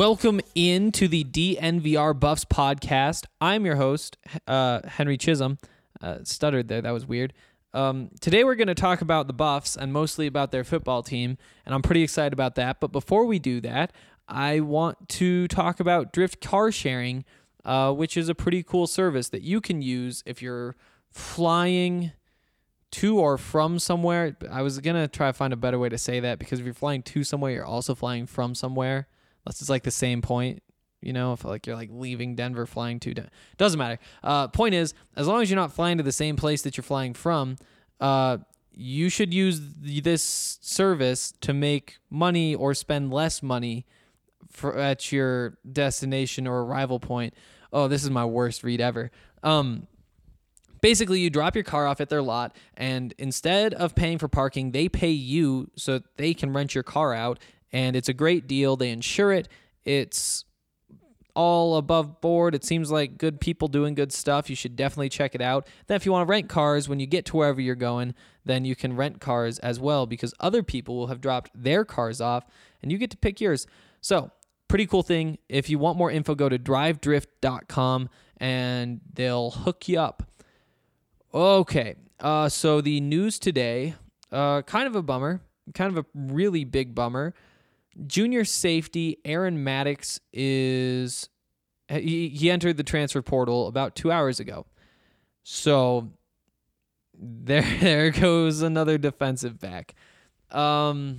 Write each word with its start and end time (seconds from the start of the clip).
Welcome 0.00 0.40
in 0.54 0.92
to 0.92 1.08
the 1.08 1.24
DNVR 1.24 2.18
Buffs 2.18 2.46
podcast. 2.46 3.26
I'm 3.38 3.66
your 3.66 3.76
host, 3.76 4.16
uh, 4.46 4.80
Henry 4.82 5.18
Chisholm. 5.18 5.58
Uh, 6.00 6.20
stuttered 6.22 6.68
there. 6.68 6.80
That 6.80 6.92
was 6.92 7.04
weird. 7.04 7.34
Um, 7.74 8.08
today 8.18 8.42
we're 8.42 8.54
going 8.54 8.68
to 8.68 8.74
talk 8.74 9.02
about 9.02 9.26
the 9.26 9.34
Buffs 9.34 9.76
and 9.76 9.92
mostly 9.92 10.26
about 10.26 10.52
their 10.52 10.64
football 10.64 11.02
team, 11.02 11.36
and 11.66 11.74
I'm 11.74 11.82
pretty 11.82 12.02
excited 12.02 12.32
about 12.32 12.54
that. 12.54 12.80
But 12.80 12.92
before 12.92 13.26
we 13.26 13.38
do 13.38 13.60
that, 13.60 13.92
I 14.26 14.60
want 14.60 15.06
to 15.10 15.46
talk 15.48 15.80
about 15.80 16.14
Drift 16.14 16.40
Car 16.40 16.72
Sharing, 16.72 17.26
uh, 17.66 17.92
which 17.92 18.16
is 18.16 18.30
a 18.30 18.34
pretty 18.34 18.62
cool 18.62 18.86
service 18.86 19.28
that 19.28 19.42
you 19.42 19.60
can 19.60 19.82
use 19.82 20.22
if 20.24 20.40
you're 20.40 20.76
flying 21.10 22.12
to 22.92 23.18
or 23.18 23.36
from 23.36 23.78
somewhere. 23.78 24.34
I 24.50 24.62
was 24.62 24.78
gonna 24.78 25.08
try 25.08 25.26
to 25.26 25.34
find 25.34 25.52
a 25.52 25.56
better 25.56 25.78
way 25.78 25.90
to 25.90 25.98
say 25.98 26.20
that 26.20 26.38
because 26.38 26.58
if 26.58 26.64
you're 26.64 26.72
flying 26.72 27.02
to 27.02 27.22
somewhere, 27.22 27.52
you're 27.52 27.66
also 27.66 27.94
flying 27.94 28.24
from 28.24 28.54
somewhere. 28.54 29.06
Unless 29.44 29.60
it's 29.60 29.70
like 29.70 29.82
the 29.82 29.90
same 29.90 30.22
point, 30.22 30.62
you 31.00 31.12
know, 31.12 31.32
if 31.32 31.44
like 31.44 31.66
you're 31.66 31.76
like 31.76 31.90
leaving 31.92 32.34
Denver, 32.34 32.66
flying 32.66 33.00
to 33.00 33.14
Den- 33.14 33.30
doesn't 33.56 33.78
matter. 33.78 33.98
Uh, 34.22 34.48
point 34.48 34.74
is, 34.74 34.94
as 35.16 35.26
long 35.26 35.42
as 35.42 35.50
you're 35.50 35.58
not 35.58 35.72
flying 35.72 35.96
to 35.96 36.02
the 36.02 36.12
same 36.12 36.36
place 36.36 36.62
that 36.62 36.76
you're 36.76 36.84
flying 36.84 37.14
from, 37.14 37.56
uh, 38.00 38.38
you 38.72 39.08
should 39.08 39.32
use 39.32 39.60
th- 39.82 40.02
this 40.02 40.58
service 40.60 41.32
to 41.40 41.52
make 41.52 41.98
money 42.10 42.54
or 42.54 42.74
spend 42.74 43.12
less 43.12 43.42
money 43.42 43.86
for 44.50 44.76
at 44.76 45.10
your 45.10 45.58
destination 45.70 46.46
or 46.46 46.62
arrival 46.62 47.00
point. 47.00 47.34
Oh, 47.72 47.88
this 47.88 48.04
is 48.04 48.10
my 48.10 48.24
worst 48.24 48.62
read 48.62 48.80
ever. 48.80 49.10
Um, 49.42 49.86
basically 50.80 51.20
you 51.20 51.30
drop 51.30 51.54
your 51.54 51.64
car 51.64 51.86
off 51.86 52.00
at 52.00 52.08
their 52.08 52.22
lot 52.22 52.56
and 52.76 53.14
instead 53.18 53.74
of 53.74 53.94
paying 53.94 54.18
for 54.18 54.28
parking 54.28 54.72
they 54.72 54.88
pay 54.88 55.10
you 55.10 55.70
so 55.76 56.00
they 56.16 56.34
can 56.34 56.52
rent 56.52 56.74
your 56.74 56.84
car 56.84 57.12
out 57.12 57.38
and 57.72 57.96
it's 57.96 58.08
a 58.08 58.14
great 58.14 58.46
deal. 58.46 58.76
They 58.76 58.90
insure 58.90 59.32
it. 59.32 59.48
It's 59.84 60.44
all 61.34 61.76
above 61.76 62.20
board. 62.20 62.54
It 62.54 62.64
seems 62.64 62.90
like 62.90 63.16
good 63.16 63.40
people 63.40 63.68
doing 63.68 63.94
good 63.94 64.12
stuff. 64.12 64.50
You 64.50 64.56
should 64.56 64.76
definitely 64.76 65.08
check 65.08 65.34
it 65.34 65.40
out. 65.40 65.66
Then 65.86 65.96
if 65.96 66.04
you 66.04 66.12
want 66.12 66.26
to 66.26 66.30
rent 66.30 66.48
cars 66.48 66.88
when 66.88 67.00
you 67.00 67.06
get 67.06 67.24
to 67.26 67.36
wherever 67.36 67.60
you're 67.60 67.76
going 67.76 68.14
then 68.44 68.64
you 68.64 68.74
can 68.74 68.96
rent 68.96 69.20
cars 69.20 69.58
as 69.60 69.78
well 69.78 70.06
because 70.06 70.34
other 70.40 70.62
people 70.62 70.96
will 70.96 71.06
have 71.08 71.20
dropped 71.20 71.50
their 71.54 71.84
cars 71.84 72.20
off 72.20 72.44
and 72.82 72.90
you 72.90 72.98
get 72.98 73.10
to 73.10 73.16
pick 73.16 73.40
yours. 73.40 73.66
So 74.00 74.30
pretty 74.68 74.86
cool 74.86 75.02
thing. 75.02 75.38
If 75.48 75.68
you 75.68 75.78
want 75.78 75.98
more 75.98 76.10
info 76.10 76.34
go 76.34 76.48
to 76.48 76.58
drivedrift.com 76.58 78.08
and 78.38 79.00
they'll 79.12 79.50
hook 79.50 79.88
you 79.88 80.00
up. 80.00 80.22
Okay. 81.32 81.96
Uh, 82.18 82.48
so 82.48 82.80
the 82.80 83.00
news 83.00 83.38
today, 83.38 83.94
uh, 84.32 84.62
kind 84.62 84.86
of 84.86 84.96
a 84.96 85.02
bummer, 85.02 85.40
kind 85.74 85.96
of 85.96 86.04
a 86.04 86.08
really 86.14 86.64
big 86.64 86.94
bummer. 86.94 87.34
Junior 88.06 88.44
safety 88.44 89.18
Aaron 89.24 89.62
Maddox 89.62 90.20
is 90.32 91.28
he, 91.88 92.28
he 92.28 92.50
entered 92.50 92.76
the 92.76 92.84
transfer 92.84 93.22
portal 93.22 93.66
about 93.66 93.96
two 93.96 94.12
hours 94.12 94.38
ago. 94.40 94.66
So 95.42 96.10
there 97.14 97.62
there 97.80 98.10
goes 98.10 98.62
another 98.62 98.98
defensive 98.98 99.58
back. 99.58 99.94
Um, 100.50 101.18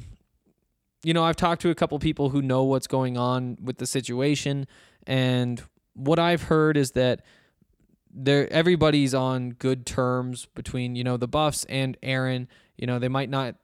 you 1.03 1.13
know, 1.13 1.23
I've 1.23 1.35
talked 1.35 1.61
to 1.63 1.69
a 1.69 1.75
couple 1.75 1.97
people 1.99 2.29
who 2.29 2.41
know 2.41 2.63
what's 2.63 2.87
going 2.87 3.17
on 3.17 3.57
with 3.61 3.77
the 3.77 3.87
situation, 3.87 4.67
and 5.07 5.61
what 5.93 6.19
I've 6.19 6.43
heard 6.43 6.77
is 6.77 6.91
that 6.91 7.23
there 8.13 8.51
everybody's 8.51 9.13
on 9.13 9.51
good 9.51 9.85
terms 9.85 10.47
between 10.53 10.95
you 10.95 11.03
know 11.03 11.17
the 11.17 11.27
Buffs 11.27 11.65
and 11.65 11.97
Aaron. 12.03 12.47
You 12.77 12.87
know 12.87 12.99
they 12.99 13.09
might 13.09 13.29
not 13.29 13.55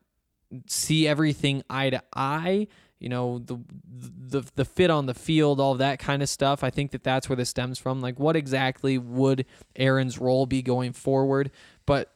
see 0.67 1.07
everything 1.07 1.63
eye 1.69 1.89
to 1.91 2.01
eye. 2.13 2.67
You 2.99 3.09
know 3.09 3.39
the 3.39 3.57
the 3.87 4.43
the 4.55 4.65
fit 4.65 4.89
on 4.89 5.05
the 5.05 5.13
field, 5.13 5.59
all 5.59 5.75
that 5.75 5.99
kind 5.99 6.21
of 6.21 6.29
stuff. 6.29 6.63
I 6.63 6.69
think 6.69 6.91
that 6.91 7.03
that's 7.03 7.29
where 7.29 7.35
this 7.35 7.49
stems 7.49 7.77
from. 7.77 8.01
Like, 8.01 8.19
what 8.19 8.35
exactly 8.35 8.97
would 8.97 9.45
Aaron's 9.75 10.17
role 10.17 10.45
be 10.45 10.61
going 10.61 10.93
forward? 10.93 11.51
But 11.85 12.13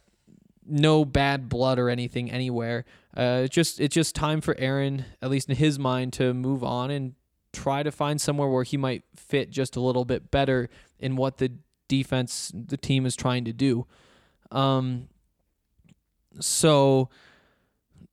no 0.66 1.06
bad 1.06 1.50
blood 1.50 1.80
or 1.80 1.90
anything 1.90 2.32
anywhere. 2.32 2.86
Uh, 3.16 3.42
it's 3.46 3.54
just 3.54 3.80
it's 3.80 3.94
just 3.94 4.16
time 4.16 4.42
for 4.42 4.56
Aaron, 4.58 5.06
at 5.22 5.30
least 5.30 5.50
in 5.50 5.56
his 5.56 5.78
mind, 5.78 6.14
to 6.14 6.34
move 6.34 6.64
on 6.64 6.90
and 6.92 7.14
try 7.54 7.84
to 7.84 7.92
find 7.92 8.22
somewhere 8.22 8.48
where 8.48 8.64
he 8.64 8.78
might 8.78 9.04
fit 9.16 9.50
just 9.50 9.76
a 9.76 9.82
little 9.82 10.06
bit 10.06 10.32
better 10.32 10.70
in 11.00 11.16
what 11.16 11.38
the 11.38 11.52
defense 11.88 12.52
the 12.54 12.78
team 12.78 13.06
is 13.06 13.16
trying 13.16 13.44
to 13.46 13.54
do. 13.54 13.86
Um, 14.52 15.10
so, 16.40 17.10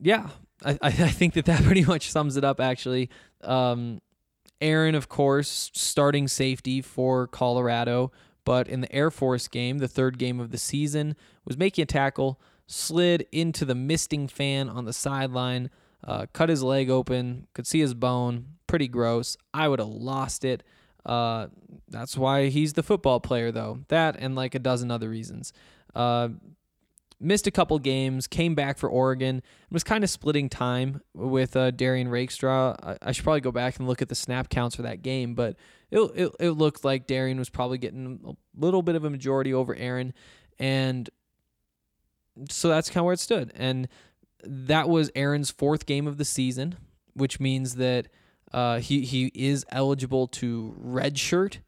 yeah, 0.00 0.28
I, 0.64 0.78
I 0.82 0.90
think 0.90 1.34
that 1.34 1.44
that 1.46 1.62
pretty 1.64 1.84
much 1.84 2.10
sums 2.10 2.36
it 2.36 2.44
up. 2.44 2.60
Actually, 2.60 3.10
um, 3.42 4.00
Aaron, 4.60 4.94
of 4.94 5.08
course, 5.08 5.70
starting 5.74 6.28
safety 6.28 6.82
for 6.82 7.26
Colorado, 7.26 8.10
but 8.44 8.68
in 8.68 8.80
the 8.80 8.92
Air 8.92 9.10
Force 9.10 9.48
game, 9.48 9.78
the 9.78 9.88
third 9.88 10.18
game 10.18 10.40
of 10.40 10.50
the 10.50 10.58
season, 10.58 11.16
was 11.44 11.56
making 11.56 11.82
a 11.82 11.86
tackle, 11.86 12.40
slid 12.66 13.26
into 13.30 13.64
the 13.64 13.74
misting 13.74 14.26
fan 14.28 14.68
on 14.68 14.84
the 14.84 14.92
sideline, 14.92 15.70
uh, 16.04 16.26
cut 16.32 16.48
his 16.48 16.62
leg 16.62 16.90
open, 16.90 17.46
could 17.54 17.66
see 17.66 17.80
his 17.80 17.94
bone. 17.94 18.46
Pretty 18.66 18.88
gross. 18.88 19.36
I 19.54 19.68
would 19.68 19.78
have 19.78 19.88
lost 19.88 20.44
it. 20.44 20.62
Uh, 21.06 21.46
that's 21.88 22.16
why 22.16 22.48
he's 22.48 22.74
the 22.74 22.82
football 22.82 23.18
player, 23.18 23.50
though. 23.50 23.80
That 23.88 24.16
and 24.18 24.34
like 24.34 24.54
a 24.54 24.58
dozen 24.58 24.90
other 24.90 25.08
reasons. 25.08 25.52
Uh, 25.94 26.28
missed 27.20 27.46
a 27.46 27.50
couple 27.50 27.78
games, 27.78 28.26
came 28.26 28.54
back 28.54 28.78
for 28.78 28.88
Oregon, 28.88 29.42
was 29.70 29.84
kind 29.84 30.04
of 30.04 30.10
splitting 30.10 30.48
time 30.48 31.00
with 31.14 31.56
uh, 31.56 31.70
Derrion 31.72 32.10
Rakestraw. 32.10 32.76
I, 32.82 32.96
I 33.02 33.12
should 33.12 33.24
probably 33.24 33.40
go 33.40 33.52
back 33.52 33.78
and 33.78 33.88
look 33.88 34.02
at 34.02 34.08
the 34.08 34.14
snap 34.14 34.48
counts 34.48 34.76
for 34.76 34.82
that 34.82 35.02
game, 35.02 35.34
but 35.34 35.56
it, 35.90 35.98
it, 36.14 36.32
it 36.38 36.50
looked 36.50 36.84
like 36.84 37.06
Derrion 37.06 37.38
was 37.38 37.50
probably 37.50 37.78
getting 37.78 38.20
a 38.26 38.32
little 38.60 38.82
bit 38.82 38.94
of 38.94 39.04
a 39.04 39.10
majority 39.10 39.52
over 39.52 39.74
Aaron. 39.74 40.12
And 40.58 41.08
so 42.50 42.68
that's 42.68 42.88
kind 42.88 42.98
of 42.98 43.04
where 43.06 43.14
it 43.14 43.20
stood. 43.20 43.52
And 43.54 43.88
that 44.44 44.88
was 44.88 45.10
Aaron's 45.16 45.50
fourth 45.50 45.86
game 45.86 46.06
of 46.06 46.18
the 46.18 46.24
season, 46.24 46.76
which 47.14 47.40
means 47.40 47.74
that 47.76 48.08
uh, 48.52 48.78
he 48.78 49.02
he 49.02 49.30
is 49.34 49.66
eligible 49.70 50.26
to 50.28 50.76
redshirt 50.82 51.58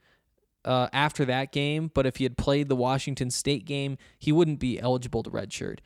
uh, 0.64 0.88
after 0.92 1.24
that 1.24 1.52
game. 1.52 1.90
But 1.92 2.06
if 2.06 2.16
he 2.16 2.24
had 2.24 2.36
played 2.36 2.68
the 2.68 2.76
Washington 2.76 3.30
State 3.30 3.64
game, 3.64 3.98
he 4.18 4.32
wouldn't 4.32 4.58
be 4.58 4.80
eligible 4.80 5.22
to 5.22 5.30
redshirt. 5.30 5.78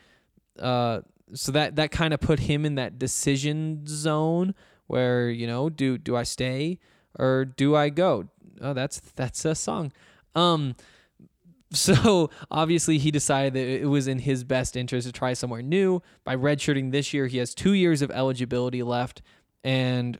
Uh, 0.59 1.01
so 1.33 1.53
that 1.53 1.77
that 1.77 1.91
kind 1.91 2.15
of 2.15 2.21
put 2.21 2.41
him 2.41 2.65
in 2.65 2.75
that 2.77 2.99
decision 2.99 3.85
zone 3.87 4.55
where 4.87 5.31
you 5.31 5.47
know 5.47 5.69
do 5.71 5.99
do 5.99 6.17
I 6.17 6.23
stay 6.23 6.79
or 7.19 7.45
do 7.45 7.75
I 7.75 7.89
go? 7.89 8.29
Oh, 8.61 8.75
that's 8.75 9.01
that's 9.17 9.45
a 9.45 9.55
song. 9.55 9.93
Um, 10.35 10.77
so 11.73 12.31
obviously 12.51 12.99
he 12.99 13.11
decided 13.11 13.55
that 13.55 13.67
it 13.67 13.87
was 13.87 14.07
in 14.07 14.21
his 14.21 14.45
best 14.45 14.77
interest 14.77 15.07
to 15.07 15.13
try 15.13 15.33
somewhere 15.33 15.63
new. 15.63 16.03
By 16.25 16.37
redshirting 16.37 16.93
this 16.93 17.13
year, 17.13 17.27
he 17.27 17.39
has 17.39 17.55
two 17.55 17.73
years 17.73 18.03
of 18.03 18.11
eligibility 18.11 18.83
left, 18.83 19.23
and 19.63 20.19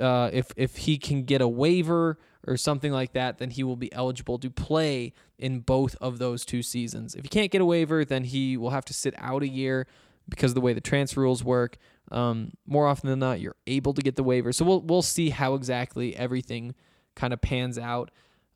uh, 0.00 0.30
if 0.32 0.52
if 0.56 0.76
he 0.76 0.98
can 0.98 1.24
get 1.24 1.40
a 1.40 1.48
waiver 1.48 2.18
or 2.46 2.56
something 2.56 2.92
like 2.92 3.12
that, 3.12 3.38
then 3.38 3.50
he 3.50 3.62
will 3.62 3.76
be 3.76 3.92
eligible 3.92 4.38
to 4.38 4.50
play 4.50 5.12
in 5.38 5.60
both 5.60 5.96
of 6.00 6.18
those 6.18 6.44
two 6.44 6.62
seasons. 6.62 7.14
If 7.14 7.24
he 7.24 7.28
can't 7.28 7.50
get 7.50 7.60
a 7.60 7.64
waiver, 7.64 8.04
then 8.04 8.24
he 8.24 8.56
will 8.56 8.70
have 8.70 8.84
to 8.86 8.94
sit 8.94 9.14
out 9.18 9.42
a 9.42 9.48
year 9.48 9.86
because 10.28 10.52
of 10.52 10.54
the 10.54 10.60
way 10.60 10.72
the 10.72 10.80
transfer 10.80 11.20
rules 11.20 11.44
work. 11.44 11.76
Um, 12.10 12.52
more 12.66 12.86
often 12.86 13.08
than 13.08 13.18
not, 13.18 13.40
you're 13.40 13.56
able 13.66 13.94
to 13.94 14.02
get 14.02 14.16
the 14.16 14.22
waiver. 14.22 14.52
So 14.52 14.64
we'll 14.64 14.82
we'll 14.82 15.02
see 15.02 15.30
how 15.30 15.54
exactly 15.54 16.16
everything 16.16 16.74
kind 17.14 17.32
of 17.32 17.40
pans 17.40 17.78
out. 17.78 18.10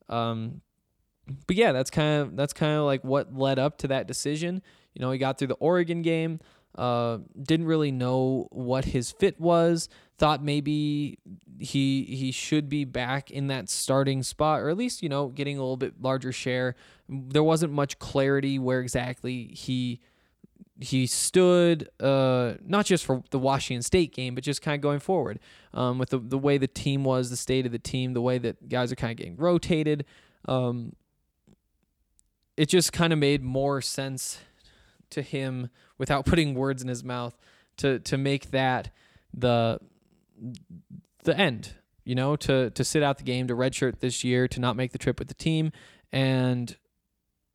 Um, 0.07 0.61
but 1.47 1.55
yeah, 1.55 1.71
that's 1.71 1.89
kind 1.89 2.21
of 2.21 2.35
that's 2.35 2.53
kind 2.53 2.73
of 2.73 2.85
like 2.85 3.03
what 3.03 3.35
led 3.35 3.59
up 3.59 3.77
to 3.79 3.87
that 3.87 4.07
decision. 4.07 4.61
You 4.93 5.01
know, 5.01 5.11
he 5.11 5.17
got 5.17 5.37
through 5.37 5.47
the 5.47 5.55
Oregon 5.55 6.01
game, 6.01 6.39
uh, 6.75 7.19
didn't 7.41 7.67
really 7.67 7.91
know 7.91 8.47
what 8.51 8.85
his 8.85 9.11
fit 9.11 9.39
was. 9.39 9.89
Thought 10.19 10.43
maybe 10.43 11.17
he 11.59 12.03
he 12.03 12.31
should 12.31 12.69
be 12.69 12.83
back 12.83 13.31
in 13.31 13.47
that 13.47 13.69
starting 13.69 14.21
spot, 14.21 14.59
or 14.59 14.69
at 14.69 14.77
least 14.77 15.01
you 15.01 15.09
know 15.09 15.27
getting 15.29 15.57
a 15.57 15.61
little 15.61 15.77
bit 15.77 16.01
larger 16.01 16.31
share. 16.31 16.75
There 17.07 17.43
wasn't 17.43 17.73
much 17.73 17.99
clarity 17.99 18.59
where 18.59 18.81
exactly 18.81 19.45
he 19.53 20.01
he 20.81 21.07
stood, 21.07 21.89
uh, 21.99 22.53
not 22.65 22.85
just 22.85 23.05
for 23.05 23.23
the 23.31 23.39
Washington 23.39 23.81
State 23.81 24.13
game, 24.13 24.33
but 24.35 24.43
just 24.43 24.61
kind 24.61 24.75
of 24.75 24.81
going 24.81 24.99
forward 24.99 25.39
um, 25.73 25.97
with 25.97 26.09
the 26.09 26.19
the 26.19 26.37
way 26.37 26.57
the 26.57 26.67
team 26.67 27.03
was, 27.03 27.29
the 27.29 27.37
state 27.37 27.65
of 27.65 27.71
the 27.71 27.79
team, 27.79 28.13
the 28.13 28.21
way 28.21 28.37
that 28.37 28.69
guys 28.69 28.91
are 28.91 28.95
kind 28.95 29.11
of 29.11 29.17
getting 29.17 29.35
rotated. 29.35 30.05
Um, 30.45 30.93
it 32.55 32.67
just 32.67 32.91
kind 32.91 33.13
of 33.13 33.19
made 33.19 33.41
more 33.41 33.81
sense 33.81 34.39
to 35.11 35.21
him 35.21 35.69
without 35.97 36.25
putting 36.27 36.55
words 36.55 36.81
in 36.81 36.87
his 36.87 37.03
mouth 37.03 37.37
to 37.77 37.99
to 37.99 38.17
make 38.17 38.51
that 38.51 38.91
the 39.33 39.79
the 41.23 41.37
end 41.37 41.73
you 42.03 42.15
know 42.15 42.35
to 42.35 42.69
to 42.71 42.83
sit 42.83 43.03
out 43.03 43.17
the 43.17 43.23
game 43.23 43.47
to 43.47 43.55
redshirt 43.55 43.99
this 43.99 44.23
year 44.23 44.47
to 44.47 44.59
not 44.59 44.75
make 44.75 44.91
the 44.91 44.97
trip 44.97 45.19
with 45.19 45.27
the 45.27 45.33
team 45.33 45.71
and 46.11 46.77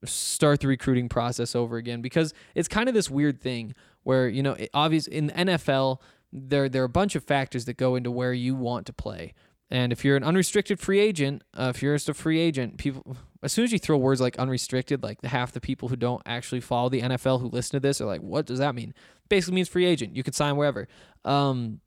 start 0.05 0.61
the 0.61 0.69
recruiting 0.69 1.09
process 1.09 1.55
over 1.57 1.77
again 1.77 2.03
because 2.03 2.35
it's 2.55 2.69
kind 2.69 2.89
of 2.89 2.95
this 2.95 3.11
weird 3.11 3.41
thing 3.41 3.75
where 4.03 4.29
you 4.29 4.43
know 4.43 4.53
it, 4.53 4.71
obvious 4.75 5.07
in 5.07 5.29
the 5.29 5.33
NFL 5.33 5.99
there 6.33 6.69
there 6.69 6.83
are 6.83 6.87
a 6.87 6.91
bunch 6.91 7.15
of 7.15 7.25
factors 7.25 7.65
that 7.65 7.77
go 7.77 7.95
into 7.97 8.11
where 8.11 8.33
you 8.33 8.55
want 8.55 8.87
to 8.87 8.93
play 8.93 9.33
and 9.71 9.93
if 9.93 10.05
you're 10.05 10.17
an 10.17 10.23
unrestricted 10.23 10.79
free 10.79 11.01
agent, 11.01 11.43
uh, 11.59 11.73
if 11.75 11.83
you're 11.83 11.97
just 11.97 12.09
a 12.09 12.15
free 12.15 12.39
agent, 12.39 12.79
people 12.79 13.17
as 13.43 13.53
soon 13.53 13.65
as 13.65 13.73
you 13.73 13.79
throw 13.79 13.97
words 13.97 14.21
like 14.21 14.39
unrestricted, 14.39 15.03
like 15.03 15.25
half 15.25 15.53
the 15.53 15.61
people 15.61 15.89
who 15.89 15.97
don't 15.97 16.23
actually 16.27 16.61
follow 16.61 16.89
the 16.89 17.01
NFL 17.01 17.41
who 17.41 17.49
listen 17.49 17.73
to 17.73 17.81
this 17.81 18.01
are 18.01 18.07
like, 18.07 18.21
what 18.21 18.47
does 18.47 18.59
that 18.59 18.75
mean? 18.75 18.95
Basically 19.29 19.55
means 19.55 19.69
free 19.69 19.85
agent. 19.85 20.15
You 20.15 20.23
can 20.23 20.33
sign 20.33 20.57
wherever. 20.57 20.87
Um, 21.25 21.81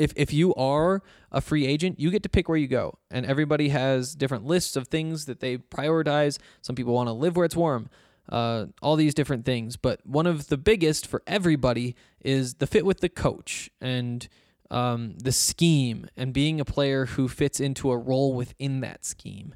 if 0.00 0.12
if 0.16 0.32
you 0.32 0.54
are 0.54 1.02
a 1.30 1.40
free 1.40 1.66
agent, 1.66 2.00
you 2.00 2.10
get 2.10 2.22
to 2.22 2.28
pick 2.28 2.48
where 2.48 2.58
you 2.58 2.66
go, 2.66 2.98
and 3.10 3.26
everybody 3.26 3.68
has 3.68 4.14
different 4.14 4.46
lists 4.46 4.74
of 4.74 4.88
things 4.88 5.26
that 5.26 5.40
they 5.40 5.58
prioritize. 5.58 6.38
Some 6.62 6.74
people 6.74 6.94
want 6.94 7.08
to 7.08 7.12
live 7.12 7.36
where 7.36 7.44
it's 7.44 7.56
warm. 7.56 7.90
Uh, 8.28 8.66
all 8.80 8.94
these 8.94 9.12
different 9.12 9.44
things, 9.44 9.76
but 9.76 10.00
one 10.06 10.26
of 10.26 10.48
the 10.48 10.56
biggest 10.56 11.04
for 11.04 11.20
everybody 11.26 11.96
is 12.20 12.54
the 12.54 12.66
fit 12.66 12.86
with 12.86 13.00
the 13.00 13.08
coach 13.08 13.68
and 13.80 14.28
um, 14.70 15.16
the 15.18 15.32
scheme 15.32 16.06
and 16.16 16.32
being 16.32 16.60
a 16.60 16.64
player 16.64 17.06
who 17.06 17.26
fits 17.26 17.58
into 17.58 17.90
a 17.90 17.98
role 17.98 18.34
within 18.34 18.80
that 18.80 19.04
scheme. 19.04 19.52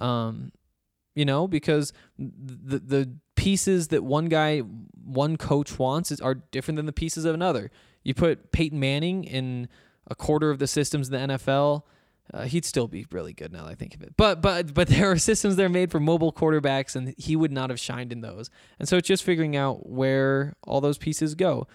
Um, 0.00 0.50
you 1.14 1.24
know, 1.24 1.46
because 1.46 1.92
the 2.18 2.78
the 2.78 3.10
pieces 3.36 3.88
that 3.88 4.02
one 4.02 4.26
guy, 4.26 4.58
one 4.58 5.36
coach 5.36 5.78
wants 5.78 6.10
is, 6.10 6.20
are 6.20 6.34
different 6.34 6.76
than 6.76 6.86
the 6.86 6.92
pieces 6.92 7.24
of 7.24 7.34
another. 7.34 7.70
You 8.06 8.14
put 8.14 8.52
Peyton 8.52 8.78
Manning 8.78 9.24
in 9.24 9.68
a 10.06 10.14
quarter 10.14 10.52
of 10.52 10.60
the 10.60 10.68
systems 10.68 11.08
in 11.08 11.28
the 11.28 11.34
NFL. 11.34 11.82
Uh, 12.32 12.44
he'd 12.44 12.64
still 12.64 12.86
be 12.86 13.04
really 13.10 13.32
good 13.32 13.52
now 13.52 13.64
that 13.64 13.70
I 13.70 13.74
think 13.74 13.96
of 13.96 14.02
it. 14.02 14.14
But 14.16 14.40
but 14.40 14.72
but 14.72 14.86
there 14.88 15.10
are 15.10 15.18
systems 15.18 15.56
that 15.56 15.64
are 15.64 15.68
made 15.68 15.90
for 15.90 15.98
mobile 15.98 16.32
quarterbacks, 16.32 16.94
and 16.94 17.14
he 17.18 17.34
would 17.34 17.50
not 17.50 17.68
have 17.70 17.80
shined 17.80 18.12
in 18.12 18.20
those. 18.20 18.48
And 18.78 18.88
so 18.88 18.96
it's 18.96 19.08
just 19.08 19.24
figuring 19.24 19.56
out 19.56 19.88
where 19.88 20.54
all 20.62 20.80
those 20.80 20.98
pieces 20.98 21.34
go. 21.34 21.66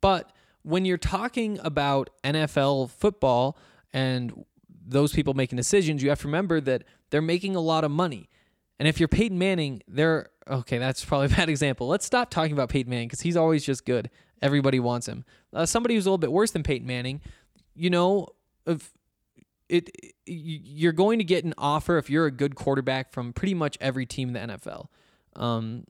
But 0.00 0.30
when 0.62 0.84
you're 0.84 0.98
talking 0.98 1.58
about 1.64 2.10
NFL 2.22 2.90
football 2.90 3.58
and 3.92 4.44
those 4.86 5.12
people 5.12 5.34
making 5.34 5.56
decisions, 5.56 6.00
you 6.00 6.10
have 6.10 6.20
to 6.20 6.28
remember 6.28 6.60
that 6.60 6.84
they're 7.10 7.20
making 7.20 7.56
a 7.56 7.60
lot 7.60 7.82
of 7.82 7.90
money. 7.90 8.28
And 8.78 8.86
if 8.86 9.00
you're 9.00 9.08
Peyton 9.08 9.38
Manning, 9.38 9.82
they're 9.88 10.28
okay. 10.48 10.78
That's 10.78 11.04
probably 11.04 11.26
a 11.32 11.36
bad 11.36 11.48
example. 11.48 11.88
Let's 11.88 12.06
stop 12.06 12.30
talking 12.30 12.52
about 12.52 12.68
Peyton 12.68 12.90
Manning 12.90 13.08
because 13.08 13.20
he's 13.20 13.36
always 13.36 13.64
just 13.64 13.84
good. 13.84 14.10
Everybody 14.40 14.80
wants 14.80 15.06
him. 15.06 15.24
Uh, 15.52 15.66
somebody 15.66 15.94
who's 15.94 16.06
a 16.06 16.08
little 16.08 16.18
bit 16.18 16.32
worse 16.32 16.50
than 16.50 16.62
Peyton 16.62 16.86
Manning, 16.86 17.20
you 17.74 17.90
know, 17.90 18.28
if 18.66 18.92
it, 19.68 19.90
you're 20.26 20.92
going 20.92 21.18
to 21.18 21.24
get 21.24 21.44
an 21.44 21.54
offer 21.56 21.96
if 21.96 22.10
you're 22.10 22.26
a 22.26 22.30
good 22.30 22.54
quarterback 22.54 23.12
from 23.12 23.32
pretty 23.32 23.54
much 23.54 23.78
every 23.80 24.04
team 24.04 24.34
in 24.34 24.48
the 24.48 24.56
NFL. 24.56 24.88
Um, 25.36 25.84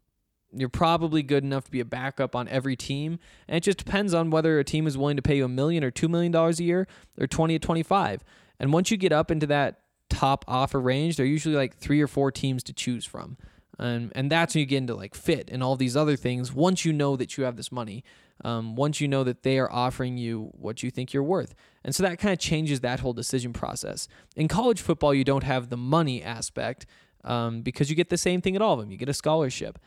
you're 0.54 0.69
probably 0.69 1.22
good 1.22 1.44
enough 1.44 1.64
to 1.64 1.70
be 1.70 1.81
a 1.81 1.84
backup 1.84 2.37
on 2.37 2.46
every 2.49 2.76
team. 2.76 3.19
And 3.49 3.56
it 3.56 3.62
just 3.62 3.78
depends 3.78 4.12
on 4.14 4.31
whether 4.31 4.58
a 4.58 4.64
team 4.64 4.87
is 4.87 4.99
willing 4.99 5.16
to 5.16 5.22
pay 5.22 5.37
you 5.37 5.46
a 5.46 5.49
million 5.49 5.82
or 5.82 5.90
two 5.90 6.08
million 6.08 6.31
dollars 6.31 6.60
a 6.60 6.64
year 6.64 6.87
or 7.19 7.26
20 7.26 7.58
to 7.58 7.66
25. 7.66 8.22
And 8.60 8.72
once 8.72 8.90
you 8.90 8.96
get 8.96 9.12
up 9.12 9.31
into 9.31 9.46
that 9.49 9.81
top 10.10 10.44
offer 10.46 10.81
range, 10.81 11.16
there 11.16 11.25
are 11.25 11.28
usually 11.28 11.56
like 11.56 11.76
three 11.76 12.00
or 12.00 12.06
four 12.06 12.31
teams 12.31 12.62
to 12.64 12.72
choose 12.72 13.04
from. 13.04 13.37
And, 13.82 14.12
and 14.14 14.31
that's 14.31 14.55
when 14.55 14.61
you 14.61 14.67
get 14.67 14.79
into 14.79 14.94
like 14.94 15.14
fit 15.14 15.50
and 15.50 15.62
all 15.62 15.76
these 15.76 15.96
other 15.96 16.17
things. 16.17 16.52
Once 16.52 16.84
you 16.84 16.93
know 16.93 17.17
that 17.17 17.37
you 17.37 17.44
have 17.44 17.56
this 17.56 17.73
money, 17.73 18.05
um, 18.44 18.76
once 18.76 19.00
you 19.00 19.08
know 19.08 19.25
that 19.25 19.43
they 19.43 19.58
are 19.58 19.70
offering 19.70 20.17
you 20.17 20.50
what 20.52 20.82
you 20.82 20.90
think 20.90 21.12
you're 21.12 21.23
worth. 21.23 21.55
And 21.84 21.94
so 21.94 22.02
that 22.02 22.19
kind 22.19 22.32
of 22.32 22.38
changes 22.38 22.81
that 22.81 23.00
whole 23.00 23.12
decision 23.12 23.52
process. 23.52 24.08
In 24.37 24.49
college 24.49 24.81
football, 24.81 25.14
you 25.14 25.25
don't 25.25 25.44
have 25.44 25.69
the 25.69 25.76
money 25.76 26.23
aspect 26.23 26.87
um, 27.25 27.62
because 27.62 27.90
you 27.90 27.96
get 27.96 28.08
the 28.08 28.19
same 28.19 28.40
thing 28.40 28.56
at 28.56 28.62
all 28.62 28.75
of 28.75 28.81
them. 28.81 28.90
You 28.90 28.96
get 28.96 29.08
a 29.08 29.14
scholarship 29.14 29.79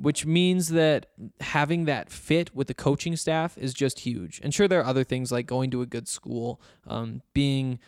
which 0.00 0.24
means 0.24 0.68
that 0.68 1.06
having 1.40 1.84
that 1.86 2.08
fit 2.10 2.54
with 2.54 2.68
the 2.68 2.74
coaching 2.74 3.16
staff 3.16 3.58
is 3.58 3.74
just 3.74 4.00
huge. 4.00 4.40
And 4.42 4.54
sure, 4.54 4.68
there 4.68 4.80
are 4.80 4.86
other 4.86 5.04
things 5.04 5.32
like 5.32 5.46
going 5.46 5.70
to 5.72 5.82
a 5.82 5.86
good 5.86 6.06
school, 6.06 6.60
um, 6.86 7.22
being 7.34 7.80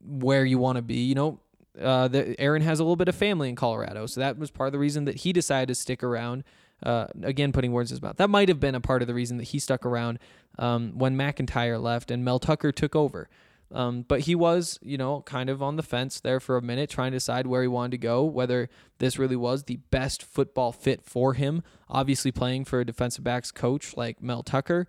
where 0.00 0.44
you 0.44 0.58
want 0.58 0.76
to 0.76 0.82
be. 0.82 0.98
You 0.98 1.16
know, 1.16 1.40
uh, 1.80 2.08
the, 2.08 2.38
Aaron 2.40 2.62
has 2.62 2.80
a 2.80 2.84
little 2.84 2.96
bit 2.96 3.08
of 3.08 3.14
family 3.14 3.48
in 3.48 3.56
Colorado, 3.56 4.06
so 4.06 4.20
that 4.20 4.38
was 4.38 4.50
part 4.50 4.68
of 4.68 4.72
the 4.72 4.78
reason 4.78 5.04
that 5.04 5.16
he 5.16 5.32
decided 5.32 5.68
to 5.68 5.74
stick 5.74 6.02
around. 6.02 6.44
Uh, 6.82 7.06
again, 7.22 7.52
putting 7.52 7.72
words 7.72 7.90
in 7.90 7.94
his 7.94 8.02
mouth. 8.02 8.16
That 8.18 8.28
might 8.28 8.48
have 8.48 8.60
been 8.60 8.74
a 8.74 8.82
part 8.82 9.00
of 9.00 9.08
the 9.08 9.14
reason 9.14 9.38
that 9.38 9.44
he 9.44 9.58
stuck 9.58 9.86
around 9.86 10.18
um, 10.58 10.92
when 10.98 11.16
MacIntyre 11.16 11.78
left 11.78 12.10
and 12.10 12.22
Mel 12.22 12.38
Tucker 12.38 12.70
took 12.70 12.94
over. 12.94 13.30
Um, 13.72 14.02
but 14.06 14.20
he 14.20 14.34
was, 14.34 14.78
you 14.82 14.96
know, 14.96 15.22
kind 15.22 15.50
of 15.50 15.62
on 15.62 15.76
the 15.76 15.82
fence 15.82 16.20
there 16.20 16.38
for 16.38 16.56
a 16.56 16.62
minute, 16.62 16.88
trying 16.88 17.12
to 17.12 17.16
decide 17.16 17.46
where 17.46 17.62
he 17.62 17.68
wanted 17.68 17.92
to 17.92 17.98
go, 17.98 18.22
whether 18.24 18.68
this 18.98 19.18
really 19.18 19.36
was 19.36 19.64
the 19.64 19.76
best 19.90 20.22
football 20.22 20.70
fit 20.70 21.02
for 21.02 21.34
him. 21.34 21.62
Obviously, 21.88 22.30
playing 22.30 22.64
for 22.66 22.80
a 22.80 22.84
defensive 22.84 23.24
backs 23.24 23.50
coach 23.50 23.96
like 23.96 24.22
Mel 24.22 24.42
Tucker 24.42 24.86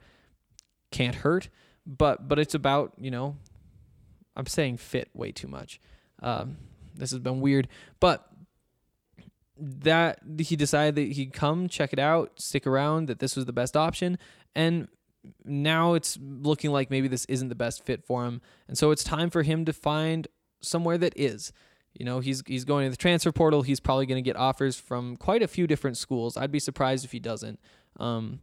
can't 0.92 1.16
hurt, 1.16 1.50
but 1.86 2.28
but 2.28 2.38
it's 2.38 2.54
about 2.54 2.94
you 3.00 3.10
know, 3.10 3.38
I'm 4.36 4.46
saying 4.46 4.78
fit 4.78 5.10
way 5.14 5.32
too 5.32 5.48
much. 5.48 5.80
Um, 6.22 6.58
this 6.98 7.12
has 7.12 7.20
been 7.20 7.42
weird, 7.42 7.68
but 8.00 8.28
that 9.60 10.20
he 10.40 10.56
decided 10.56 10.96
that 10.96 11.14
he'd 11.14 11.34
come 11.34 11.68
check 11.68 11.94
it 11.94 12.00
out, 12.00 12.40
stick 12.40 12.68
around, 12.68 13.08
that 13.08 13.20
this 13.20 13.36
was 13.36 13.46
the 13.46 13.54
best 13.54 13.76
option, 13.76 14.18
and 14.56 14.88
now 15.44 15.94
it's 15.94 16.18
looking 16.22 16.72
like 16.72 16.90
maybe 16.90 17.08
this 17.08 17.26
isn't 17.26 17.50
the 17.50 17.56
best 17.56 17.84
fit 17.84 18.04
for 18.06 18.26
him. 18.26 18.42
And 18.68 18.78
so 18.78 18.92
it's 18.92 19.04
time 19.04 19.30
for 19.30 19.44
him 19.44 19.66
to 19.66 19.74
find 19.74 20.28
somewhere 20.62 20.98
that 20.98 21.14
is. 21.16 21.52
You 21.94 22.06
know, 22.06 22.20
he's 22.20 22.44
he's 22.46 22.64
going 22.64 22.86
to 22.86 22.92
the 22.92 22.98
transfer 22.98 23.32
portal. 23.32 23.64
He's 23.64 23.80
probably 23.80 24.06
going 24.06 24.24
to 24.24 24.28
get 24.28 24.36
offers 24.36 24.80
from 24.80 25.18
quite 25.18 25.42
a 25.42 25.48
few 25.48 25.66
different 25.66 25.98
schools. 25.98 26.38
I'd 26.38 26.52
be 26.52 26.60
surprised 26.60 27.04
if 27.04 27.12
he 27.12 27.20
doesn't. 27.20 27.60
Um, 28.00 28.42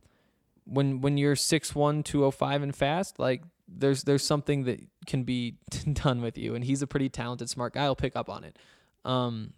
when 0.65 1.01
when 1.01 1.17
you're 1.19 1.37
6'1", 1.37 2.05
205 2.05 2.63
and 2.63 2.75
fast, 2.75 3.19
like 3.19 3.43
there's 3.69 4.05
there's 4.05 4.25
something 4.25 4.65
that 4.65 4.81
can 5.07 5.25
be 5.25 5.57
done 5.93 6.21
with 6.21 6.39
you, 6.39 6.55
and 6.55 6.65
he's 6.65 6.83
a 6.83 6.87
pretty 6.87 7.09
talented, 7.09 7.49
smart 7.51 7.75
guy. 7.75 7.85
I'll 7.85 7.97
pick 7.97 8.17
up 8.17 8.29
on 8.29 8.45
it. 8.45 8.59
Um, 9.05 9.53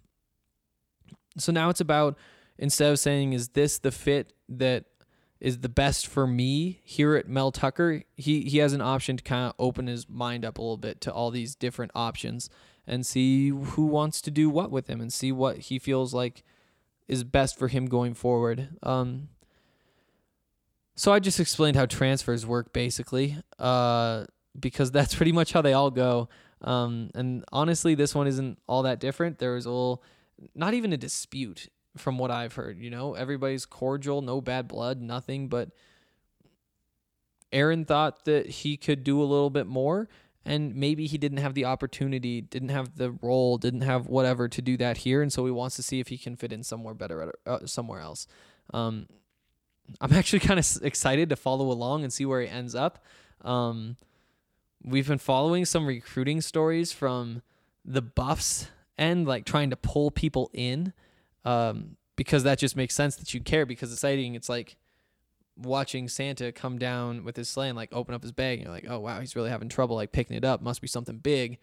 so 1.38 1.52
now 1.52 1.68
it's 1.68 1.80
about 1.80 2.16
instead 2.58 2.90
of 2.90 2.98
saying 2.98 3.32
is 3.32 3.50
this 3.50 3.78
the 3.78 3.92
fit 3.92 4.32
that 4.48 4.84
is 5.40 5.58
the 5.58 5.68
best 5.68 6.06
for 6.06 6.26
me 6.26 6.80
here 6.82 7.14
at 7.14 7.28
Mel 7.28 7.52
Tucker, 7.52 8.02
he 8.16 8.42
he 8.42 8.58
has 8.58 8.72
an 8.72 8.80
option 8.80 9.16
to 9.16 9.24
kind 9.24 9.48
of 9.48 9.54
open 9.58 9.86
his 9.86 10.08
mind 10.08 10.44
up 10.44 10.58
a 10.58 10.62
little 10.62 10.76
bit 10.76 11.00
to 11.02 11.12
all 11.12 11.30
these 11.30 11.54
different 11.54 11.92
options 11.94 12.48
and 12.86 13.04
see 13.04 13.48
who 13.48 13.86
wants 13.86 14.20
to 14.22 14.30
do 14.30 14.48
what 14.48 14.70
with 14.70 14.88
him 14.88 15.00
and 15.00 15.12
see 15.12 15.32
what 15.32 15.58
he 15.58 15.78
feels 15.78 16.14
like 16.14 16.42
is 17.08 17.24
best 17.24 17.58
for 17.58 17.68
him 17.68 17.86
going 17.86 18.14
forward. 18.14 18.68
Um, 18.82 19.28
so 20.96 21.12
I 21.12 21.18
just 21.18 21.38
explained 21.38 21.76
how 21.76 21.86
transfers 21.86 22.46
work 22.46 22.72
basically, 22.72 23.36
uh, 23.58 24.24
because 24.58 24.90
that's 24.90 25.14
pretty 25.14 25.32
much 25.32 25.52
how 25.52 25.62
they 25.62 25.74
all 25.74 25.90
go. 25.90 26.28
Um, 26.62 27.10
and 27.14 27.44
honestly, 27.52 27.94
this 27.94 28.14
one 28.14 28.26
isn't 28.26 28.58
all 28.66 28.82
that 28.84 28.98
different. 28.98 29.38
There 29.38 29.52
was 29.52 29.66
a 29.66 29.70
little, 29.70 30.02
not 30.54 30.74
even 30.74 30.92
a 30.92 30.96
dispute 30.96 31.68
from 31.96 32.18
what 32.18 32.30
I've 32.30 32.54
heard. 32.54 32.78
You 32.78 32.90
know, 32.90 33.14
everybody's 33.14 33.66
cordial, 33.66 34.22
no 34.22 34.40
bad 34.40 34.68
blood, 34.68 35.00
nothing. 35.00 35.48
But 35.48 35.70
Aaron 37.52 37.84
thought 37.84 38.24
that 38.24 38.46
he 38.46 38.76
could 38.76 39.04
do 39.04 39.20
a 39.20 39.24
little 39.24 39.50
bit 39.50 39.66
more, 39.66 40.08
and 40.44 40.74
maybe 40.74 41.06
he 41.06 41.18
didn't 41.18 41.38
have 41.38 41.54
the 41.54 41.66
opportunity, 41.66 42.40
didn't 42.40 42.70
have 42.70 42.96
the 42.96 43.10
role, 43.10 43.58
didn't 43.58 43.82
have 43.82 44.06
whatever 44.06 44.48
to 44.48 44.62
do 44.62 44.76
that 44.78 44.98
here, 44.98 45.22
and 45.22 45.32
so 45.32 45.44
he 45.44 45.50
wants 45.50 45.76
to 45.76 45.82
see 45.82 46.00
if 46.00 46.08
he 46.08 46.18
can 46.18 46.36
fit 46.36 46.52
in 46.52 46.62
somewhere 46.62 46.94
better, 46.94 47.32
uh, 47.46 47.66
somewhere 47.66 48.00
else. 48.00 48.26
Um, 48.72 49.06
I'm 50.00 50.12
actually 50.14 50.40
kind 50.40 50.58
of 50.58 50.66
excited 50.82 51.28
to 51.30 51.36
follow 51.36 51.70
along 51.70 52.04
and 52.04 52.12
see 52.12 52.26
where 52.26 52.40
he 52.40 52.48
ends 52.48 52.74
up. 52.74 53.04
Um, 53.42 53.96
we've 54.82 55.08
been 55.08 55.18
following 55.18 55.64
some 55.64 55.86
recruiting 55.86 56.40
stories 56.40 56.92
from 56.92 57.42
the 57.84 58.02
Buffs 58.02 58.68
end, 58.98 59.26
like 59.26 59.44
trying 59.44 59.70
to 59.70 59.76
pull 59.76 60.10
people 60.10 60.50
in, 60.52 60.92
um, 61.44 61.96
because 62.16 62.42
that 62.44 62.58
just 62.58 62.76
makes 62.76 62.94
sense 62.94 63.16
that 63.16 63.34
you 63.34 63.40
care 63.40 63.66
because 63.66 63.90
it's 63.92 64.00
exciting. 64.00 64.34
It's 64.34 64.48
like 64.48 64.76
watching 65.56 66.08
Santa 66.08 66.52
come 66.52 66.78
down 66.78 67.24
with 67.24 67.36
his 67.36 67.48
sleigh 67.48 67.68
and 67.68 67.76
like 67.76 67.90
open 67.92 68.14
up 68.14 68.22
his 68.22 68.32
bag, 68.32 68.58
and 68.58 68.66
you're 68.66 68.74
like, 68.74 68.86
oh 68.88 69.00
wow, 69.00 69.20
he's 69.20 69.36
really 69.36 69.50
having 69.50 69.68
trouble 69.68 69.96
like 69.96 70.12
picking 70.12 70.36
it 70.36 70.44
up. 70.44 70.62
Must 70.62 70.80
be 70.80 70.88
something 70.88 71.18
big. 71.18 71.58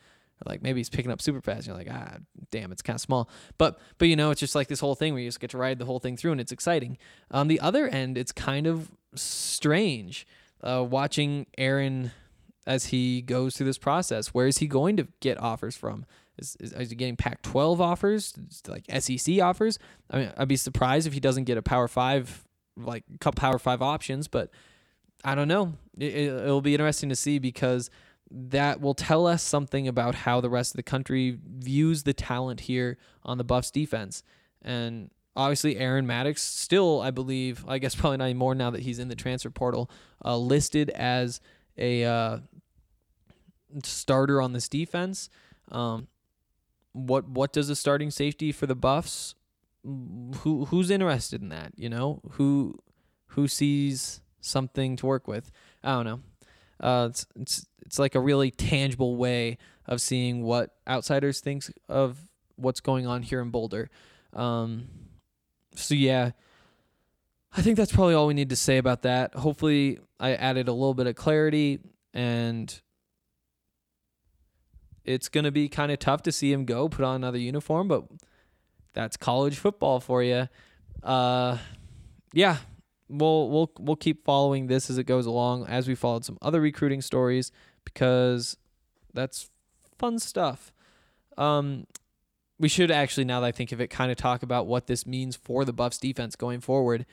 Like 0.45 0.61
maybe 0.61 0.79
he's 0.79 0.89
picking 0.89 1.11
up 1.11 1.21
super 1.21 1.41
fast. 1.41 1.67
You're 1.67 1.75
like, 1.75 1.87
ah, 1.89 2.17
damn, 2.51 2.71
it's 2.71 2.81
kind 2.81 2.95
of 2.95 3.01
small. 3.01 3.29
But 3.57 3.79
but 3.97 4.07
you 4.07 4.15
know, 4.15 4.31
it's 4.31 4.39
just 4.39 4.55
like 4.55 4.67
this 4.67 4.79
whole 4.79 4.95
thing 4.95 5.13
where 5.13 5.21
you 5.21 5.27
just 5.27 5.39
get 5.39 5.51
to 5.51 5.57
ride 5.57 5.79
the 5.79 5.85
whole 5.85 5.99
thing 5.99 6.17
through, 6.17 6.33
and 6.33 6.41
it's 6.41 6.51
exciting. 6.51 6.97
On 7.31 7.47
the 7.47 7.59
other 7.59 7.87
end, 7.87 8.17
it's 8.17 8.31
kind 8.31 8.67
of 8.67 8.91
strange 9.15 10.27
uh, 10.61 10.83
watching 10.87 11.45
Aaron 11.57 12.11
as 12.65 12.87
he 12.87 13.21
goes 13.21 13.55
through 13.55 13.65
this 13.65 13.77
process. 13.77 14.29
Where 14.29 14.47
is 14.47 14.59
he 14.59 14.67
going 14.67 14.97
to 14.97 15.07
get 15.19 15.39
offers 15.39 15.75
from? 15.75 16.05
Is, 16.37 16.57
is, 16.59 16.73
is 16.73 16.89
he 16.89 16.95
getting 16.95 17.15
Pac-12 17.15 17.79
offers, 17.79 18.33
like 18.67 18.85
SEC 18.99 19.39
offers? 19.39 19.77
I 20.09 20.17
mean, 20.17 20.33
I'd 20.35 20.47
be 20.47 20.55
surprised 20.55 21.05
if 21.05 21.13
he 21.13 21.19
doesn't 21.19 21.43
get 21.43 21.57
a 21.57 21.61
Power 21.61 21.87
Five, 21.87 22.43
like 22.75 23.03
Power 23.19 23.59
Five 23.59 23.81
options. 23.81 24.27
But 24.27 24.49
I 25.23 25.35
don't 25.35 25.47
know. 25.47 25.73
It, 25.97 26.13
it, 26.13 26.27
it'll 26.33 26.61
be 26.61 26.73
interesting 26.73 27.09
to 27.09 27.15
see 27.15 27.37
because 27.39 27.89
that 28.35 28.81
will 28.81 28.95
tell 28.95 29.27
us 29.27 29.43
something 29.43 29.87
about 29.87 30.15
how 30.15 30.41
the 30.41 30.49
rest 30.49 30.73
of 30.73 30.77
the 30.77 30.83
country 30.83 31.37
views 31.45 32.03
the 32.03 32.13
talent 32.13 32.61
here 32.61 32.97
on 33.23 33.37
the 33.37 33.43
Buffs 33.43 33.69
defense. 33.69 34.23
And 34.63 35.11
obviously, 35.35 35.77
Aaron 35.77 36.07
Maddox 36.07 36.41
still, 36.41 36.99
I 36.99 37.11
believe, 37.11 37.63
I 37.67 37.77
guess 37.77 37.93
probably 37.95 38.17
not 38.17 38.25
anymore 38.25 38.55
now 38.55 38.71
that 38.71 38.81
he's 38.81 38.97
in 38.97 39.07
the 39.07 39.15
transfer 39.15 39.51
portal, 39.51 39.89
uh, 40.25 40.35
listed 40.35 40.89
as 40.89 41.41
a 41.77 42.03
uh, 42.03 42.39
starter 43.83 44.41
on 44.41 44.53
this 44.53 44.67
defense. 44.67 45.29
Um, 45.71 46.07
what 46.91 47.27
what 47.27 47.53
does 47.53 47.69
a 47.69 47.75
starting 47.75 48.11
safety 48.11 48.51
for 48.51 48.65
the 48.65 48.75
Buffs? 48.75 49.35
Who 49.83 50.65
who's 50.65 50.89
interested 50.89 51.41
in 51.41 51.49
that? 51.49 51.73
You 51.75 51.89
know 51.89 52.21
who 52.31 52.79
who 53.27 53.47
sees 53.47 54.21
something 54.41 54.95
to 54.97 55.05
work 55.05 55.27
with? 55.27 55.51
I 55.83 55.95
don't 55.95 56.05
know. 56.05 56.19
Uh, 56.83 57.07
it's 57.09 57.25
it's 57.39 57.65
it's 57.85 57.97
like 57.97 58.13
a 58.13 58.19
really 58.19 58.51
tangible 58.51 59.15
way 59.15 59.57
of 59.87 60.01
seeing 60.01 60.43
what 60.43 60.75
outsiders 60.87 61.39
think 61.39 61.63
of 61.87 62.17
what's 62.57 62.81
going 62.81 63.07
on 63.07 63.23
here 63.23 63.41
in 63.41 63.49
Boulder. 63.49 63.89
Um, 64.33 64.89
so 65.75 65.95
yeah, 65.95 66.31
I 67.55 67.61
think 67.61 67.77
that's 67.77 67.93
probably 67.93 68.15
all 68.15 68.27
we 68.27 68.33
need 68.33 68.49
to 68.49 68.57
say 68.57 68.77
about 68.77 69.03
that. 69.03 69.33
Hopefully, 69.33 69.99
I 70.19 70.33
added 70.33 70.67
a 70.67 70.73
little 70.73 70.93
bit 70.93 71.07
of 71.07 71.15
clarity, 71.15 71.79
and 72.13 72.81
it's 75.05 75.29
gonna 75.29 75.51
be 75.51 75.69
kind 75.69 75.89
of 75.89 75.99
tough 75.99 76.23
to 76.23 76.33
see 76.33 76.51
him 76.51 76.65
go 76.65 76.89
put 76.89 77.05
on 77.05 77.15
another 77.15 77.37
uniform, 77.37 77.87
but 77.87 78.03
that's 78.91 79.15
college 79.15 79.57
football 79.57 80.01
for 80.01 80.21
you. 80.21 80.49
Uh, 81.01 81.59
yeah, 82.33 82.57
we'll 83.13 83.49
we'll 83.49 83.71
we'll 83.79 83.95
keep 83.95 84.25
following 84.25 84.67
this 84.67 84.89
as 84.89 84.97
it 84.97 85.05
goes 85.05 85.25
along 85.25 85.67
as 85.67 85.87
we 85.87 85.95
followed 85.95 86.25
some 86.25 86.37
other 86.41 86.59
recruiting 86.59 87.01
stories 87.01 87.51
because 87.85 88.57
that's 89.13 89.49
fun 89.97 90.19
stuff. 90.19 90.73
Um, 91.37 91.87
we 92.59 92.69
should 92.69 92.91
actually, 92.91 93.25
now 93.25 93.39
that 93.39 93.47
I 93.47 93.51
think 93.51 93.71
of 93.71 93.81
it, 93.81 93.89
kind 93.89 94.11
of 94.11 94.17
talk 94.17 94.43
about 94.43 94.67
what 94.67 94.87
this 94.87 95.05
means 95.05 95.35
for 95.35 95.65
the 95.65 95.73
Buffs 95.73 95.97
defense 95.97 96.35
going 96.35 96.61
forward. 96.61 97.05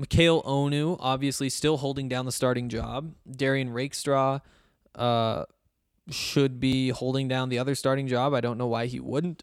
Mikial 0.00 0.44
Onu, 0.44 0.96
obviously 1.00 1.48
still 1.48 1.78
holding 1.78 2.08
down 2.08 2.26
the 2.26 2.32
starting 2.32 2.68
job. 2.68 3.14
Derrion 3.28 3.72
Rakestraw 3.72 4.40
uh, 4.94 5.44
should 6.10 6.60
be 6.60 6.90
holding 6.90 7.28
down 7.28 7.48
the 7.48 7.58
other 7.58 7.74
starting 7.74 8.06
job. 8.06 8.34
I 8.34 8.40
don't 8.40 8.58
know 8.58 8.66
why 8.66 8.86
he 8.86 9.00
wouldn't. 9.00 9.42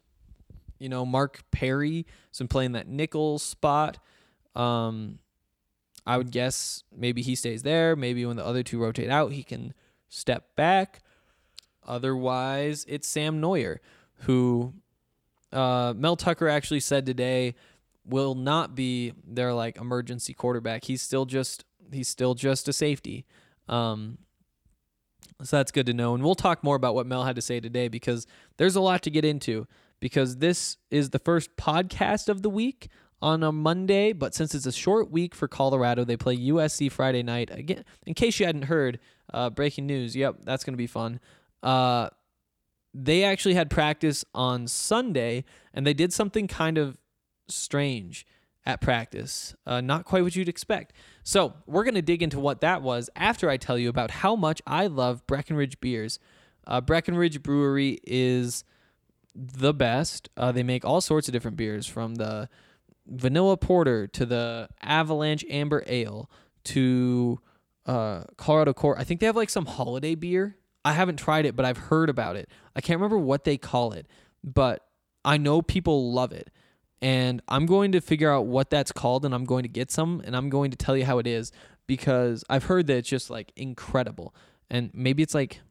You 0.79 0.89
know, 0.89 1.05
Mark 1.05 1.43
Perry 1.51 2.05
has 2.29 2.37
been 2.37 2.47
playing 2.47 2.73
that 2.73 2.87
nickel 2.87 3.39
spot. 3.39 3.97
Um, 4.55 5.19
I 6.05 6.17
would 6.17 6.31
guess 6.31 6.83
maybe 6.95 7.21
he 7.21 7.35
stays 7.35 7.63
there. 7.63 7.95
Maybe 7.95 8.25
when 8.25 8.37
the 8.37 8.45
other 8.45 8.63
two 8.63 8.79
rotate 8.79 9.09
out, 9.09 9.31
he 9.31 9.43
can 9.43 9.73
step 10.07 10.55
back. 10.55 11.01
Otherwise, 11.85 12.85
it's 12.87 13.07
Sam 13.07 13.41
Noyer, 13.41 13.77
who 14.21 14.73
uh, 15.51 15.93
Mel 15.95 16.15
Tucker 16.15 16.47
actually 16.47 16.79
said 16.79 17.05
today 17.05 17.55
will 18.05 18.35
not 18.35 18.75
be 18.75 19.13
their 19.25 19.53
like 19.53 19.77
emergency 19.77 20.33
quarterback. 20.33 20.83
He's 20.85 21.01
still 21.01 21.25
just 21.25 21.65
he's 21.91 22.07
still 22.07 22.35
just 22.35 22.67
a 22.67 22.73
safety. 22.73 23.25
Um, 23.67 24.19
so 25.43 25.57
that's 25.57 25.71
good 25.71 25.85
to 25.87 25.93
know. 25.93 26.13
And 26.13 26.23
we'll 26.23 26.35
talk 26.35 26.63
more 26.63 26.75
about 26.75 26.95
what 26.95 27.07
Mel 27.07 27.25
had 27.25 27.35
to 27.35 27.41
say 27.41 27.59
today 27.59 27.87
because 27.87 28.25
there's 28.57 28.75
a 28.75 28.81
lot 28.81 29.01
to 29.03 29.09
get 29.09 29.25
into. 29.25 29.67
Because 30.01 30.37
this 30.37 30.77
is 30.91 31.11
the 31.11 31.19
first 31.19 31.55
podcast 31.55 32.29
of 32.29 32.41
the 32.41 32.49
week 32.49 32.89
on 33.21 33.43
a 33.43 33.51
Monday, 33.51 34.13
but 34.13 34.35
since 34.35 34.53
it's 34.53 34.65
a 34.65 34.71
short 34.71 35.09
week 35.11 35.33
for 35.33 35.47
Colorado, 35.47 36.03
they 36.03 36.17
play 36.17 36.37
USC 36.37 36.91
Friday 36.91 37.23
night. 37.23 37.49
Again, 37.51 37.85
in 38.05 38.13
case 38.13 38.39
you 38.39 38.45
hadn't 38.45 38.63
heard, 38.63 38.99
uh, 39.33 39.49
breaking 39.49 39.85
news. 39.85 40.15
Yep, 40.15 40.37
that's 40.43 40.63
going 40.63 40.73
to 40.73 40.77
be 40.77 40.87
fun. 40.87 41.19
Uh, 41.63 42.09
they 42.93 43.23
actually 43.23 43.55
had 43.55 43.69
practice 43.69 44.23
on 44.33 44.67
Sunday, 44.67 45.43
and 45.73 45.85
they 45.85 45.93
did 45.93 46.13
something 46.13 46.47
kind 46.47 46.77
of 46.77 46.97
strange 47.47 48.25
at 48.65 48.81
practice. 48.81 49.55
Uh, 49.65 49.81
not 49.81 50.05
quite 50.05 50.23
what 50.23 50.35
you'd 50.35 50.49
expect. 50.49 50.93
So, 51.23 51.53
we're 51.65 51.83
going 51.83 51.95
to 51.95 52.01
dig 52.01 52.23
into 52.23 52.39
what 52.39 52.61
that 52.61 52.81
was 52.81 53.09
after 53.15 53.49
I 53.49 53.57
tell 53.57 53.77
you 53.77 53.89
about 53.89 54.11
how 54.11 54.35
much 54.35 54.61
I 54.65 54.87
love 54.87 55.25
Breckenridge 55.27 55.79
beers. 55.79 56.19
Uh, 56.65 56.81
Breckenridge 56.81 57.43
Brewery 57.43 57.99
is 58.05 58.63
the 59.35 59.73
best. 59.73 60.29
Uh, 60.37 60.51
they 60.51 60.63
make 60.63 60.85
all 60.85 61.01
sorts 61.01 61.27
of 61.27 61.33
different 61.33 61.57
beers 61.57 61.85
from 61.85 62.15
the 62.15 62.47
vanilla 63.07 63.57
porter 63.57 64.07
to 64.07 64.25
the 64.25 64.69
avalanche 64.81 65.45
amber 65.49 65.83
ale 65.87 66.29
to 66.63 67.39
uh, 67.85 68.23
Colorado 68.37 68.73
Core. 68.73 68.97
I 68.97 69.03
think 69.03 69.19
they 69.19 69.25
have 69.25 69.35
like 69.35 69.49
some 69.49 69.65
holiday 69.65 70.15
beer. 70.15 70.57
I 70.83 70.93
haven't 70.93 71.17
tried 71.17 71.45
it, 71.45 71.55
but 71.55 71.65
I've 71.65 71.77
heard 71.77 72.09
about 72.09 72.35
it. 72.35 72.49
I 72.75 72.81
can't 72.81 72.99
remember 72.99 73.17
what 73.17 73.43
they 73.43 73.57
call 73.57 73.91
it, 73.93 74.07
but 74.43 74.85
I 75.23 75.37
know 75.37 75.61
people 75.61 76.11
love 76.11 76.31
it. 76.31 76.51
And 77.01 77.41
I'm 77.47 77.65
going 77.65 77.91
to 77.91 78.01
figure 78.01 78.31
out 78.31 78.45
what 78.45 78.69
that's 78.69 78.91
called 78.91 79.25
and 79.25 79.35
I'm 79.35 79.45
going 79.45 79.63
to 79.63 79.69
get 79.69 79.91
some 79.91 80.21
and 80.25 80.35
I'm 80.35 80.49
going 80.49 80.71
to 80.71 80.77
tell 80.77 80.95
you 80.95 81.05
how 81.05 81.19
it 81.19 81.27
is 81.27 81.51
because 81.87 82.43
I've 82.49 82.65
heard 82.65 82.87
that 82.87 82.97
it's 82.97 83.09
just 83.09 83.29
like 83.29 83.51
incredible. 83.55 84.33
And 84.69 84.91
maybe 84.93 85.21
it's 85.21 85.35
like 85.35 85.61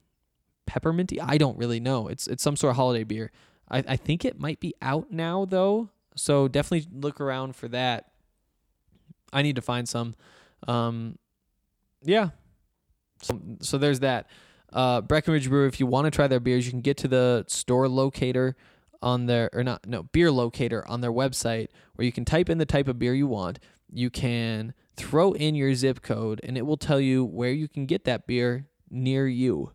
pepperminty. 0.67 1.19
I 1.21 1.39
don't 1.39 1.59
really 1.59 1.81
know. 1.81 2.09
It's 2.09 2.27
it's 2.27 2.43
some 2.43 2.57
sort 2.57 2.73
of 2.73 2.77
holiday 2.77 3.05
beer. 3.05 3.33
I, 3.69 3.79
I 3.89 3.97
think 3.97 4.25
it 4.25 4.39
might 4.39 4.61
be 4.61 4.75
out 4.83 5.11
now 5.11 5.45
though. 5.45 5.91
So 6.17 6.49
definitely 6.49 6.89
look 6.93 7.21
around 7.21 7.57
for 7.57 7.69
that. 7.69 8.11
I 9.33 9.43
need 9.43 9.57
to 9.57 9.63
find 9.63 9.89
some. 9.89 10.15
Um, 10.69 11.19
yeah. 12.03 12.31
So, 13.23 13.41
so 13.61 13.79
there's 13.79 14.01
that. 14.01 14.29
Uh, 14.73 15.01
Breckenridge 15.01 15.49
Brew, 15.49 15.67
if 15.67 15.79
you 15.79 15.87
want 15.87 16.07
to 16.07 16.11
try 16.11 16.27
their 16.27 16.41
beers, 16.41 16.67
you 16.67 16.73
can 16.73 16.81
get 16.81 16.97
to 16.99 17.09
the 17.09 17.45
store 17.49 17.89
locator 17.89 18.57
on 19.03 19.27
their, 19.27 19.51
or 19.53 19.63
not, 19.63 19.87
no, 19.87 20.03
beer 20.05 20.31
locator 20.31 20.87
on 20.89 21.01
their 21.01 21.13
website 21.13 21.69
where 21.95 22.05
you 22.05 22.13
can 22.13 22.25
type 22.25 22.49
in 22.49 22.59
the 22.59 22.67
type 22.67 22.89
of 22.89 22.99
beer 22.99 23.15
you 23.15 23.27
want. 23.27 23.59
You 23.93 24.11
can 24.11 24.75
throw 24.97 25.33
in 25.33 25.55
your 25.55 25.75
zip 25.75 26.03
code 26.03 26.41
and 26.43 26.57
it 26.59 26.63
will 26.63 26.77
tell 26.77 27.01
you 27.01 27.25
where 27.25 27.53
you 27.53 27.69
can 27.69 27.87
get 27.87 28.05
that 28.05 28.27
beer 28.27 28.67
near 28.91 29.29
you. 29.29 29.73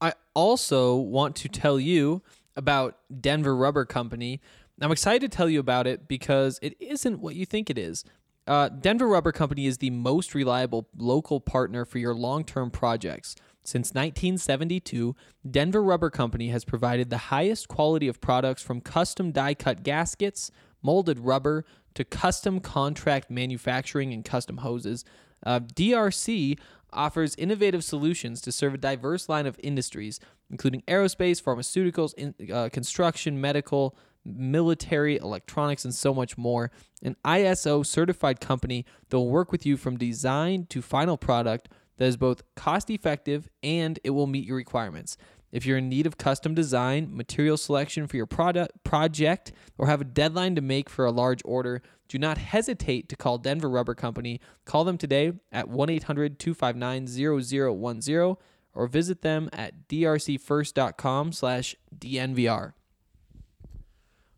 I 0.00 0.14
also 0.34 0.96
want 0.96 1.36
to 1.36 1.48
tell 1.48 1.78
you 1.78 2.22
about 2.56 2.96
Denver 3.20 3.54
Rubber 3.54 3.84
Company. 3.84 4.40
I'm 4.80 4.92
excited 4.92 5.30
to 5.30 5.36
tell 5.36 5.48
you 5.48 5.60
about 5.60 5.86
it 5.86 6.08
because 6.08 6.58
it 6.62 6.74
isn't 6.80 7.20
what 7.20 7.34
you 7.34 7.44
think 7.44 7.68
it 7.68 7.78
is. 7.78 8.04
Uh, 8.46 8.68
Denver 8.68 9.06
Rubber 9.06 9.32
Company 9.32 9.66
is 9.66 9.78
the 9.78 9.90
most 9.90 10.34
reliable 10.34 10.88
local 10.96 11.40
partner 11.40 11.84
for 11.84 11.98
your 11.98 12.14
long 12.14 12.44
term 12.44 12.70
projects. 12.70 13.36
Since 13.62 13.90
1972, 13.90 15.14
Denver 15.48 15.82
Rubber 15.82 16.08
Company 16.08 16.48
has 16.48 16.64
provided 16.64 17.10
the 17.10 17.18
highest 17.18 17.68
quality 17.68 18.08
of 18.08 18.20
products 18.20 18.62
from 18.62 18.80
custom 18.80 19.32
die 19.32 19.54
cut 19.54 19.82
gaskets, 19.82 20.50
molded 20.82 21.18
rubber, 21.18 21.64
to 21.94 22.04
custom 22.04 22.60
contract 22.60 23.30
manufacturing 23.30 24.12
and 24.12 24.24
custom 24.24 24.58
hoses. 24.58 25.04
Uh, 25.44 25.60
DRC 25.60 26.58
offers 26.92 27.34
innovative 27.36 27.84
solutions 27.84 28.40
to 28.40 28.50
serve 28.50 28.74
a 28.74 28.78
diverse 28.78 29.28
line 29.28 29.46
of 29.46 29.60
industries, 29.62 30.20
including 30.50 30.82
aerospace, 30.88 31.42
pharmaceuticals, 31.42 32.14
in, 32.14 32.34
uh, 32.52 32.68
construction, 32.72 33.40
medical, 33.40 33.94
military, 34.24 35.16
electronics, 35.16 35.84
and 35.84 35.94
so 35.94 36.12
much 36.12 36.36
more. 36.36 36.70
An 37.02 37.16
ISO 37.24 37.84
certified 37.84 38.40
company 38.40 38.84
that 39.08 39.18
will 39.18 39.30
work 39.30 39.52
with 39.52 39.64
you 39.64 39.76
from 39.76 39.96
design 39.96 40.66
to 40.70 40.82
final 40.82 41.16
product 41.16 41.68
that 41.96 42.06
is 42.06 42.16
both 42.16 42.42
cost 42.56 42.90
effective 42.90 43.48
and 43.62 43.98
it 44.04 44.10
will 44.10 44.26
meet 44.26 44.46
your 44.46 44.56
requirements. 44.56 45.16
If 45.52 45.66
you're 45.66 45.78
in 45.78 45.88
need 45.88 46.06
of 46.06 46.16
custom 46.16 46.54
design, 46.54 47.08
material 47.14 47.56
selection 47.56 48.06
for 48.06 48.16
your 48.16 48.26
product 48.26 48.84
project, 48.84 49.52
or 49.76 49.86
have 49.86 50.00
a 50.00 50.04
deadline 50.04 50.54
to 50.54 50.60
make 50.60 50.88
for 50.88 51.04
a 51.04 51.10
large 51.10 51.42
order, 51.44 51.82
do 52.08 52.18
not 52.18 52.38
hesitate 52.38 53.08
to 53.08 53.16
call 53.16 53.38
Denver 53.38 53.68
Rubber 53.68 53.94
Company. 53.94 54.40
Call 54.64 54.84
them 54.84 54.98
today 54.98 55.32
at 55.50 55.68
1 55.68 55.90
800 55.90 56.38
259 56.38 57.06
0010 57.06 58.36
or 58.72 58.86
visit 58.86 59.22
them 59.22 59.48
at 59.52 59.88
drcfirst.com 59.88 61.32
slash 61.32 61.74
DNVR. 61.96 62.72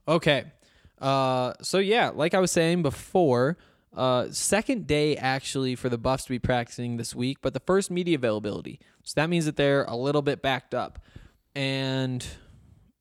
Okay. 0.06 0.44
Uh, 1.00 1.52
so 1.62 1.78
yeah, 1.78 2.10
like 2.14 2.34
I 2.34 2.38
was 2.38 2.50
saying 2.50 2.82
before, 2.82 3.58
uh, 3.94 4.28
second 4.30 4.86
day 4.86 5.16
actually 5.16 5.74
for 5.74 5.88
the 5.88 5.98
Buffs 5.98 6.24
to 6.24 6.30
be 6.30 6.38
practicing 6.38 6.96
this 6.96 7.14
week, 7.14 7.38
but 7.42 7.54
the 7.54 7.60
first 7.60 7.90
media 7.90 8.16
availability. 8.16 8.80
So 9.02 9.20
that 9.20 9.28
means 9.28 9.44
that 9.44 9.56
they're 9.56 9.84
a 9.84 9.96
little 9.96 10.22
bit 10.22 10.42
backed 10.42 10.74
up. 10.74 10.98
And 11.54 12.24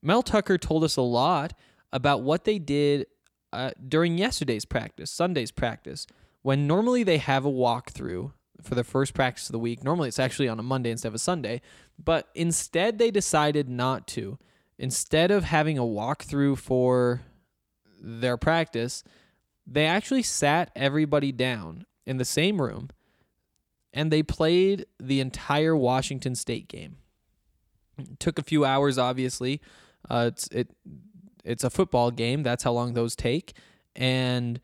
Mel 0.01 0.23
Tucker 0.23 0.57
told 0.57 0.83
us 0.83 0.97
a 0.97 1.01
lot 1.01 1.53
about 1.93 2.21
what 2.21 2.43
they 2.43 2.59
did 2.59 3.07
uh, 3.53 3.71
during 3.87 4.17
yesterday's 4.17 4.65
practice, 4.65 5.11
Sunday's 5.11 5.51
practice, 5.51 6.07
when 6.41 6.67
normally 6.67 7.03
they 7.03 7.17
have 7.17 7.45
a 7.45 7.51
walkthrough 7.51 8.31
for 8.61 8.75
the 8.75 8.83
first 8.83 9.13
practice 9.13 9.47
of 9.47 9.53
the 9.53 9.59
week. 9.59 9.83
Normally 9.83 10.07
it's 10.07 10.19
actually 10.19 10.47
on 10.47 10.59
a 10.59 10.63
Monday 10.63 10.91
instead 10.91 11.09
of 11.09 11.15
a 11.15 11.19
Sunday, 11.19 11.61
but 12.03 12.29
instead 12.35 12.97
they 12.97 13.11
decided 13.11 13.69
not 13.69 14.07
to. 14.09 14.37
Instead 14.81 15.29
of 15.29 15.43
having 15.43 15.77
a 15.77 15.83
walkthrough 15.83 16.57
for 16.57 17.21
their 18.01 18.35
practice, 18.35 19.03
they 19.67 19.85
actually 19.85 20.23
sat 20.23 20.71
everybody 20.75 21.31
down 21.31 21.85
in 22.07 22.17
the 22.17 22.25
same 22.25 22.59
room 22.59 22.89
and 23.93 24.11
they 24.11 24.23
played 24.23 24.87
the 24.99 25.19
entire 25.19 25.75
Washington 25.75 26.33
State 26.33 26.67
game. 26.67 26.97
It 27.99 28.19
took 28.19 28.39
a 28.39 28.43
few 28.43 28.65
hours, 28.65 28.97
obviously. 28.97 29.61
Uh, 30.09 30.31
it's 30.33 30.47
it 30.47 30.71
it's 31.45 31.63
a 31.63 31.69
football 31.69 32.09
game. 32.09 32.41
That's 32.41 32.63
how 32.63 32.71
long 32.71 32.95
those 32.95 33.15
take, 33.15 33.53
and 33.95 34.59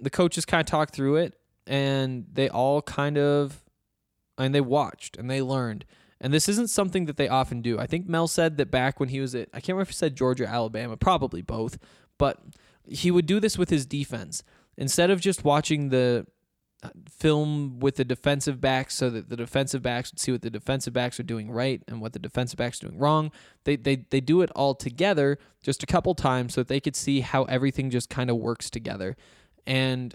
the 0.00 0.10
coaches 0.10 0.44
kind 0.44 0.60
of 0.60 0.66
talked 0.66 0.92
through 0.92 1.16
it, 1.16 1.34
and 1.68 2.26
they 2.32 2.48
all 2.48 2.82
kind 2.82 3.16
of, 3.16 3.62
and 4.36 4.52
they 4.52 4.60
watched 4.60 5.16
and 5.16 5.30
they 5.30 5.40
learned. 5.40 5.84
And 6.20 6.34
this 6.34 6.48
isn't 6.48 6.68
something 6.68 7.06
that 7.06 7.16
they 7.16 7.28
often 7.28 7.62
do. 7.62 7.78
I 7.78 7.86
think 7.86 8.08
Mel 8.08 8.28
said 8.28 8.58
that 8.58 8.70
back 8.70 9.00
when 9.00 9.08
he 9.08 9.20
was 9.20 9.34
at, 9.34 9.48
I 9.54 9.60
can't 9.60 9.68
remember 9.68 9.82
if 9.82 9.88
he 9.88 9.94
said 9.94 10.16
Georgia, 10.16 10.46
Alabama, 10.46 10.96
probably 10.96 11.40
both, 11.40 11.78
but 12.18 12.38
he 12.86 13.10
would 13.10 13.26
do 13.26 13.40
this 13.40 13.56
with 13.56 13.70
his 13.70 13.86
defense. 13.86 14.42
Instead 14.76 15.10
of 15.10 15.20
just 15.20 15.44
watching 15.44 15.88
the 15.88 16.26
uh, 16.82 16.88
film 17.10 17.78
with 17.80 17.96
the 17.96 18.04
defensive 18.04 18.60
backs 18.60 18.94
so 18.94 19.10
that 19.10 19.28
the 19.28 19.36
defensive 19.36 19.82
backs 19.82 20.12
would 20.12 20.18
see 20.18 20.32
what 20.32 20.42
the 20.42 20.50
defensive 20.50 20.92
backs 20.92 21.20
are 21.20 21.24
doing 21.24 21.50
right 21.50 21.82
and 21.86 22.00
what 22.00 22.12
the 22.12 22.18
defensive 22.18 22.56
backs 22.56 22.82
are 22.82 22.88
doing 22.88 22.98
wrong. 22.98 23.30
They 23.64 23.76
they 23.76 23.96
they 24.08 24.20
do 24.20 24.40
it 24.40 24.50
all 24.56 24.74
together 24.74 25.38
just 25.62 25.82
a 25.82 25.86
couple 25.86 26.14
times 26.14 26.54
so 26.54 26.62
that 26.62 26.68
they 26.68 26.80
could 26.80 26.96
see 26.96 27.20
how 27.20 27.44
everything 27.44 27.90
just 27.90 28.08
kind 28.08 28.30
of 28.30 28.36
works 28.36 28.70
together. 28.70 29.16
And 29.66 30.14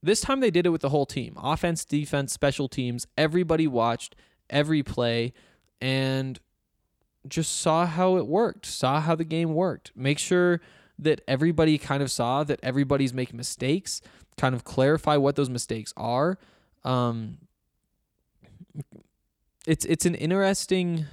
this 0.00 0.20
time 0.20 0.38
they 0.38 0.52
did 0.52 0.66
it 0.66 0.70
with 0.70 0.82
the 0.82 0.90
whole 0.90 1.06
team. 1.06 1.36
Offense, 1.42 1.84
defense, 1.84 2.32
special 2.32 2.68
teams, 2.68 3.08
everybody 3.18 3.66
watched 3.66 4.14
every 4.50 4.82
play 4.82 5.32
and 5.80 6.38
just 7.28 7.60
saw 7.60 7.86
how 7.86 8.16
it 8.16 8.26
worked, 8.26 8.66
saw 8.66 9.00
how 9.00 9.14
the 9.14 9.24
game 9.24 9.54
worked. 9.54 9.92
Make 9.94 10.18
sure 10.18 10.60
that 10.98 11.20
everybody 11.28 11.78
kind 11.78 12.02
of 12.02 12.10
saw 12.10 12.44
that 12.44 12.60
everybody's 12.62 13.12
making 13.12 13.36
mistakes 13.36 14.00
kind 14.36 14.54
of 14.54 14.64
clarify 14.64 15.16
what 15.16 15.36
those 15.36 15.50
mistakes 15.50 15.92
are. 15.96 16.38
Um, 16.84 17.38
it's 19.66 19.84
it's 19.84 20.06
an 20.06 20.14
interesting 20.14 21.06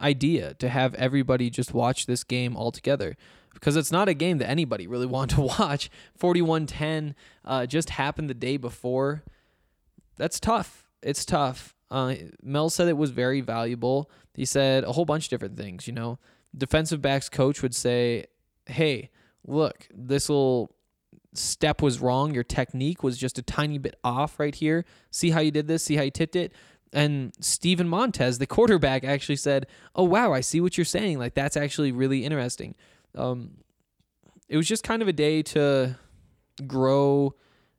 idea 0.00 0.54
to 0.54 0.68
have 0.68 0.94
everybody 0.94 1.48
just 1.48 1.72
watch 1.72 2.06
this 2.06 2.22
game 2.22 2.56
all 2.56 2.70
together 2.70 3.16
because 3.54 3.76
it's 3.76 3.90
not 3.90 4.08
a 4.08 4.14
game 4.14 4.38
that 4.38 4.50
anybody 4.50 4.86
really 4.86 5.06
wanted 5.16 5.36
to 5.36 5.40
watch. 5.40 5.90
41-10 6.20 7.14
uh, 7.44 7.66
just 7.66 7.90
happened 7.90 8.28
the 8.28 8.34
day 8.34 8.56
before. 8.56 9.22
That's 10.16 10.38
tough. 10.38 10.88
It's 11.02 11.24
tough. 11.24 11.75
Uh, 11.90 12.14
Mel 12.42 12.68
said 12.68 12.88
it 12.88 12.96
was 12.96 13.10
very 13.10 13.40
valuable. 13.40 14.10
He 14.34 14.44
said 14.44 14.84
a 14.84 14.92
whole 14.92 15.04
bunch 15.04 15.26
of 15.26 15.30
different 15.30 15.56
things. 15.56 15.86
You 15.86 15.92
know, 15.92 16.18
defensive 16.56 17.00
backs 17.00 17.28
coach 17.28 17.62
would 17.62 17.74
say, 17.74 18.26
"Hey, 18.66 19.10
look, 19.46 19.88
this 19.94 20.28
little 20.28 20.76
step 21.38 21.82
was 21.82 22.00
wrong. 22.00 22.34
Your 22.34 22.44
technique 22.44 23.02
was 23.02 23.18
just 23.18 23.38
a 23.38 23.42
tiny 23.42 23.78
bit 23.78 23.98
off 24.02 24.38
right 24.38 24.54
here. 24.54 24.84
See 25.10 25.30
how 25.30 25.40
you 25.40 25.50
did 25.50 25.66
this? 25.68 25.84
See 25.84 25.96
how 25.96 26.02
you 26.02 26.10
tipped 26.10 26.36
it? 26.36 26.52
And 26.92 27.32
Steven 27.40 27.88
Montez, 27.88 28.38
the 28.38 28.46
quarterback, 28.46 29.04
actually 29.04 29.36
said, 29.36 29.66
Oh, 29.94 30.04
wow, 30.04 30.32
I 30.32 30.40
see 30.40 30.60
what 30.60 30.78
you're 30.78 30.84
saying. 30.84 31.18
Like, 31.18 31.34
that's 31.34 31.56
actually 31.56 31.92
really 31.92 32.24
interesting. 32.24 32.74
Um, 33.14 33.58
it 34.48 34.56
was 34.56 34.68
just 34.68 34.84
kind 34.84 35.02
of 35.02 35.08
a 35.08 35.12
day 35.12 35.42
to 35.42 35.96
grow 36.66 37.34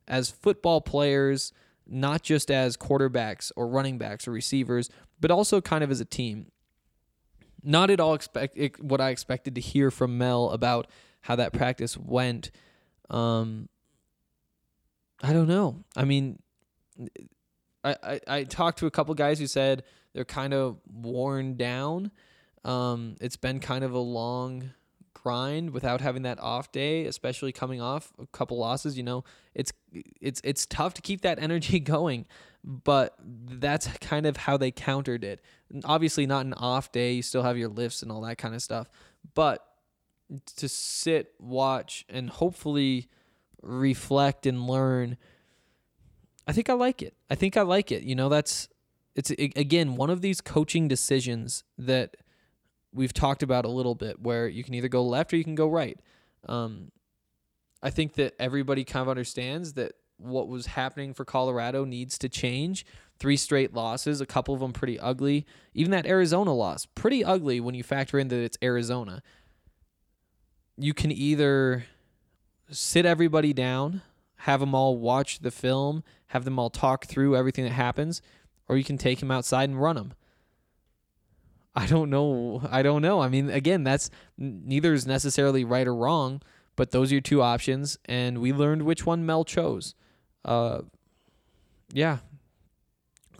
as 0.08 0.30
football 0.30 0.82
players, 0.82 1.54
not 1.88 2.24
just 2.24 2.52
as 2.52 2.78
quarterbacks 2.78 3.52
or 3.56 3.68
running 3.68 3.98
backs 3.98 4.28
or 4.28 4.32
receivers, 4.32 4.90
but 5.20 5.32
also 5.32 5.62
kind 5.62 5.84
of 5.84 5.92
as 5.92 6.00
a 6.00 6.06
team. 6.06 6.52
Not 7.64 7.90
at 7.90 8.00
all 8.00 8.14
expect 8.14 8.58
what 8.80 9.02
I 9.02 9.10
expected 9.10 9.56
to 9.56 9.62
hear 9.62 9.92
from 9.92 10.18
Mel 10.18 10.50
about 10.52 10.88
how 11.22 11.36
that 11.36 11.54
practice 11.54 11.98
went 11.98 12.52
um, 13.10 13.70
I 15.22 15.34
don't 15.34 15.48
know. 15.48 15.84
I 15.96 16.06
mean, 16.06 16.40
I, 17.84 17.96
I, 18.04 18.20
I 18.28 18.44
talked 18.44 18.80
to 18.80 18.88
a 18.88 18.92
couple 18.92 19.14
guys 19.16 19.40
who 19.40 19.48
said 19.48 19.84
they're 20.14 20.26
kind 20.26 20.54
of 20.54 20.80
worn 20.92 21.58
down. 21.58 22.12
Um, 22.64 23.16
it's 23.22 23.38
been 23.38 23.60
kind 23.60 23.84
of 23.84 23.94
a 23.94 24.00
long 24.00 24.72
grind 25.28 25.72
without 25.72 26.00
having 26.00 26.22
that 26.22 26.40
off 26.40 26.72
day, 26.72 27.06
especially 27.06 27.52
coming 27.52 27.82
off 27.82 28.14
a 28.18 28.26
couple 28.28 28.58
losses. 28.58 28.98
You 28.98 29.04
know, 29.04 29.26
it's 29.54 29.74
it's 30.22 30.40
it's 30.44 30.66
tough 30.66 30.94
to 30.94 31.02
keep 31.02 31.22
that 31.22 31.38
energy 31.48 31.82
going, 31.82 32.26
but 32.64 33.14
that's 33.22 33.88
kind 34.00 34.26
of 34.26 34.38
how 34.38 34.56
they 34.56 34.72
countered 34.72 35.26
it. 35.26 35.42
Obviously, 35.84 36.26
not 36.26 36.46
an 36.46 36.54
off 36.54 36.94
day. 36.94 37.12
You 37.14 37.22
still 37.22 37.44
have 37.44 37.58
your 37.58 37.68
lifts 37.68 38.02
and 38.02 38.10
all 38.12 38.22
that 38.22 38.38
kind 38.38 38.56
of 38.56 38.62
stuff, 38.62 38.90
but 39.34 39.66
to 40.56 40.70
sit, 40.70 41.34
watch, 41.40 42.06
and 42.10 42.30
hopefully 42.30 43.10
reflect 43.62 44.46
and 44.46 44.66
learn. 44.66 45.18
I 46.48 46.54
think 46.54 46.70
I 46.70 46.74
like 46.74 47.02
it. 47.02 47.16
I 47.30 47.36
think 47.36 47.58
I 47.58 47.64
like 47.64 47.92
it. 47.92 48.04
You 48.04 48.16
know, 48.16 48.30
that's 48.30 48.70
it's 49.14 49.32
again 49.32 49.98
one 49.98 50.10
of 50.10 50.22
these 50.22 50.40
coaching 50.40 50.88
decisions 50.88 51.66
that 51.78 52.16
we've 52.94 53.14
talked 53.14 53.44
about 53.44 53.66
a 53.66 53.70
little 53.70 53.96
bit 53.96 54.22
where 54.22 54.48
you 54.48 54.64
can 54.64 54.74
either 54.74 54.88
go 54.88 55.04
left 55.04 55.34
or 55.34 55.38
you 55.38 55.44
can 55.44 55.56
go 55.56 55.68
right. 55.68 56.00
Um, 56.48 56.92
I 57.82 57.90
think 57.90 58.14
that 58.14 58.34
everybody 58.40 58.84
kind 58.84 59.04
of 59.04 59.10
understands 59.10 59.74
that 59.74 59.94
what 60.18 60.48
was 60.48 60.68
happening 60.68 61.14
for 61.14 61.26
Colorado 61.26 61.86
needs 61.86 62.18
to 62.20 62.30
change. 62.30 62.86
Three 63.20 63.38
straight 63.38 63.74
losses, 63.74 64.22
a 64.22 64.26
couple 64.26 64.54
of 64.54 64.60
them 64.62 64.74
pretty 64.74 65.00
ugly. 65.00 65.46
Even 65.74 65.92
that 65.92 66.06
Arizona 66.06 66.54
loss, 66.54 66.86
pretty 66.86 67.24
ugly 67.24 67.60
when 67.60 67.76
you 67.76 67.84
factor 67.84 68.18
in 68.18 68.28
that 68.30 68.40
it's 68.40 68.58
Arizona 68.64 69.22
you 70.78 70.94
can 70.94 71.12
either 71.12 71.86
sit 72.70 73.06
everybody 73.06 73.52
down, 73.52 74.02
have 74.38 74.60
them 74.60 74.76
all 74.76 74.98
watch 74.98 75.40
the 75.40 75.52
film, 75.52 76.04
have 76.28 76.46
them 76.46 76.60
all 76.60 76.70
talk 76.70 77.06
through 77.06 77.36
everything 77.36 77.66
that 77.66 77.72
happens, 77.72 78.22
or 78.70 78.78
you 78.78 78.84
can 78.84 78.98
take 78.98 79.20
them 79.20 79.32
outside 79.32 79.70
and 79.70 79.82
run 79.82 79.96
them. 79.96 80.14
I 81.78 81.86
don't 81.86 82.10
know. 82.10 82.68
I 82.72 82.82
don't 82.82 83.04
know. 83.04 83.22
I 83.22 83.30
mean, 83.30 83.52
again, 83.52 83.84
that's 83.84 84.10
neither 84.36 84.94
is 84.94 85.06
necessarily 85.06 85.64
right 85.64 85.88
or 85.88 85.94
wrong, 85.94 86.42
but 86.76 86.90
those 86.90 87.12
are 87.12 87.16
your 87.16 87.22
two 87.22 87.44
options, 87.44 88.00
and 88.06 88.40
we 88.40 88.52
learned 88.52 88.82
which 88.82 89.06
one 89.06 89.28
Mel 89.28 89.46
chose. 89.46 89.94
Uh, 90.44 90.82
yeah. 91.94 92.18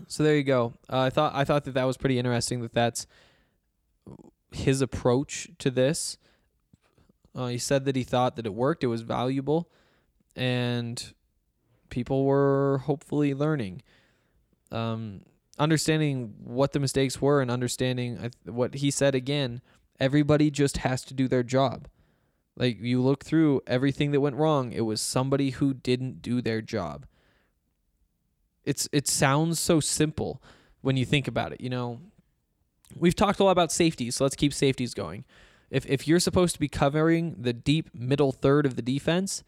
So 0.08 0.22
there 0.22 0.36
you 0.36 0.44
go. 0.44 0.74
Uh, 0.88 1.00
I 1.00 1.10
thought 1.10 1.34
I 1.34 1.46
thought 1.46 1.64
that 1.64 1.74
that 1.74 1.86
was 1.86 1.98
pretty 1.98 2.20
interesting. 2.20 2.62
That 2.62 2.74
that's 2.74 3.08
his 4.52 4.82
approach 4.82 5.50
to 5.58 5.72
this. 5.72 6.20
Uh, 7.34 7.48
he 7.48 7.58
said 7.58 7.86
that 7.86 7.96
he 7.96 8.04
thought 8.04 8.36
that 8.36 8.46
it 8.46 8.54
worked, 8.54 8.84
it 8.84 8.88
was 8.88 9.02
valuable, 9.02 9.68
and 10.36 11.12
people 11.90 12.24
were 12.24 12.84
hopefully 12.86 13.34
learning. 13.34 13.82
Um, 14.72 15.22
understanding 15.60 16.36
what 16.44 16.74
the 16.74 16.80
mistakes 16.80 17.22
were 17.22 17.42
and 17.42 17.50
understanding 17.50 18.32
what 18.46 18.76
he 18.76 18.92
said 18.92 19.16
again, 19.16 19.62
everybody 20.00 20.52
just 20.52 20.78
has 20.78 21.04
to 21.06 21.14
do 21.14 21.28
their 21.28 21.44
job. 21.44 21.88
Like 22.56 22.80
you 22.82 23.02
look 23.02 23.24
through 23.24 23.62
everything 23.68 24.12
that 24.12 24.22
went 24.22 24.36
wrong, 24.36 24.72
it 24.72 24.82
was 24.82 25.00
somebody 25.00 25.52
who 25.52 25.74
didn't 25.74 26.22
do 26.22 26.42
their 26.42 26.62
job. 26.62 27.06
It's 28.64 28.90
it 28.92 29.08
sounds 29.08 29.60
so 29.60 29.80
simple 29.80 30.42
when 30.82 30.98
you 30.98 31.06
think 31.06 31.28
about 31.28 31.54
it, 31.54 31.62
you 31.62 31.70
know. 31.70 32.00
We've 32.96 33.16
talked 33.16 33.40
a 33.40 33.44
lot 33.44 33.52
about 33.52 33.72
safety, 33.72 34.10
so 34.12 34.24
let's 34.24 34.36
keep 34.36 34.54
safeties 34.54 34.94
going. 34.94 35.24
If 35.70 35.86
if 35.86 36.08
you're 36.08 36.20
supposed 36.20 36.56
to 36.56 36.60
be 36.60 36.68
covering 36.68 37.36
the 37.38 37.54
deep 37.54 37.94
middle 37.94 38.32
third 38.32 38.66
of 38.66 38.76
the 38.76 38.82
defense, 38.82 39.44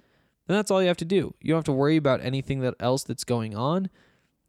then 0.47 0.57
that's 0.57 0.69
all 0.69 0.81
you 0.81 0.87
have 0.87 0.97
to 0.97 1.05
do. 1.05 1.33
You 1.41 1.49
don't 1.49 1.59
have 1.59 1.63
to 1.65 1.71
worry 1.71 1.97
about 1.97 2.21
anything 2.21 2.59
that 2.61 2.75
else 2.79 3.03
that's 3.03 3.23
going 3.23 3.55
on. 3.55 3.89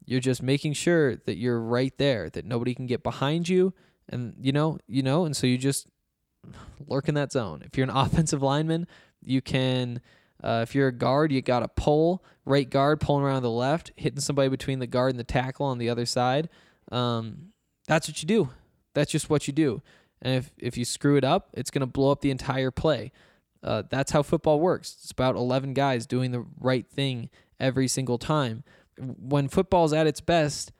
You're 0.05 0.19
just 0.19 0.41
making 0.41 0.73
sure 0.73 1.15
that 1.15 1.37
you're 1.37 1.59
right 1.59 1.93
there, 1.97 2.29
that 2.31 2.45
nobody 2.45 2.73
can 2.73 2.87
get 2.87 3.03
behind 3.03 3.47
you, 3.47 3.73
and 4.09 4.35
you 4.39 4.51
know, 4.51 4.79
you 4.87 5.03
know, 5.03 5.25
and 5.25 5.35
so 5.35 5.47
you 5.47 5.57
just 5.57 5.87
lurk 6.87 7.07
in 7.07 7.15
that 7.15 7.31
zone. 7.31 7.63
If 7.65 7.77
you're 7.77 7.87
an 7.87 7.95
offensive 7.95 8.41
lineman, 8.41 8.87
you 9.21 9.41
can. 9.41 10.01
Uh, 10.43 10.61
if 10.63 10.73
you're 10.73 10.87
a 10.87 10.91
guard, 10.91 11.31
you 11.31 11.39
got 11.39 11.61
a 11.61 11.67
pull, 11.67 12.23
right 12.45 12.67
guard 12.67 12.99
pulling 12.99 13.23
around 13.23 13.43
the 13.43 13.51
left, 13.51 13.91
hitting 13.95 14.19
somebody 14.19 14.49
between 14.49 14.79
the 14.79 14.87
guard 14.87 15.11
and 15.11 15.19
the 15.19 15.23
tackle 15.23 15.67
on 15.67 15.77
the 15.77 15.87
other 15.87 16.05
side. 16.05 16.49
Um, 16.91 17.51
that's 17.87 18.07
what 18.07 18.23
you 18.23 18.27
do. 18.27 18.49
That's 18.95 19.11
just 19.11 19.29
what 19.29 19.47
you 19.47 19.53
do. 19.53 19.83
And 20.21 20.35
if 20.35 20.51
if 20.57 20.77
you 20.77 20.85
screw 20.85 21.15
it 21.15 21.23
up, 21.23 21.49
it's 21.53 21.69
going 21.69 21.81
to 21.81 21.87
blow 21.87 22.11
up 22.11 22.21
the 22.21 22.31
entire 22.31 22.71
play. 22.71 23.11
Uh, 23.63 23.83
that's 23.89 24.11
how 24.11 24.23
football 24.23 24.59
works. 24.59 24.97
It's 25.01 25.11
about 25.11 25.35
11 25.35 25.73
guys 25.73 26.07
doing 26.07 26.31
the 26.31 26.45
right 26.59 26.87
thing 26.87 27.29
every 27.59 27.87
single 27.87 28.17
time. 28.17 28.63
When 29.01 29.47
football's 29.47 29.93
at 29.93 30.07
its 30.07 30.21
best, 30.21 30.71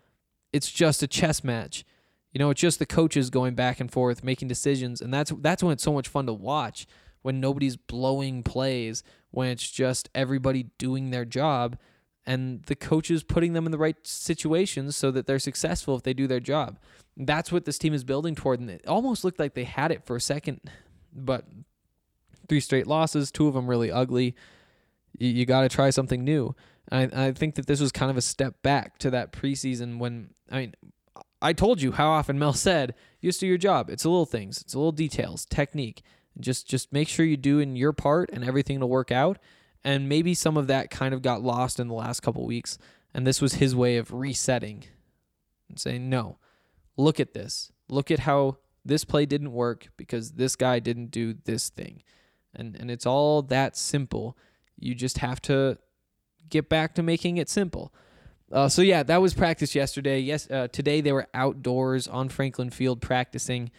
it's 0.53 0.71
just 0.71 1.01
a 1.03 1.07
chess 1.07 1.43
match. 1.43 1.84
You 2.31 2.39
know, 2.39 2.49
it's 2.49 2.62
just 2.62 2.79
the 2.79 2.86
coaches 2.86 3.29
going 3.29 3.55
back 3.55 3.79
and 3.79 3.91
forth, 3.91 4.23
making 4.23 4.47
decisions, 4.47 5.01
and 5.01 5.13
that's 5.13 5.31
that's 5.39 5.63
when 5.63 5.73
it's 5.73 5.84
so 5.84 5.93
much 5.93 6.07
fun 6.07 6.27
to 6.27 6.34
watch. 6.34 6.88
When 7.23 7.39
nobody's 7.39 7.75
blowing 7.75 8.41
plays, 8.41 9.03
when 9.29 9.49
it's 9.49 9.69
just 9.69 10.10
everybody 10.15 10.67
doing 10.77 11.12
their 11.12 11.25
job, 11.25 11.77
and 12.25 12.63
the 12.63 12.75
coaches 12.75 13.23
putting 13.23 13.53
them 13.53 13.65
in 13.65 13.71
the 13.71 13.77
right 13.77 13.95
situations 14.07 14.95
so 14.95 15.12
that 15.12 15.27
they're 15.27 15.39
successful 15.39 15.95
if 15.95 16.03
they 16.03 16.13
do 16.13 16.27
their 16.27 16.39
job. 16.39 16.79
That's 17.17 17.51
what 17.51 17.65
this 17.65 17.77
team 17.77 17.93
is 17.93 18.03
building 18.03 18.36
toward, 18.36 18.60
and 18.60 18.69
it 18.69 18.86
almost 18.88 19.23
looked 19.23 19.39
like 19.39 19.53
they 19.53 19.65
had 19.65 19.91
it 19.91 20.05
for 20.05 20.15
a 20.15 20.21
second, 20.21 20.62
but 21.13 21.45
three 22.47 22.60
straight 22.60 22.88
losses, 22.88 23.31
two 23.31 23.47
of 23.47 23.53
them 23.53 23.69
really 23.69 23.91
ugly. 23.91 24.36
You, 25.17 25.29
you 25.29 25.45
got 25.45 25.62
to 25.62 25.69
try 25.69 25.89
something 25.89 26.23
new. 26.23 26.55
I, 26.91 27.10
I 27.13 27.32
think 27.32 27.56
that 27.56 27.67
this 27.67 27.80
was 27.80 27.91
kind 27.91 28.12
of 28.12 28.17
a 28.17 28.21
step 28.21 28.62
back 28.62 28.97
to 28.99 29.10
that 29.12 29.32
preseason 29.32 29.97
when 29.97 30.32
I 30.49 30.60
mean 30.60 30.75
I 31.41 31.54
told 31.54 31.82
you 31.82 31.93
how 31.93 32.10
often 32.10 32.38
Mel 32.39 32.54
said, 32.54 32.93
"You 33.19 33.30
just 33.30 33.39
do 33.39 33.47
your 33.47 33.58
job. 33.58 33.89
It's 33.89 34.04
the 34.04 34.10
little 34.10 34.25
things. 34.25 34.62
It's 34.62 34.73
the 34.73 34.80
little 34.80 34.91
details, 34.91 35.45
technique. 35.45 36.04
Just 36.39 36.67
just 36.67 36.93
make 36.93 37.08
sure 37.08 37.25
you 37.25 37.38
do 37.38 37.60
in 37.60 37.75
your 37.75 37.93
part, 37.93 38.30
and 38.32 38.43
everything 38.43 38.80
will 38.80 38.89
work 38.89 39.12
out." 39.12 39.39
And 39.84 40.08
maybe 40.08 40.36
some 40.36 40.58
of 40.58 40.67
that 40.67 40.91
kind 40.91 41.13
of 41.13 41.23
got 41.23 41.41
lost 41.41 41.80
in 41.80 41.88
the 41.88 41.95
last 41.95 42.19
couple 42.19 42.45
weeks, 42.45 42.77
and 43.13 43.25
this 43.25 43.41
was 43.41 43.56
his 43.56 43.75
way 43.75 43.97
of 43.97 44.13
resetting 44.13 44.86
and 45.69 45.80
saying, 45.80 46.10
"No, 46.10 46.38
look 46.97 47.19
at 47.19 47.34
this. 47.34 47.71
Look 47.89 48.12
at 48.12 48.19
how 48.19 48.58
this 48.86 49.06
play 49.06 49.25
didn't 49.25 49.51
work 49.54 49.89
because 49.97 50.34
this 50.34 50.56
guy 50.56 50.80
didn't 50.80 51.12
do 51.12 51.34
this 51.34 51.69
thing." 51.69 52.04
And 52.54 52.75
and 52.75 52.91
it's 52.91 53.06
all 53.06 53.41
that 53.43 53.75
simple. 53.77 54.38
You 54.77 54.93
just 54.93 55.19
have 55.19 55.41
to 55.43 55.77
get 56.49 56.69
back 56.69 56.95
to 56.95 57.04
making 57.04 57.38
it 57.38 57.49
simple. 57.49 57.93
Uh, 58.51 58.67
so 58.67 58.82
yeah, 58.82 59.04
that 59.04 59.21
was 59.21 59.34
practice 59.34 59.73
yesterday. 59.75 60.19
Yes, 60.19 60.49
uh, 60.51 60.67
today 60.67 61.01
they 61.01 61.12
were 61.12 61.27
outdoors 61.34 62.08
on 62.08 62.30
Franklin 62.30 62.69
Field 62.69 63.01
practicing. 63.01 63.71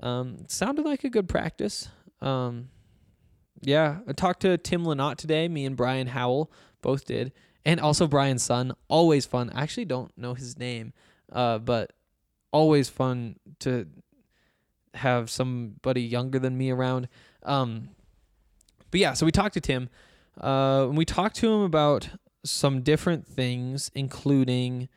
Um, 0.00 0.44
sounded 0.46 0.84
like 0.84 1.04
a 1.04 1.10
good 1.10 1.28
practice. 1.28 1.88
Um, 2.20 2.68
yeah, 3.60 3.98
I 4.06 4.12
talked 4.12 4.40
to 4.42 4.56
Tim 4.56 4.84
Lynott 4.84 5.16
today. 5.16 5.48
Me 5.48 5.64
and 5.66 5.76
Brian 5.76 6.06
Howell 6.06 6.50
both 6.80 7.04
did, 7.04 7.32
and 7.64 7.80
also 7.80 8.06
Brian's 8.06 8.42
son. 8.42 8.72
Always 8.88 9.26
fun. 9.26 9.50
I 9.54 9.62
actually 9.62 9.84
don't 9.84 10.16
know 10.16 10.34
his 10.34 10.58
name, 10.58 10.92
uh, 11.32 11.58
but 11.58 11.92
always 12.52 12.88
fun 12.88 13.36
to 13.60 13.86
have 14.94 15.30
somebody 15.30 16.02
younger 16.02 16.38
than 16.38 16.56
me 16.56 16.70
around. 16.70 17.08
Um, 17.42 17.90
but 18.90 19.00
yeah, 19.00 19.12
so 19.12 19.26
we 19.26 19.32
talked 19.32 19.54
to 19.54 19.60
Tim. 19.60 19.88
Uh, 20.40 20.86
and 20.88 20.96
we 20.96 21.04
talked 21.04 21.36
to 21.36 21.52
him 21.52 21.60
about 21.60 22.10
some 22.44 22.80
different 22.82 23.26
things, 23.26 23.90
including 23.94 24.88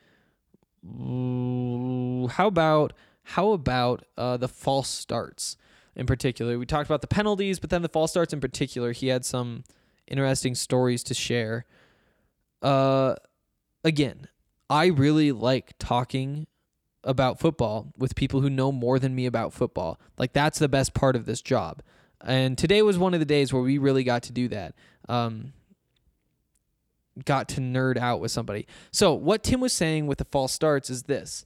how 0.86 2.46
about 2.46 2.92
how 3.24 3.52
about 3.52 4.04
uh, 4.18 4.36
the 4.36 4.48
false 4.48 4.88
starts 4.88 5.56
in 5.96 6.06
particular. 6.06 6.58
We 6.58 6.66
talked 6.66 6.88
about 6.88 7.00
the 7.00 7.06
penalties, 7.06 7.58
but 7.58 7.70
then 7.70 7.82
the 7.82 7.88
false 7.88 8.10
starts 8.10 8.32
in 8.32 8.40
particular. 8.40 8.92
He 8.92 9.08
had 9.08 9.24
some 9.24 9.64
interesting 10.06 10.54
stories 10.54 11.02
to 11.04 11.14
share. 11.14 11.64
Uh, 12.60 13.14
again, 13.82 14.28
I 14.68 14.86
really 14.86 15.32
like 15.32 15.74
talking 15.78 16.46
about 17.02 17.38
football 17.38 17.92
with 17.98 18.14
people 18.14 18.40
who 18.40 18.50
know 18.50 18.72
more 18.72 18.98
than 18.98 19.14
me 19.14 19.26
about 19.26 19.52
football. 19.52 20.00
Like 20.18 20.32
that's 20.32 20.58
the 20.58 20.68
best 20.68 20.94
part 20.94 21.16
of 21.16 21.26
this 21.26 21.42
job. 21.42 21.82
And 22.24 22.56
today 22.56 22.82
was 22.82 22.98
one 22.98 23.14
of 23.14 23.20
the 23.20 23.26
days 23.26 23.52
where 23.52 23.62
we 23.62 23.78
really 23.78 24.02
got 24.02 24.24
to 24.24 24.32
do 24.32 24.48
that. 24.48 24.74
Um, 25.08 25.52
got 27.24 27.48
to 27.50 27.60
nerd 27.60 27.96
out 27.96 28.20
with 28.20 28.30
somebody. 28.30 28.66
So 28.90 29.12
what 29.12 29.42
Tim 29.44 29.60
was 29.60 29.72
saying 29.72 30.06
with 30.06 30.18
the 30.18 30.24
false 30.24 30.52
starts 30.52 30.90
is 30.90 31.04
this: 31.04 31.44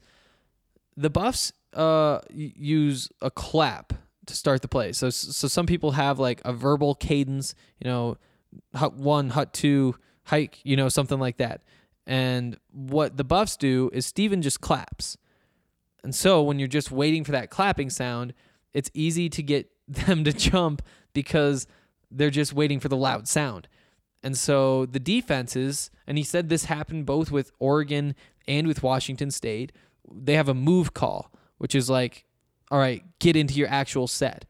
the 0.96 1.10
Buffs 1.10 1.52
uh, 1.74 2.20
use 2.30 3.10
a 3.20 3.30
clap 3.30 3.92
to 4.26 4.34
start 4.34 4.62
the 4.62 4.68
play. 4.68 4.92
So 4.92 5.10
so 5.10 5.48
some 5.48 5.66
people 5.66 5.92
have 5.92 6.18
like 6.18 6.40
a 6.44 6.52
verbal 6.52 6.94
cadence, 6.94 7.54
you 7.80 7.90
know, 7.90 8.16
hut 8.74 8.94
one, 8.94 9.30
hut 9.30 9.52
two, 9.52 9.96
hike, 10.24 10.60
you 10.62 10.76
know, 10.76 10.88
something 10.88 11.18
like 11.18 11.38
that. 11.38 11.62
And 12.06 12.56
what 12.70 13.16
the 13.16 13.24
Buffs 13.24 13.56
do 13.56 13.90
is 13.92 14.06
Steven 14.06 14.40
just 14.40 14.60
claps. 14.60 15.18
And 16.02 16.14
so 16.14 16.42
when 16.42 16.58
you're 16.58 16.68
just 16.68 16.90
waiting 16.90 17.24
for 17.24 17.32
that 17.32 17.50
clapping 17.50 17.90
sound, 17.90 18.32
it's 18.72 18.90
easy 18.94 19.28
to 19.30 19.42
get 19.42 19.68
them 19.88 20.24
to 20.24 20.32
jump 20.32 20.82
because 21.12 21.66
they're 22.10 22.30
just 22.30 22.52
waiting 22.52 22.80
for 22.80 22.88
the 22.88 22.96
loud 22.96 23.26
sound. 23.26 23.68
And 24.22 24.36
so 24.36 24.86
the 24.86 25.00
defenses, 25.00 25.90
and 26.06 26.18
he 26.18 26.24
said 26.24 26.48
this 26.48 26.64
happened 26.64 27.06
both 27.06 27.30
with 27.30 27.52
Oregon 27.58 28.14
and 28.46 28.66
with 28.66 28.82
Washington 28.82 29.30
State, 29.30 29.72
they 30.10 30.34
have 30.34 30.48
a 30.48 30.54
move 30.54 30.94
call, 30.94 31.32
which 31.58 31.74
is 31.74 31.88
like, 31.88 32.24
all 32.70 32.78
right, 32.78 33.04
get 33.18 33.36
into 33.36 33.54
your 33.54 33.68
actual 33.68 34.06
set. 34.06 34.44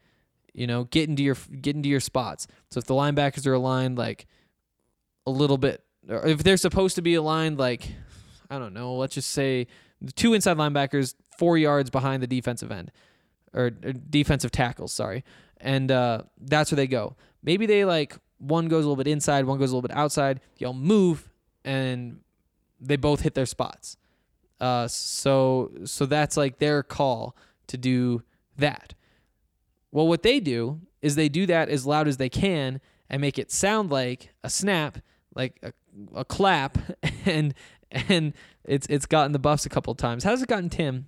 You 0.54 0.66
know, 0.66 0.84
get 0.84 1.08
into 1.08 1.22
your 1.22 1.36
get 1.60 1.76
into 1.76 1.88
your 1.88 2.00
spots. 2.00 2.48
So 2.70 2.78
if 2.78 2.84
the 2.84 2.94
linebackers 2.94 3.46
are 3.46 3.52
aligned 3.52 3.96
like 3.96 4.26
a 5.24 5.30
little 5.30 5.58
bit 5.58 5.84
or 6.08 6.26
if 6.26 6.42
they're 6.42 6.56
supposed 6.56 6.96
to 6.96 7.02
be 7.02 7.14
aligned 7.14 7.58
like 7.58 7.88
I 8.50 8.58
don't 8.58 8.74
know, 8.74 8.94
let's 8.94 9.14
just 9.14 9.30
say 9.30 9.68
the 10.00 10.10
two 10.10 10.34
inside 10.34 10.56
linebackers 10.56 11.14
4 11.36 11.58
yards 11.58 11.90
behind 11.90 12.22
the 12.22 12.26
defensive 12.26 12.72
end 12.72 12.90
or, 13.58 13.66
or 13.66 13.92
defensive 13.92 14.50
tackles, 14.52 14.92
sorry. 14.92 15.24
And 15.60 15.90
uh, 15.90 16.22
that's 16.40 16.70
where 16.70 16.76
they 16.76 16.86
go. 16.86 17.16
Maybe 17.42 17.66
they 17.66 17.84
like 17.84 18.16
one 18.38 18.68
goes 18.68 18.84
a 18.84 18.88
little 18.88 19.02
bit 19.02 19.10
inside, 19.10 19.44
one 19.44 19.58
goes 19.58 19.72
a 19.72 19.76
little 19.76 19.86
bit 19.86 19.96
outside. 19.96 20.40
Y'all 20.56 20.72
move, 20.72 21.28
and 21.64 22.20
they 22.80 22.96
both 22.96 23.20
hit 23.20 23.34
their 23.34 23.46
spots. 23.46 23.96
Uh, 24.60 24.88
so 24.88 25.72
so 25.84 26.06
that's 26.06 26.36
like 26.36 26.58
their 26.58 26.82
call 26.82 27.36
to 27.66 27.76
do 27.76 28.22
that. 28.56 28.94
Well, 29.90 30.06
what 30.06 30.22
they 30.22 30.40
do 30.40 30.80
is 31.02 31.16
they 31.16 31.28
do 31.28 31.46
that 31.46 31.68
as 31.68 31.86
loud 31.86 32.08
as 32.08 32.16
they 32.16 32.28
can 32.28 32.80
and 33.10 33.20
make 33.20 33.38
it 33.38 33.50
sound 33.50 33.90
like 33.90 34.32
a 34.42 34.50
snap, 34.50 34.98
like 35.34 35.58
a, 35.62 35.72
a 36.14 36.24
clap, 36.24 36.78
and 37.26 37.54
and 37.90 38.34
it's 38.64 38.86
it's 38.88 39.06
gotten 39.06 39.32
the 39.32 39.38
buffs 39.38 39.66
a 39.66 39.68
couple 39.68 39.90
of 39.90 39.96
times. 39.96 40.24
How's 40.24 40.42
it 40.42 40.48
gotten 40.48 40.70
Tim? 40.70 41.06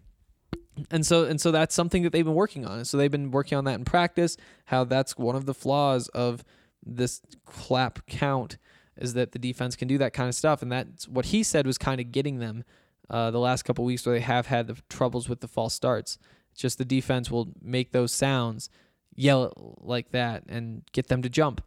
And 0.90 1.04
so 1.04 1.24
and 1.24 1.40
so 1.40 1.50
that's 1.50 1.74
something 1.74 2.02
that 2.02 2.12
they've 2.12 2.24
been 2.24 2.35
working 2.35 2.64
on. 2.66 2.85
So 2.85 2.96
they've 2.96 3.11
been 3.11 3.30
working 3.30 3.59
on 3.59 3.64
that 3.64 3.74
in 3.78 3.85
practice. 3.85 4.37
How 4.66 4.85
that's 4.85 5.16
one 5.16 5.37
of 5.37 5.46
the 5.46 5.54
flaws 5.54 6.09
of 6.09 6.44
this 6.85 7.20
clap 7.44 8.06
count 8.06 8.56
is 8.96 9.14
that 9.14 9.33
the 9.33 9.38
defense 9.38 9.76
can 9.76 9.88
do 9.88 9.98
that 9.98 10.12
kind 10.12 10.28
of 10.28 10.35
stuff, 10.35 10.62
and 10.62 10.70
that's 10.70 11.09
what 11.09 11.26
he 11.26 11.42
said 11.42 11.66
was 11.66 11.78
kind 11.78 12.00
of 12.00 12.12
getting 12.12 12.38
them 12.38 12.64
uh, 13.09 13.30
the 13.30 13.38
last 13.38 13.62
couple 13.62 13.85
weeks 13.85 14.06
where 14.06 14.14
they 14.14 14.20
have 14.20 14.46
had 14.46 14.66
the 14.66 14.76
troubles 14.88 15.28
with 15.28 15.40
the 15.40 15.48
false 15.48 15.74
starts. 15.74 16.18
It's 16.52 16.61
just 16.61 16.78
the 16.78 16.85
defense 16.85 17.30
will 17.30 17.52
make 17.61 17.92
those 17.92 18.12
sounds, 18.12 18.68
yell 19.14 19.78
like 19.80 20.11
that, 20.11 20.44
and 20.48 20.83
get 20.92 21.09
them 21.09 21.22
to 21.22 21.28
jump. 21.28 21.62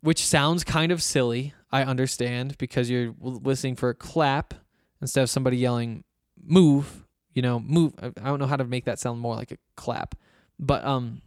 Which 0.00 0.24
sounds 0.24 0.64
kind 0.64 0.90
of 0.90 1.02
silly, 1.02 1.54
I 1.70 1.84
understand, 1.84 2.58
because 2.58 2.90
you're 2.90 3.14
listening 3.20 3.76
for 3.76 3.90
a 3.90 3.94
clap 3.94 4.54
instead 5.00 5.22
of 5.22 5.30
somebody 5.30 5.56
yelling 5.56 6.04
move, 6.42 7.04
you 7.32 7.42
know, 7.42 7.60
move. 7.60 7.94
I 8.00 8.10
don't 8.24 8.38
know 8.38 8.46
how 8.46 8.56
to 8.56 8.64
make 8.64 8.84
that 8.84 8.98
sound 8.98 9.20
more 9.20 9.34
like 9.34 9.52
a 9.52 9.58
clap, 9.76 10.14
but 10.58 10.84
um, 10.84 11.22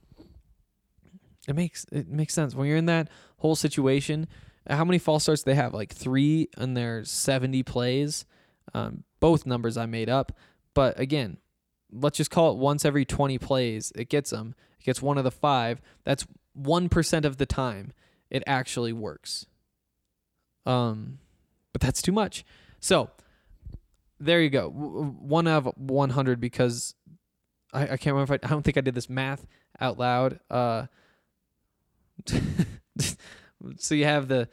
it 1.47 1.55
makes 1.55 1.85
it 1.91 2.07
makes 2.07 2.33
sense 2.33 2.55
when 2.55 2.67
you're 2.67 2.77
in 2.77 2.85
that 2.85 3.09
whole 3.37 3.55
situation. 3.55 4.27
How 4.67 4.83
many 4.83 4.97
false 4.97 5.23
starts 5.23 5.43
they 5.43 5.55
have? 5.55 5.73
Like 5.73 5.93
three 5.93 6.49
in 6.57 6.73
their 6.73 7.05
70 7.05 7.61
plays. 7.63 8.25
Um, 8.73 9.03
both 9.19 9.45
numbers 9.45 9.77
I 9.77 9.85
made 9.85 10.09
up, 10.09 10.31
but 10.73 10.99
again, 10.99 11.37
let's 11.91 12.17
just 12.17 12.31
call 12.31 12.51
it 12.51 12.57
once 12.57 12.83
every 12.83 13.05
20 13.05 13.37
plays. 13.37 13.91
It 13.95 14.09
gets 14.09 14.31
them. 14.31 14.55
It 14.79 14.83
gets 14.83 15.01
one 15.01 15.17
of 15.17 15.23
the 15.23 15.31
five. 15.31 15.81
That's 16.03 16.25
one 16.53 16.89
percent 16.89 17.25
of 17.25 17.37
the 17.37 17.45
time 17.45 17.93
it 18.29 18.43
actually 18.47 18.91
works. 18.91 19.45
Um, 20.65 21.19
but 21.71 21.81
that's 21.81 22.01
too 22.01 22.11
much. 22.11 22.43
So 22.79 23.11
there 24.19 24.41
you 24.41 24.49
go. 24.49 24.69
One 24.69 25.47
of 25.47 25.65
100 25.75 26.39
because 26.39 26.95
I, 27.73 27.83
I 27.83 27.97
can't 27.97 28.13
remember 28.15 28.35
if 28.35 28.41
I, 28.43 28.47
I 28.47 28.49
don't 28.49 28.63
think 28.63 28.77
I 28.77 28.81
did 28.81 28.95
this 28.95 29.09
math 29.09 29.45
out 29.79 29.99
loud. 29.99 30.39
Uh, 30.49 30.85
so 33.77 33.95
you 33.95 34.05
have 34.05 34.27
the, 34.27 34.47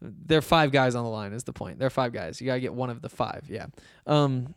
there 0.00 0.38
are 0.38 0.42
five 0.42 0.70
guys 0.70 0.94
on 0.94 1.04
the 1.04 1.10
line 1.10 1.32
is 1.32 1.44
the 1.44 1.52
point. 1.52 1.78
There 1.78 1.86
are 1.86 1.90
five 1.90 2.12
guys. 2.12 2.40
You 2.40 2.46
got 2.46 2.54
to 2.54 2.60
get 2.60 2.74
one 2.74 2.90
of 2.90 3.02
the 3.02 3.08
five. 3.08 3.46
Yeah. 3.48 3.66
Um, 4.06 4.54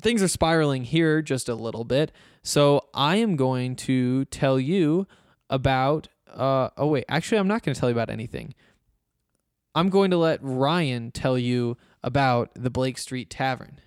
things 0.00 0.22
are 0.22 0.28
spiraling 0.28 0.84
here 0.84 1.22
just 1.22 1.48
a 1.48 1.54
little 1.54 1.84
bit. 1.84 2.12
So 2.42 2.88
I 2.92 3.16
am 3.16 3.36
going 3.36 3.76
to 3.76 4.26
tell 4.26 4.60
you 4.60 5.06
about, 5.48 6.08
uh, 6.32 6.70
oh 6.76 6.88
wait, 6.88 7.04
actually 7.08 7.38
I'm 7.38 7.48
not 7.48 7.62
going 7.62 7.74
to 7.74 7.80
tell 7.80 7.88
you 7.88 7.94
about 7.94 8.10
anything. 8.10 8.54
I'm 9.74 9.88
going 9.88 10.10
to 10.10 10.16
let 10.16 10.38
Ryan 10.42 11.10
tell 11.10 11.38
you 11.38 11.76
about 12.04 12.50
the 12.54 12.68
Blake 12.68 12.98
Street 12.98 13.30
Tavern. 13.30 13.80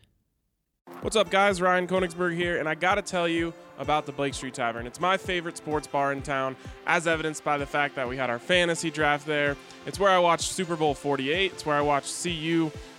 What's 1.01 1.15
up, 1.15 1.29
guys? 1.29 1.61
Ryan 1.61 1.87
Koenigsberg 1.87 2.35
here, 2.35 2.57
and 2.57 2.67
I 2.67 2.73
gotta 2.73 3.03
tell 3.03 3.27
you 3.27 3.53
about 3.77 4.07
the 4.07 4.11
Blake 4.11 4.33
Street 4.33 4.55
Tavern. 4.55 4.87
It's 4.87 4.99
my 4.99 5.17
favorite 5.17 5.55
sports 5.55 5.85
bar 5.85 6.11
in 6.11 6.23
town, 6.23 6.55
as 6.87 7.05
evidenced 7.05 7.43
by 7.43 7.59
the 7.59 7.67
fact 7.67 7.93
that 7.95 8.09
we 8.09 8.17
had 8.17 8.31
our 8.31 8.39
fantasy 8.39 8.89
draft 8.89 9.27
there. 9.27 9.55
It's 9.85 9.99
where 9.99 10.09
I 10.09 10.17
watched 10.17 10.51
Super 10.51 10.75
Bowl 10.75 10.95
48. 10.95 11.51
It's 11.51 11.63
where 11.63 11.75
I 11.75 11.81
watched 11.81 12.23
CU 12.23 12.71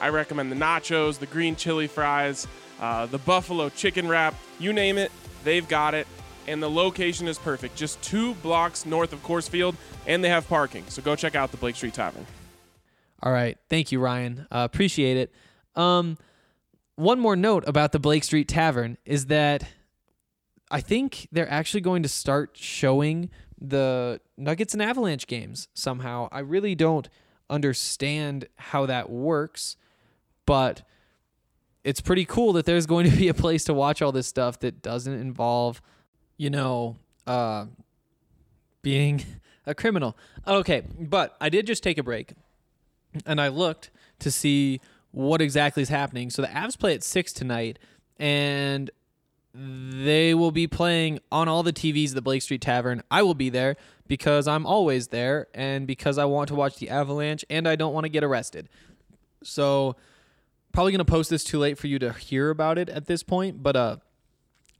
I 0.00 0.08
recommend 0.08 0.50
the 0.50 0.56
nachos, 0.56 1.18
the 1.18 1.26
green 1.26 1.56
chili 1.56 1.86
fries, 1.86 2.46
uh, 2.80 3.06
the 3.06 3.18
buffalo 3.18 3.68
chicken 3.68 4.08
wrap, 4.08 4.34
you 4.58 4.72
name 4.72 4.98
it, 4.98 5.12
they've 5.44 5.66
got 5.68 5.94
it. 5.94 6.06
And 6.48 6.62
the 6.62 6.70
location 6.70 7.28
is 7.28 7.38
perfect, 7.38 7.76
just 7.76 8.00
two 8.02 8.34
blocks 8.36 8.86
north 8.86 9.12
of 9.12 9.22
Coors 9.22 9.48
Field, 9.48 9.76
and 10.06 10.24
they 10.24 10.30
have 10.30 10.48
parking. 10.48 10.84
So 10.88 11.02
go 11.02 11.14
check 11.14 11.34
out 11.34 11.50
the 11.50 11.58
Blake 11.58 11.76
Street 11.76 11.94
Tavern. 11.94 12.26
All 13.22 13.30
right. 13.30 13.58
Thank 13.68 13.92
you, 13.92 14.00
Ryan. 14.00 14.46
Uh, 14.50 14.66
appreciate 14.70 15.16
it. 15.16 15.32
Um, 15.76 16.16
one 16.96 17.20
more 17.20 17.36
note 17.36 17.64
about 17.66 17.92
the 17.92 17.98
Blake 17.98 18.24
Street 18.24 18.48
Tavern 18.48 18.96
is 19.04 19.26
that 19.26 19.64
I 20.70 20.80
think 20.80 21.28
they're 21.30 21.50
actually 21.50 21.82
going 21.82 22.02
to 22.02 22.08
start 22.08 22.52
showing 22.54 23.30
the 23.60 24.20
Nuggets 24.36 24.72
and 24.72 24.82
Avalanche 24.82 25.26
games 25.26 25.68
somehow. 25.74 26.28
I 26.32 26.40
really 26.40 26.74
don't 26.74 27.08
understand 27.50 28.46
how 28.56 28.86
that 28.86 29.10
works, 29.10 29.76
but 30.50 30.82
it's 31.84 32.00
pretty 32.00 32.24
cool 32.24 32.54
that 32.54 32.66
there's 32.66 32.84
going 32.84 33.08
to 33.08 33.16
be 33.16 33.28
a 33.28 33.34
place 33.34 33.62
to 33.62 33.72
watch 33.72 34.02
all 34.02 34.10
this 34.10 34.26
stuff 34.26 34.58
that 34.58 34.82
doesn't 34.82 35.14
involve, 35.14 35.80
you 36.38 36.50
know, 36.50 36.96
uh, 37.24 37.66
being 38.82 39.24
a 39.64 39.76
criminal. 39.76 40.16
Okay, 40.48 40.82
but 40.98 41.36
I 41.40 41.50
did 41.50 41.68
just 41.68 41.84
take 41.84 41.98
a 41.98 42.02
break 42.02 42.32
and 43.24 43.40
I 43.40 43.46
looked 43.46 43.92
to 44.18 44.32
see 44.32 44.80
what 45.12 45.40
exactly 45.40 45.84
is 45.84 45.88
happening. 45.88 46.30
So 46.30 46.42
the 46.42 46.48
Avs 46.48 46.76
play 46.76 46.94
at 46.94 47.04
six 47.04 47.32
tonight, 47.32 47.78
and 48.18 48.90
they 49.54 50.34
will 50.34 50.50
be 50.50 50.66
playing 50.66 51.20
on 51.30 51.46
all 51.46 51.62
the 51.62 51.72
TVs 51.72 52.08
at 52.08 52.14
the 52.16 52.22
Blake 52.22 52.42
Street 52.42 52.60
Tavern. 52.60 53.04
I 53.08 53.22
will 53.22 53.34
be 53.34 53.50
there 53.50 53.76
because 54.08 54.48
I'm 54.48 54.66
always 54.66 55.08
there, 55.08 55.46
and 55.54 55.86
because 55.86 56.18
I 56.18 56.24
want 56.24 56.48
to 56.48 56.56
watch 56.56 56.78
the 56.78 56.90
Avalanche, 56.90 57.44
and 57.48 57.68
I 57.68 57.76
don't 57.76 57.94
want 57.94 58.06
to 58.06 58.08
get 58.08 58.24
arrested. 58.24 58.68
So 59.44 59.94
probably 60.72 60.92
gonna 60.92 61.04
post 61.04 61.30
this 61.30 61.44
too 61.44 61.58
late 61.58 61.78
for 61.78 61.86
you 61.86 61.98
to 61.98 62.12
hear 62.12 62.50
about 62.50 62.78
it 62.78 62.88
at 62.88 63.06
this 63.06 63.22
point, 63.22 63.62
but 63.62 63.76
uh, 63.76 63.96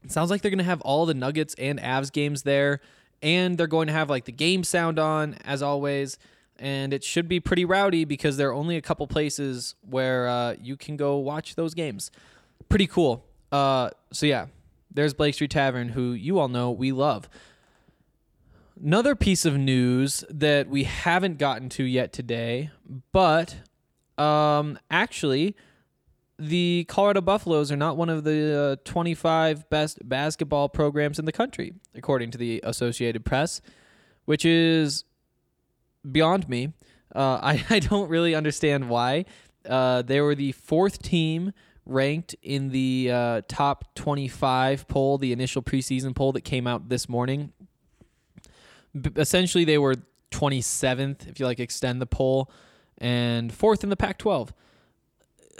it 0.03 0.11
sounds 0.11 0.29
like 0.29 0.41
they're 0.41 0.51
gonna 0.51 0.63
have 0.63 0.81
all 0.81 1.05
the 1.05 1.13
Nuggets 1.13 1.55
and 1.57 1.79
Avs 1.79 2.11
games 2.11 2.43
there, 2.43 2.79
and 3.21 3.57
they're 3.57 3.67
going 3.67 3.87
to 3.87 3.93
have 3.93 4.09
like 4.09 4.25
the 4.25 4.31
game 4.31 4.63
sound 4.63 4.99
on 4.99 5.35
as 5.45 5.61
always 5.61 6.17
and 6.61 6.93
it 6.93 7.03
should 7.03 7.27
be 7.27 7.39
pretty 7.39 7.65
rowdy 7.65 8.05
because 8.05 8.37
there 8.37 8.49
are 8.49 8.53
only 8.53 8.77
a 8.77 8.81
couple 8.81 9.07
places 9.07 9.75
where 9.81 10.27
uh, 10.27 10.55
you 10.61 10.77
can 10.77 10.95
go 10.95 11.17
watch 11.17 11.55
those 11.55 11.73
games. 11.73 12.11
Pretty 12.69 12.85
cool. 12.85 13.25
Uh, 13.51 13.89
so 14.13 14.27
yeah, 14.27 14.45
there's 14.91 15.13
Blake 15.13 15.33
Street 15.33 15.51
Tavern, 15.51 15.89
who 15.89 16.11
you 16.11 16.37
all 16.39 16.47
know 16.47 16.69
we 16.71 16.91
love. 16.91 17.27
Another 18.81 19.15
piece 19.15 19.43
of 19.43 19.57
news 19.57 20.23
that 20.29 20.67
we 20.67 20.83
haven't 20.83 21.39
gotten 21.39 21.67
to 21.69 21.83
yet 21.83 22.13
today, 22.13 22.69
but 23.11 23.55
um, 24.17 24.77
actually, 24.89 25.55
the 26.41 26.85
Colorado 26.89 27.21
Buffaloes 27.21 27.71
are 27.71 27.77
not 27.77 27.97
one 27.97 28.09
of 28.09 28.23
the 28.23 28.79
uh, 28.81 28.89
25 28.89 29.69
best 29.69 29.99
basketball 30.07 30.69
programs 30.69 31.19
in 31.19 31.25
the 31.25 31.31
country, 31.31 31.73
according 31.93 32.31
to 32.31 32.37
the 32.37 32.59
Associated 32.63 33.23
Press, 33.23 33.61
which 34.25 34.43
is 34.43 35.03
beyond 36.09 36.49
me. 36.49 36.73
Uh, 37.13 37.39
I, 37.43 37.65
I 37.69 37.79
don't 37.79 38.09
really 38.09 38.33
understand 38.33 38.89
why. 38.89 39.25
Uh, 39.69 40.01
they 40.01 40.19
were 40.19 40.33
the 40.33 40.53
fourth 40.53 41.03
team 41.03 41.53
ranked 41.85 42.35
in 42.41 42.69
the 42.69 43.11
uh, 43.11 43.41
top 43.47 43.93
25 43.93 44.87
poll, 44.87 45.19
the 45.19 45.31
initial 45.31 45.61
preseason 45.61 46.15
poll 46.15 46.31
that 46.31 46.41
came 46.41 46.65
out 46.65 46.89
this 46.89 47.07
morning. 47.07 47.53
B- 48.99 49.11
essentially, 49.15 49.63
they 49.63 49.77
were 49.77 49.95
27th, 50.31 51.27
if 51.27 51.39
you 51.39 51.45
like 51.45 51.59
extend 51.59 52.01
the 52.01 52.07
poll, 52.07 52.49
and 52.97 53.53
fourth 53.53 53.83
in 53.83 53.91
the 53.91 53.95
Pac 53.95 54.17
12, 54.17 54.51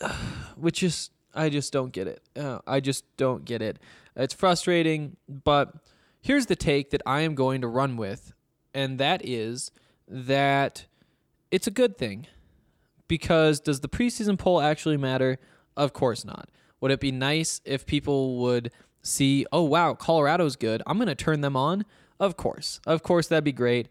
which 0.55 0.83
is, 0.83 1.09
I 1.33 1.49
just 1.49 1.71
don't 1.71 1.91
get 1.91 2.07
it. 2.07 2.21
Uh, 2.35 2.59
I 2.67 2.79
just 2.79 3.05
don't 3.17 3.45
get 3.45 3.61
it. 3.61 3.77
It's 4.15 4.33
frustrating, 4.33 5.17
but 5.27 5.73
here's 6.21 6.47
the 6.47 6.55
take 6.55 6.91
that 6.91 7.01
I 7.05 7.21
am 7.21 7.35
going 7.35 7.61
to 7.61 7.67
run 7.67 7.97
with, 7.97 8.33
and 8.73 8.99
that 8.99 9.21
is 9.23 9.71
that 10.07 10.85
it's 11.49 11.67
a 11.67 11.71
good 11.71 11.97
thing. 11.97 12.27
Because 13.07 13.59
does 13.59 13.81
the 13.81 13.89
preseason 13.89 14.39
poll 14.39 14.61
actually 14.61 14.95
matter? 14.95 15.37
Of 15.75 15.91
course 15.91 16.23
not. 16.23 16.49
Would 16.79 16.91
it 16.91 17.01
be 17.01 17.11
nice 17.11 17.59
if 17.65 17.85
people 17.85 18.37
would 18.37 18.71
see, 19.01 19.45
oh, 19.51 19.63
wow, 19.63 19.93
Colorado's 19.93 20.55
good. 20.55 20.81
I'm 20.87 20.97
going 20.97 21.07
to 21.07 21.15
turn 21.15 21.41
them 21.41 21.55
on? 21.55 21.85
Of 22.19 22.37
course. 22.37 22.79
Of 22.85 23.03
course, 23.03 23.27
that'd 23.27 23.43
be 23.43 23.51
great. 23.51 23.87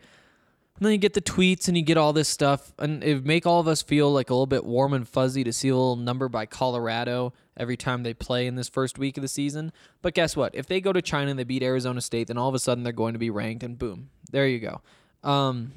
And 0.80 0.86
then 0.86 0.92
you 0.92 0.98
get 0.98 1.12
the 1.12 1.20
tweets 1.20 1.68
and 1.68 1.76
you 1.76 1.82
get 1.82 1.98
all 1.98 2.14
this 2.14 2.28
stuff, 2.30 2.72
and 2.78 3.04
it 3.04 3.22
make 3.22 3.46
all 3.46 3.60
of 3.60 3.68
us 3.68 3.82
feel 3.82 4.10
like 4.10 4.30
a 4.30 4.32
little 4.32 4.46
bit 4.46 4.64
warm 4.64 4.94
and 4.94 5.06
fuzzy 5.06 5.44
to 5.44 5.52
see 5.52 5.68
a 5.68 5.76
little 5.76 5.94
number 5.94 6.26
by 6.26 6.46
Colorado 6.46 7.34
every 7.54 7.76
time 7.76 8.02
they 8.02 8.14
play 8.14 8.46
in 8.46 8.54
this 8.54 8.70
first 8.70 8.98
week 8.98 9.18
of 9.18 9.22
the 9.22 9.28
season. 9.28 9.72
But 10.00 10.14
guess 10.14 10.34
what? 10.34 10.54
If 10.54 10.66
they 10.68 10.80
go 10.80 10.94
to 10.94 11.02
China 11.02 11.30
and 11.30 11.38
they 11.38 11.44
beat 11.44 11.62
Arizona 11.62 12.00
State, 12.00 12.28
then 12.28 12.38
all 12.38 12.48
of 12.48 12.54
a 12.54 12.58
sudden 12.58 12.82
they're 12.82 12.94
going 12.94 13.12
to 13.12 13.18
be 13.18 13.28
ranked, 13.28 13.62
and 13.62 13.78
boom, 13.78 14.08
there 14.30 14.48
you 14.48 14.58
go. 14.58 14.80
Um, 15.22 15.72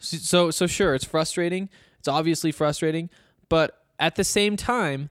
so 0.00 0.50
so 0.50 0.66
sure, 0.66 0.96
it's 0.96 1.04
frustrating. 1.04 1.68
It's 2.00 2.08
obviously 2.08 2.50
frustrating, 2.50 3.10
but 3.48 3.80
at 4.00 4.16
the 4.16 4.24
same 4.24 4.56
time, 4.56 5.08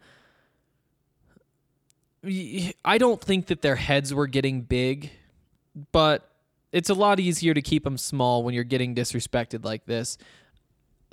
I 2.83 2.97
don't 2.97 3.21
think 3.21 3.47
that 3.47 3.61
their 3.61 3.77
heads 3.77 4.13
were 4.13 4.27
getting 4.27 4.61
big, 4.61 5.11
but 5.93 6.29
it's 6.75 6.89
a 6.89 6.93
lot 6.93 7.21
easier 7.21 7.53
to 7.53 7.61
keep 7.61 7.85
them 7.85 7.97
small 7.97 8.43
when 8.43 8.53
you're 8.53 8.65
getting 8.65 8.93
disrespected 8.93 9.63
like 9.63 9.85
this. 9.85 10.17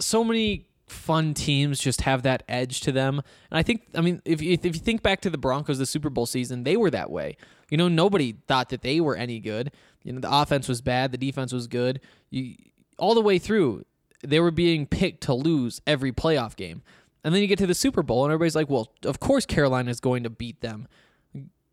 So 0.00 0.24
many 0.24 0.66
fun 0.88 1.34
teams 1.34 1.78
just 1.78 2.00
have 2.00 2.24
that 2.24 2.42
edge 2.48 2.80
to 2.80 2.90
them. 2.90 3.22
And 3.48 3.58
I 3.58 3.62
think, 3.62 3.82
I 3.94 4.00
mean, 4.00 4.20
if 4.24 4.42
you, 4.42 4.54
if 4.54 4.64
you 4.64 4.72
think 4.72 5.04
back 5.04 5.20
to 5.20 5.30
the 5.30 5.38
Broncos, 5.38 5.78
the 5.78 5.86
Super 5.86 6.10
Bowl 6.10 6.26
season, 6.26 6.64
they 6.64 6.76
were 6.76 6.90
that 6.90 7.12
way. 7.12 7.36
You 7.70 7.76
know, 7.76 7.86
nobody 7.86 8.34
thought 8.48 8.70
that 8.70 8.82
they 8.82 9.00
were 9.00 9.14
any 9.14 9.38
good. 9.38 9.70
You 10.02 10.12
know, 10.12 10.20
the 10.20 10.34
offense 10.34 10.66
was 10.66 10.80
bad, 10.80 11.12
the 11.12 11.16
defense 11.16 11.52
was 11.52 11.68
good. 11.68 12.00
You 12.30 12.56
all 12.98 13.14
the 13.14 13.20
way 13.20 13.38
through, 13.38 13.84
they 14.24 14.40
were 14.40 14.50
being 14.50 14.84
picked 14.84 15.22
to 15.22 15.34
lose 15.34 15.80
every 15.86 16.10
playoff 16.10 16.56
game. 16.56 16.82
And 17.22 17.32
then 17.32 17.40
you 17.40 17.46
get 17.46 17.58
to 17.60 17.68
the 17.68 17.74
Super 17.74 18.02
Bowl, 18.02 18.24
and 18.24 18.32
everybody's 18.32 18.56
like, 18.56 18.68
well, 18.68 18.92
of 19.04 19.20
course 19.20 19.46
Carolina 19.46 19.92
is 19.92 20.00
going 20.00 20.24
to 20.24 20.30
beat 20.30 20.60
them. 20.60 20.88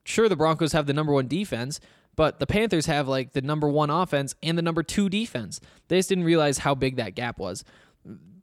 Sure, 0.04 0.30
the 0.30 0.36
Broncos 0.36 0.73
have 0.73 0.86
the 0.86 0.93
number 0.93 1.12
one 1.12 1.28
defense, 1.28 1.80
but 2.19 2.38
the 2.41 2.45
Panthers 2.45 2.86
have 2.88 3.08
like 3.08 3.32
the 3.32 3.41
number 3.41 3.69
one 3.69 3.89
offense 3.89 4.36
and 4.43 4.58
the 4.58 4.62
number 4.62 4.84
two 4.84 5.08
defense. 5.08 5.62
They 5.88 5.99
just 5.99 6.10
didn't 6.10 6.25
realize 6.25 6.58
how 6.58 6.75
big 6.75 6.97
that 6.97 7.15
gap 7.15 7.39
was. 7.39 7.63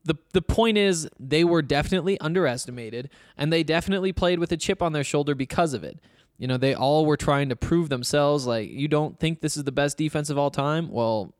The, 0.03 0.15
the 0.33 0.41
point 0.41 0.79
is, 0.79 1.07
they 1.21 1.45
were 1.45 1.61
definitely 1.61 2.19
underestimated, 2.19 3.11
and 3.37 3.53
they 3.53 3.63
definitely 3.63 4.15
played 4.15 4.39
with 4.39 4.51
a 4.51 4.57
chip 4.57 4.81
on 4.81 4.95
their 4.95 5.05
shoulder 5.05 5.35
because 5.35 5.75
of 5.75 5.85
it. 5.85 6.01
You 6.39 6.47
know, 6.47 6.57
they 6.57 6.73
all 6.73 7.05
were 7.05 7.19
trying 7.19 7.51
to 7.51 7.57
prove 7.57 7.91
themselves 7.91 8.47
like, 8.47 8.71
you 8.71 8.89
don't 8.89 9.21
think 9.21 9.43
this 9.43 9.59
is 9.59 9.65
the 9.65 9.73
best 9.73 9.99
defense 9.99 10.31
of 10.31 10.39
all 10.39 10.51
time? 10.51 10.91
Well, 10.91 11.35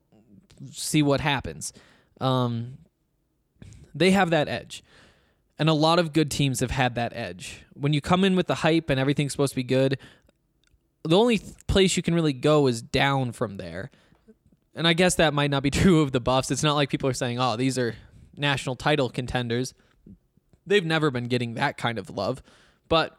see 0.69 1.01
what 1.01 1.21
happens. 1.21 1.73
Um, 2.21 2.77
they 3.95 4.11
have 4.11 4.29
that 4.29 4.47
edge. 4.47 4.83
And 5.57 5.69
a 5.69 5.73
lot 5.73 5.97
of 5.97 6.13
good 6.13 6.29
teams 6.29 6.59
have 6.59 6.69
had 6.69 6.93
that 6.93 7.13
edge. 7.15 7.63
When 7.73 7.93
you 7.93 8.01
come 8.01 8.23
in 8.23 8.35
with 8.35 8.45
the 8.45 8.55
hype 8.55 8.91
and 8.91 8.99
everything's 8.99 9.31
supposed 9.31 9.53
to 9.53 9.55
be 9.55 9.63
good, 9.63 9.97
the 11.07 11.17
only 11.17 11.41
place 11.67 11.97
you 11.97 12.03
can 12.03 12.13
really 12.13 12.33
go 12.33 12.67
is 12.67 12.81
down 12.81 13.31
from 13.31 13.57
there. 13.57 13.91
And 14.75 14.87
I 14.87 14.93
guess 14.93 15.15
that 15.15 15.33
might 15.33 15.49
not 15.49 15.63
be 15.63 15.71
true 15.71 16.01
of 16.01 16.11
the 16.11 16.19
Buffs. 16.19 16.51
It's 16.51 16.63
not 16.63 16.75
like 16.75 16.89
people 16.89 17.09
are 17.09 17.13
saying, 17.13 17.39
oh, 17.39 17.55
these 17.55 17.77
are 17.77 17.95
national 18.35 18.75
title 18.75 19.09
contenders. 19.09 19.73
They've 20.65 20.85
never 20.85 21.11
been 21.11 21.27
getting 21.27 21.55
that 21.55 21.77
kind 21.77 21.97
of 21.97 22.09
love. 22.09 22.43
But 22.89 23.17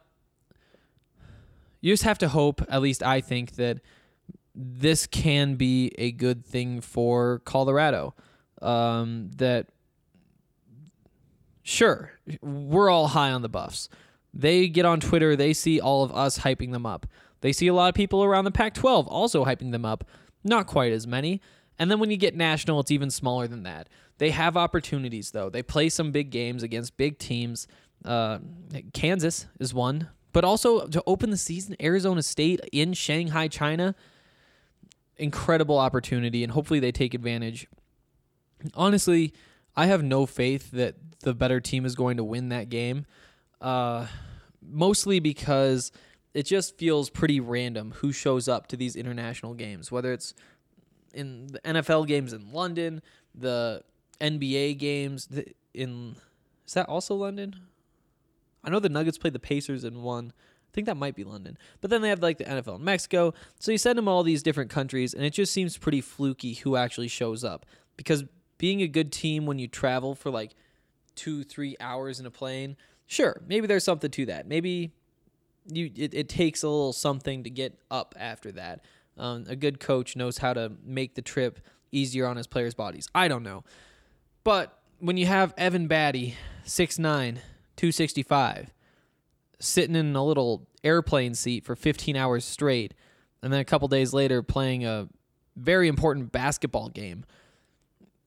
you 1.80 1.92
just 1.92 2.04
have 2.04 2.18
to 2.18 2.28
hope, 2.28 2.62
at 2.68 2.82
least 2.82 3.02
I 3.02 3.20
think, 3.20 3.56
that 3.56 3.78
this 4.54 5.06
can 5.06 5.54
be 5.54 5.92
a 5.98 6.10
good 6.10 6.44
thing 6.44 6.80
for 6.80 7.40
Colorado. 7.44 8.14
Um, 8.60 9.30
that 9.36 9.68
sure, 11.62 12.12
we're 12.40 12.90
all 12.90 13.08
high 13.08 13.30
on 13.30 13.42
the 13.42 13.48
Buffs. 13.48 13.88
They 14.34 14.68
get 14.68 14.84
on 14.84 15.00
Twitter, 15.00 15.36
they 15.36 15.52
see 15.52 15.80
all 15.80 16.02
of 16.02 16.12
us 16.12 16.40
hyping 16.40 16.72
them 16.72 16.86
up. 16.86 17.06
They 17.40 17.52
see 17.52 17.66
a 17.66 17.74
lot 17.74 17.88
of 17.88 17.94
people 17.94 18.24
around 18.24 18.44
the 18.44 18.50
Pac 18.50 18.74
12 18.74 19.06
also 19.06 19.44
hyping 19.44 19.72
them 19.72 19.84
up. 19.84 20.04
Not 20.44 20.66
quite 20.66 20.92
as 20.92 21.06
many. 21.06 21.40
And 21.78 21.90
then 21.90 22.00
when 22.00 22.10
you 22.10 22.16
get 22.16 22.34
national, 22.34 22.80
it's 22.80 22.90
even 22.90 23.10
smaller 23.10 23.46
than 23.46 23.62
that. 23.62 23.88
They 24.18 24.30
have 24.30 24.56
opportunities, 24.56 25.30
though. 25.30 25.48
They 25.48 25.62
play 25.62 25.88
some 25.88 26.10
big 26.10 26.30
games 26.30 26.62
against 26.62 26.96
big 26.96 27.18
teams. 27.18 27.68
Uh, 28.04 28.38
Kansas 28.92 29.46
is 29.60 29.72
one. 29.72 30.08
But 30.32 30.44
also 30.44 30.86
to 30.88 31.02
open 31.06 31.30
the 31.30 31.36
season, 31.36 31.76
Arizona 31.80 32.22
State 32.22 32.60
in 32.72 32.92
Shanghai, 32.92 33.48
China. 33.48 33.94
Incredible 35.16 35.78
opportunity, 35.78 36.42
and 36.42 36.52
hopefully 36.52 36.80
they 36.80 36.92
take 36.92 37.14
advantage. 37.14 37.66
Honestly, 38.74 39.32
I 39.76 39.86
have 39.86 40.02
no 40.02 40.26
faith 40.26 40.70
that 40.72 40.96
the 41.20 41.34
better 41.34 41.60
team 41.60 41.84
is 41.84 41.94
going 41.94 42.16
to 42.16 42.24
win 42.24 42.50
that 42.50 42.68
game. 42.68 43.06
Uh, 43.60 44.06
mostly 44.62 45.20
because 45.20 45.90
it 46.38 46.46
just 46.46 46.78
feels 46.78 47.10
pretty 47.10 47.40
random 47.40 47.90
who 47.96 48.12
shows 48.12 48.46
up 48.46 48.68
to 48.68 48.76
these 48.76 48.94
international 48.94 49.54
games, 49.54 49.90
whether 49.90 50.12
it's 50.12 50.34
in 51.12 51.48
the 51.48 51.58
NFL 51.64 52.06
games 52.06 52.32
in 52.32 52.52
London, 52.52 53.02
the 53.34 53.82
NBA 54.20 54.78
games 54.78 55.28
in 55.74 56.14
is 56.64 56.74
that 56.74 56.88
also 56.88 57.16
London? 57.16 57.56
I 58.62 58.70
know 58.70 58.78
the 58.78 58.88
Nuggets 58.88 59.18
played 59.18 59.32
the 59.32 59.40
Pacers 59.40 59.82
in 59.82 60.02
one. 60.02 60.32
I 60.36 60.70
think 60.72 60.86
that 60.86 60.96
might 60.96 61.16
be 61.16 61.24
London. 61.24 61.58
But 61.80 61.90
then 61.90 62.02
they 62.02 62.08
have 62.08 62.22
like 62.22 62.38
the 62.38 62.44
NFL 62.44 62.76
in 62.76 62.84
Mexico. 62.84 63.34
So 63.58 63.72
you 63.72 63.78
send 63.78 63.98
them 63.98 64.06
all 64.06 64.22
these 64.22 64.44
different 64.44 64.70
countries 64.70 65.14
and 65.14 65.24
it 65.24 65.30
just 65.30 65.52
seems 65.52 65.76
pretty 65.76 66.00
fluky 66.00 66.54
who 66.54 66.76
actually 66.76 67.08
shows 67.08 67.42
up. 67.42 67.66
Because 67.96 68.22
being 68.58 68.80
a 68.82 68.86
good 68.86 69.10
team 69.10 69.44
when 69.44 69.58
you 69.58 69.66
travel 69.66 70.14
for 70.14 70.30
like 70.30 70.52
two, 71.16 71.42
three 71.42 71.74
hours 71.80 72.20
in 72.20 72.26
a 72.26 72.30
plane, 72.30 72.76
sure, 73.06 73.42
maybe 73.48 73.66
there's 73.66 73.82
something 73.82 74.12
to 74.12 74.26
that. 74.26 74.46
Maybe 74.46 74.92
you 75.70 75.90
it, 75.96 76.14
it 76.14 76.28
takes 76.28 76.62
a 76.62 76.68
little 76.68 76.92
something 76.92 77.44
to 77.44 77.50
get 77.50 77.78
up 77.90 78.14
after 78.18 78.52
that. 78.52 78.84
Um, 79.16 79.44
a 79.48 79.56
good 79.56 79.80
coach 79.80 80.16
knows 80.16 80.38
how 80.38 80.54
to 80.54 80.72
make 80.84 81.14
the 81.14 81.22
trip 81.22 81.60
easier 81.90 82.26
on 82.26 82.36
his 82.36 82.46
players' 82.46 82.74
bodies. 82.74 83.08
I 83.14 83.28
don't 83.28 83.42
know. 83.42 83.64
But 84.44 84.78
when 84.98 85.16
you 85.16 85.26
have 85.26 85.54
Evan 85.56 85.88
Battey, 85.88 86.34
6'9, 86.64 87.38
265, 87.76 88.72
sitting 89.58 89.96
in 89.96 90.14
a 90.14 90.24
little 90.24 90.68
airplane 90.84 91.34
seat 91.34 91.64
for 91.64 91.74
15 91.74 92.16
hours 92.16 92.44
straight, 92.44 92.94
and 93.42 93.52
then 93.52 93.60
a 93.60 93.64
couple 93.64 93.88
days 93.88 94.12
later 94.12 94.42
playing 94.42 94.84
a 94.84 95.08
very 95.56 95.88
important 95.88 96.30
basketball 96.30 96.88
game, 96.88 97.24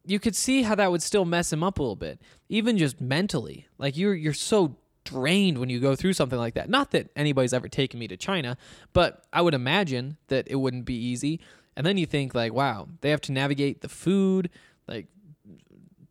you 0.05 0.19
could 0.19 0.35
see 0.35 0.63
how 0.63 0.75
that 0.75 0.91
would 0.91 1.03
still 1.03 1.25
mess 1.25 1.53
him 1.53 1.63
up 1.63 1.79
a 1.79 1.81
little 1.81 1.95
bit, 1.95 2.19
even 2.49 2.77
just 2.77 2.99
mentally. 2.99 3.67
Like 3.77 3.97
you're 3.97 4.15
you're 4.15 4.33
so 4.33 4.75
drained 5.11 5.57
when 5.57 5.69
you 5.69 5.79
go 5.79 5.95
through 5.95 6.13
something 6.13 6.39
like 6.39 6.53
that. 6.53 6.69
Not 6.69 6.91
that 6.91 7.09
anybody's 7.15 7.53
ever 7.53 7.67
taken 7.67 7.99
me 7.99 8.07
to 8.07 8.17
China, 8.17 8.57
but 8.93 9.23
I 9.33 9.41
would 9.41 9.53
imagine 9.53 10.17
that 10.27 10.47
it 10.47 10.55
wouldn't 10.55 10.85
be 10.85 10.95
easy. 10.95 11.39
And 11.75 11.85
then 11.85 11.97
you 11.97 12.05
think 12.05 12.33
like, 12.33 12.53
wow, 12.53 12.87
they 13.01 13.09
have 13.09 13.21
to 13.21 13.31
navigate 13.31 13.81
the 13.81 13.89
food, 13.89 14.49
like 14.87 15.07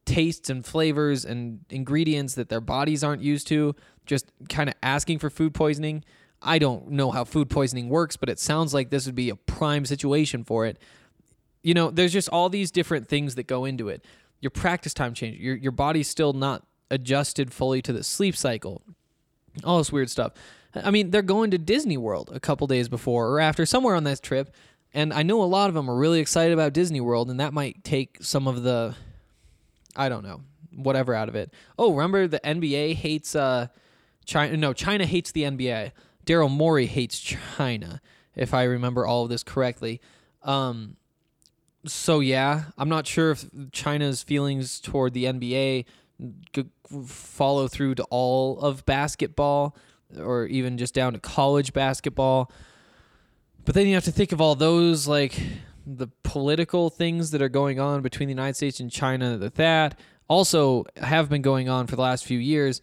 tastes 0.04 0.50
and 0.50 0.64
flavors 0.64 1.24
and 1.24 1.60
ingredients 1.70 2.34
that 2.34 2.48
their 2.48 2.60
bodies 2.60 3.04
aren't 3.04 3.22
used 3.22 3.46
to, 3.48 3.74
just 4.06 4.30
kind 4.48 4.68
of 4.68 4.74
asking 4.82 5.18
for 5.18 5.30
food 5.30 5.54
poisoning. 5.54 6.04
I 6.42 6.58
don't 6.58 6.90
know 6.90 7.10
how 7.10 7.24
food 7.24 7.50
poisoning 7.50 7.88
works, 7.88 8.16
but 8.16 8.28
it 8.28 8.38
sounds 8.38 8.72
like 8.72 8.90
this 8.90 9.06
would 9.06 9.14
be 9.14 9.30
a 9.30 9.36
prime 9.36 9.84
situation 9.84 10.44
for 10.44 10.66
it. 10.66 10.78
You 11.62 11.74
know, 11.74 11.90
there's 11.90 12.12
just 12.12 12.30
all 12.30 12.48
these 12.48 12.70
different 12.70 13.08
things 13.08 13.34
that 13.34 13.46
go 13.46 13.66
into 13.66 13.88
it. 13.88 14.04
Your 14.40 14.50
practice 14.50 14.94
time 14.94 15.12
change. 15.12 15.38
Your 15.38 15.54
your 15.54 15.72
body's 15.72 16.08
still 16.08 16.32
not 16.32 16.64
adjusted 16.90 17.52
fully 17.52 17.82
to 17.82 17.92
the 17.92 18.04
sleep 18.04 18.36
cycle. 18.36 18.82
All 19.64 19.78
this 19.78 19.92
weird 19.92 20.10
stuff. 20.10 20.32
I 20.74 20.90
mean, 20.90 21.10
they're 21.10 21.22
going 21.22 21.50
to 21.50 21.58
Disney 21.58 21.96
World 21.96 22.30
a 22.32 22.40
couple 22.40 22.66
days 22.66 22.88
before 22.88 23.28
or 23.28 23.40
after, 23.40 23.66
somewhere 23.66 23.96
on 23.96 24.04
that 24.04 24.22
trip. 24.22 24.54
And 24.92 25.12
I 25.12 25.22
know 25.22 25.42
a 25.42 25.44
lot 25.44 25.68
of 25.68 25.74
them 25.74 25.88
are 25.90 25.96
really 25.96 26.20
excited 26.20 26.52
about 26.52 26.72
Disney 26.72 27.00
World, 27.00 27.30
and 27.30 27.40
that 27.40 27.52
might 27.52 27.84
take 27.84 28.18
some 28.20 28.46
of 28.46 28.62
the, 28.62 28.94
I 29.96 30.08
don't 30.08 30.24
know, 30.24 30.42
whatever 30.74 31.14
out 31.14 31.28
of 31.28 31.34
it. 31.34 31.52
Oh, 31.78 31.92
remember 31.92 32.26
the 32.26 32.40
NBA 32.40 32.94
hates 32.94 33.34
uh, 33.34 33.68
China? 34.24 34.56
No, 34.56 34.72
China 34.72 35.06
hates 35.06 35.32
the 35.32 35.42
NBA. 35.42 35.92
Daryl 36.26 36.50
Morey 36.50 36.86
hates 36.86 37.18
China, 37.18 38.00
if 38.34 38.52
I 38.52 38.64
remember 38.64 39.06
all 39.06 39.24
of 39.24 39.30
this 39.30 39.42
correctly. 39.42 40.00
Um, 40.42 40.96
so 41.86 42.20
yeah, 42.20 42.64
I'm 42.76 42.88
not 42.88 43.06
sure 43.06 43.30
if 43.30 43.44
China's 43.72 44.22
feelings 44.22 44.80
toward 44.80 45.14
the 45.14 45.24
NBA 45.24 45.86
follow 47.06 47.68
through 47.68 47.94
to 47.96 48.04
all 48.04 48.58
of 48.60 48.84
basketball 48.86 49.76
or 50.18 50.46
even 50.46 50.76
just 50.78 50.94
down 50.94 51.12
to 51.12 51.18
college 51.20 51.72
basketball. 51.72 52.50
But 53.64 53.74
then 53.74 53.86
you 53.86 53.94
have 53.94 54.04
to 54.04 54.12
think 54.12 54.32
of 54.32 54.40
all 54.40 54.54
those 54.54 55.06
like 55.06 55.40
the 55.86 56.08
political 56.22 56.90
things 56.90 57.30
that 57.30 57.42
are 57.42 57.48
going 57.48 57.80
on 57.80 58.02
between 58.02 58.28
the 58.28 58.32
United 58.32 58.56
States 58.56 58.80
and 58.80 58.90
China 58.90 59.36
that 59.38 59.54
that 59.56 59.98
also 60.28 60.84
have 60.96 61.28
been 61.28 61.42
going 61.42 61.68
on 61.68 61.86
for 61.86 61.96
the 61.96 62.02
last 62.02 62.24
few 62.24 62.38
years. 62.38 62.80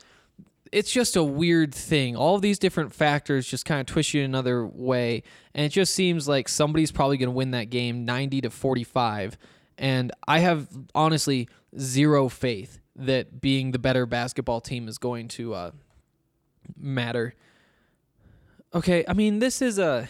It's 0.72 0.92
just 0.92 1.16
a 1.16 1.24
weird 1.24 1.74
thing. 1.74 2.18
All 2.18 2.40
these 2.40 2.60
different 2.60 2.94
factors 2.94 3.48
just 3.48 3.66
kind 3.66 3.80
of 3.80 3.88
twist 3.88 4.14
you 4.14 4.22
in 4.22 4.26
another 4.26 4.66
way, 4.66 5.24
and 5.54 5.66
it 5.66 5.70
just 5.70 5.96
seems 5.96 6.28
like 6.28 6.50
somebody's 6.50 6.92
probably 6.92 7.16
going 7.16 7.30
to 7.30 7.36
win 7.36 7.52
that 7.52 7.70
game 7.70 8.04
90 8.04 8.42
to 8.42 8.50
45. 8.50 9.38
And 9.78 10.12
I 10.28 10.40
have 10.40 10.68
honestly 10.94 11.48
zero 11.80 12.28
faith 12.28 12.80
that 12.98 13.40
being 13.40 13.72
the 13.72 13.80
better 13.80 14.06
basketball 14.06 14.60
team 14.60 14.88
is 14.88 14.98
going 14.98 15.28
to 15.30 15.54
uh, 15.54 15.72
matter. 16.76 17.36
Okay, 18.74 19.06
I 19.08 19.14
mean 19.14 19.40
this 19.40 19.62
is 19.62 19.80
a 19.80 20.10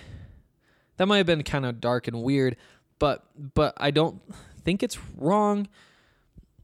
that 0.97 1.05
might 1.05 1.17
have 1.17 1.27
been 1.27 1.43
kind 1.43 1.65
of 1.65 1.79
dark 1.79 2.07
and 2.07 2.23
weird, 2.23 2.55
but 2.97 3.25
but 3.53 3.73
I 3.77 3.91
don't 3.91 4.21
think 4.63 4.81
it's 4.81 4.97
wrong. 5.15 5.67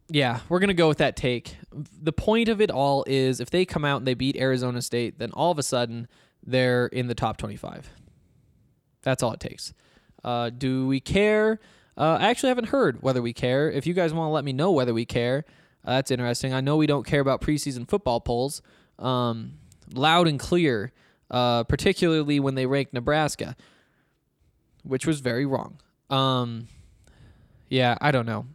Yeah, 0.09 0.39
we're 0.49 0.59
gonna 0.59 0.73
go 0.73 0.87
with 0.87 0.97
that 0.97 1.15
take. 1.15 1.57
The 2.01 2.13
point 2.13 2.49
of 2.49 2.61
it 2.61 2.71
all 2.71 3.03
is 3.07 3.39
if 3.39 3.49
they 3.49 3.65
come 3.65 3.85
out 3.85 3.97
and 3.97 4.07
they 4.07 4.15
beat 4.15 4.35
Arizona 4.35 4.81
State, 4.81 5.19
then 5.19 5.31
all 5.31 5.51
of 5.51 5.59
a 5.59 5.63
sudden 5.63 6.07
they're 6.45 6.87
in 6.87 7.07
the 7.07 7.15
top 7.15 7.37
twenty-five. 7.37 7.89
That's 9.01 9.21
all 9.21 9.33
it 9.33 9.39
takes. 9.39 9.73
Uh, 10.23 10.49
do 10.49 10.87
we 10.87 10.99
care? 10.99 11.59
Uh, 11.97 12.17
I 12.19 12.29
actually 12.29 12.49
haven't 12.49 12.69
heard 12.69 13.03
whether 13.03 13.21
we 13.21 13.33
care. 13.33 13.69
If 13.69 13.85
you 13.85 13.93
guys 13.93 14.13
want 14.13 14.29
to 14.29 14.31
let 14.31 14.43
me 14.43 14.53
know 14.53 14.71
whether 14.71 14.93
we 14.93 15.05
care, 15.05 15.45
uh, 15.85 15.95
that's 15.95 16.11
interesting. 16.11 16.53
I 16.53 16.61
know 16.61 16.77
we 16.77 16.87
don't 16.87 17.05
care 17.05 17.21
about 17.21 17.41
preseason 17.41 17.87
football 17.87 18.21
polls. 18.21 18.61
Um, 18.99 19.53
loud 19.93 20.27
and 20.27 20.39
clear, 20.39 20.91
uh, 21.29 21.63
particularly 21.63 22.39
when 22.39 22.55
they 22.55 22.65
ranked 22.65 22.93
Nebraska, 22.93 23.55
which 24.83 25.05
was 25.05 25.19
very 25.19 25.45
wrong. 25.45 25.79
Um, 26.09 26.67
yeah, 27.69 27.97
I 28.01 28.11
don't 28.11 28.25
know. 28.25 28.45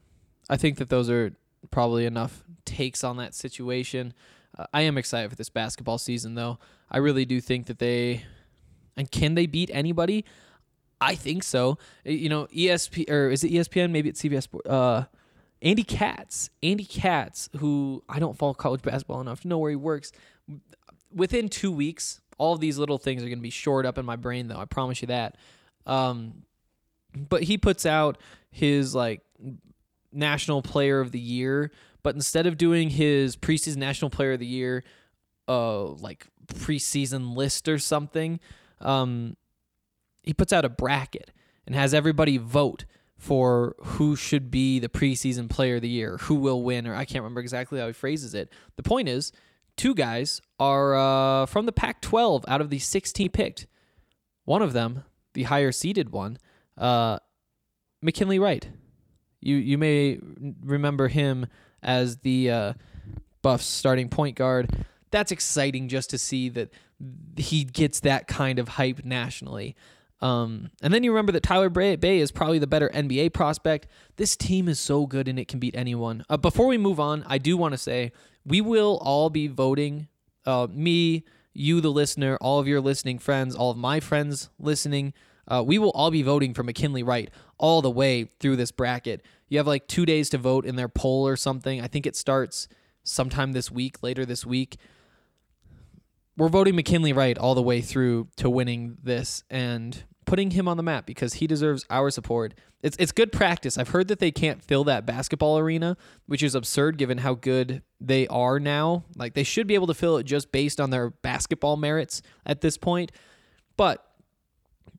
I 0.48 0.56
think 0.56 0.78
that 0.78 0.88
those 0.88 1.10
are 1.10 1.32
probably 1.70 2.06
enough 2.06 2.44
takes 2.64 3.02
on 3.04 3.16
that 3.16 3.34
situation. 3.34 4.14
Uh, 4.56 4.66
I 4.72 4.82
am 4.82 4.96
excited 4.96 5.28
for 5.30 5.36
this 5.36 5.50
basketball 5.50 5.98
season, 5.98 6.34
though. 6.34 6.58
I 6.90 6.98
really 6.98 7.24
do 7.24 7.40
think 7.40 7.66
that 7.66 7.78
they 7.78 8.24
and 8.96 9.10
can 9.10 9.34
they 9.34 9.46
beat 9.46 9.70
anybody? 9.72 10.24
I 11.00 11.14
think 11.14 11.44
so. 11.44 11.78
Uh, 12.06 12.10
You 12.10 12.28
know, 12.28 12.46
ESP 12.46 13.08
or 13.08 13.30
is 13.30 13.44
it 13.44 13.52
ESPN? 13.52 13.90
Maybe 13.90 14.08
it's 14.08 14.20
CBS. 14.20 14.48
Uh, 14.66 15.04
Andy 15.60 15.82
Katz, 15.82 16.50
Andy 16.62 16.84
Katz, 16.84 17.48
who 17.58 18.02
I 18.08 18.18
don't 18.18 18.36
follow 18.36 18.54
college 18.54 18.82
basketball 18.82 19.20
enough 19.20 19.40
to 19.40 19.48
know 19.48 19.58
where 19.58 19.70
he 19.70 19.76
works. 19.76 20.12
Within 21.12 21.48
two 21.48 21.72
weeks, 21.72 22.20
all 22.36 22.54
of 22.54 22.60
these 22.60 22.78
little 22.78 22.98
things 22.98 23.22
are 23.22 23.26
going 23.26 23.38
to 23.38 23.42
be 23.42 23.50
shored 23.50 23.84
up 23.84 23.98
in 23.98 24.06
my 24.06 24.16
brain, 24.16 24.48
though. 24.48 24.58
I 24.58 24.66
promise 24.66 25.02
you 25.02 25.08
that. 25.08 25.36
Um, 25.86 26.42
but 27.14 27.42
he 27.42 27.58
puts 27.58 27.86
out 27.86 28.18
his 28.50 28.94
like 28.94 29.22
national 30.12 30.62
player 30.62 31.00
of 31.00 31.12
the 31.12 31.18
year, 31.18 31.72
but 32.02 32.14
instead 32.14 32.46
of 32.46 32.56
doing 32.56 32.90
his 32.90 33.36
preseason 33.36 33.76
national 33.76 34.10
player 34.10 34.32
of 34.32 34.40
the 34.40 34.46
year, 34.46 34.84
uh, 35.48 35.84
like 35.84 36.26
preseason 36.46 37.34
list 37.34 37.68
or 37.68 37.78
something, 37.78 38.38
um, 38.80 39.36
he 40.22 40.32
puts 40.32 40.52
out 40.52 40.64
a 40.64 40.68
bracket 40.68 41.32
and 41.66 41.74
has 41.74 41.92
everybody 41.92 42.38
vote 42.38 42.84
for 43.18 43.74
who 43.80 44.14
should 44.14 44.50
be 44.50 44.78
the 44.78 44.88
preseason 44.88 45.50
player 45.50 45.76
of 45.76 45.82
the 45.82 45.88
year, 45.88 46.16
who 46.18 46.36
will 46.36 46.62
win, 46.62 46.86
or 46.86 46.94
I 46.94 47.04
can't 47.04 47.22
remember 47.22 47.40
exactly 47.40 47.80
how 47.80 47.88
he 47.88 47.92
phrases 47.92 48.32
it. 48.32 48.52
The 48.76 48.82
point 48.84 49.08
is, 49.08 49.32
two 49.76 49.94
guys 49.94 50.40
are 50.60 50.94
uh, 50.96 51.46
from 51.46 51.66
the 51.66 51.72
Pac 51.72 52.00
12 52.00 52.44
out 52.46 52.60
of 52.60 52.70
the 52.70 52.78
16 52.78 53.28
picked. 53.30 53.66
One 54.44 54.62
of 54.62 54.72
them, 54.72 55.04
the 55.34 55.42
higher 55.42 55.72
seeded 55.72 56.10
one, 56.10 56.38
uh, 56.78 57.18
McKinley 58.00 58.38
Wright. 58.38 58.68
You 59.40 59.56
you 59.56 59.78
may 59.78 60.18
remember 60.62 61.08
him 61.08 61.46
as 61.82 62.18
the 62.18 62.50
uh, 62.50 62.72
Buffs 63.42 63.66
starting 63.66 64.08
point 64.08 64.36
guard. 64.36 64.84
That's 65.10 65.32
exciting 65.32 65.88
just 65.88 66.10
to 66.10 66.18
see 66.18 66.48
that 66.50 66.70
he 67.36 67.64
gets 67.64 68.00
that 68.00 68.26
kind 68.26 68.58
of 68.58 68.68
hype 68.68 69.04
nationally. 69.04 69.76
Um, 70.20 70.70
and 70.82 70.92
then 70.92 71.04
you 71.04 71.12
remember 71.12 71.32
that 71.32 71.42
Tyler 71.42 71.68
Bey 71.68 71.96
Bey 71.96 72.18
is 72.18 72.32
probably 72.32 72.58
the 72.58 72.66
better 72.66 72.88
NBA 72.88 73.32
prospect. 73.32 73.86
This 74.16 74.36
team 74.36 74.68
is 74.68 74.80
so 74.80 75.06
good 75.06 75.28
and 75.28 75.38
it 75.38 75.48
can 75.48 75.58
beat 75.60 75.76
anyone. 75.76 76.24
Uh, 76.28 76.36
before 76.36 76.66
we 76.66 76.78
move 76.78 76.98
on, 76.98 77.24
I 77.26 77.38
do 77.38 77.56
want 77.56 77.72
to 77.72 77.78
say 77.78 78.12
we 78.44 78.60
will 78.60 78.98
all 79.02 79.30
be 79.30 79.46
voting. 79.46 80.08
Uh, 80.44 80.66
me, 80.70 81.24
you, 81.52 81.80
the 81.80 81.90
listener, 81.90 82.36
all 82.40 82.58
of 82.58 82.66
your 82.66 82.80
listening 82.80 83.18
friends, 83.18 83.54
all 83.54 83.70
of 83.70 83.76
my 83.76 84.00
friends 84.00 84.48
listening, 84.58 85.12
uh, 85.46 85.62
we 85.66 85.78
will 85.78 85.90
all 85.90 86.10
be 86.10 86.22
voting 86.22 86.54
for 86.54 86.62
McKinley 86.62 87.02
Wright 87.02 87.30
all 87.58 87.82
the 87.82 87.90
way 87.90 88.30
through 88.40 88.56
this 88.56 88.70
bracket. 88.70 89.22
You 89.48 89.58
have 89.58 89.66
like 89.66 89.86
two 89.86 90.04
days 90.04 90.28
to 90.30 90.38
vote 90.38 90.66
in 90.66 90.76
their 90.76 90.88
poll 90.88 91.26
or 91.26 91.36
something. 91.36 91.80
I 91.80 91.86
think 91.86 92.06
it 92.06 92.16
starts 92.16 92.68
sometime 93.02 93.52
this 93.52 93.70
week, 93.70 94.02
later 94.02 94.26
this 94.26 94.44
week. 94.44 94.76
We're 96.38 96.48
voting 96.48 96.76
McKinley 96.76 97.12
Wright 97.12 97.36
all 97.36 97.56
the 97.56 97.62
way 97.62 97.80
through 97.80 98.28
to 98.36 98.48
winning 98.48 98.96
this 99.02 99.42
and 99.50 100.04
putting 100.24 100.52
him 100.52 100.68
on 100.68 100.76
the 100.76 100.84
map 100.84 101.04
because 101.04 101.34
he 101.34 101.48
deserves 101.48 101.84
our 101.90 102.10
support. 102.10 102.54
It's 102.80 102.96
it's 103.00 103.10
good 103.10 103.32
practice. 103.32 103.76
I've 103.76 103.88
heard 103.88 104.06
that 104.06 104.20
they 104.20 104.30
can't 104.30 104.62
fill 104.62 104.84
that 104.84 105.04
basketball 105.04 105.58
arena, 105.58 105.96
which 106.26 106.44
is 106.44 106.54
absurd 106.54 106.96
given 106.96 107.18
how 107.18 107.34
good 107.34 107.82
they 108.00 108.28
are 108.28 108.60
now. 108.60 109.02
Like 109.16 109.34
they 109.34 109.42
should 109.42 109.66
be 109.66 109.74
able 109.74 109.88
to 109.88 109.94
fill 109.94 110.16
it 110.16 110.26
just 110.26 110.52
based 110.52 110.80
on 110.80 110.90
their 110.90 111.10
basketball 111.10 111.76
merits 111.76 112.22
at 112.46 112.60
this 112.60 112.78
point. 112.78 113.10
But 113.76 114.06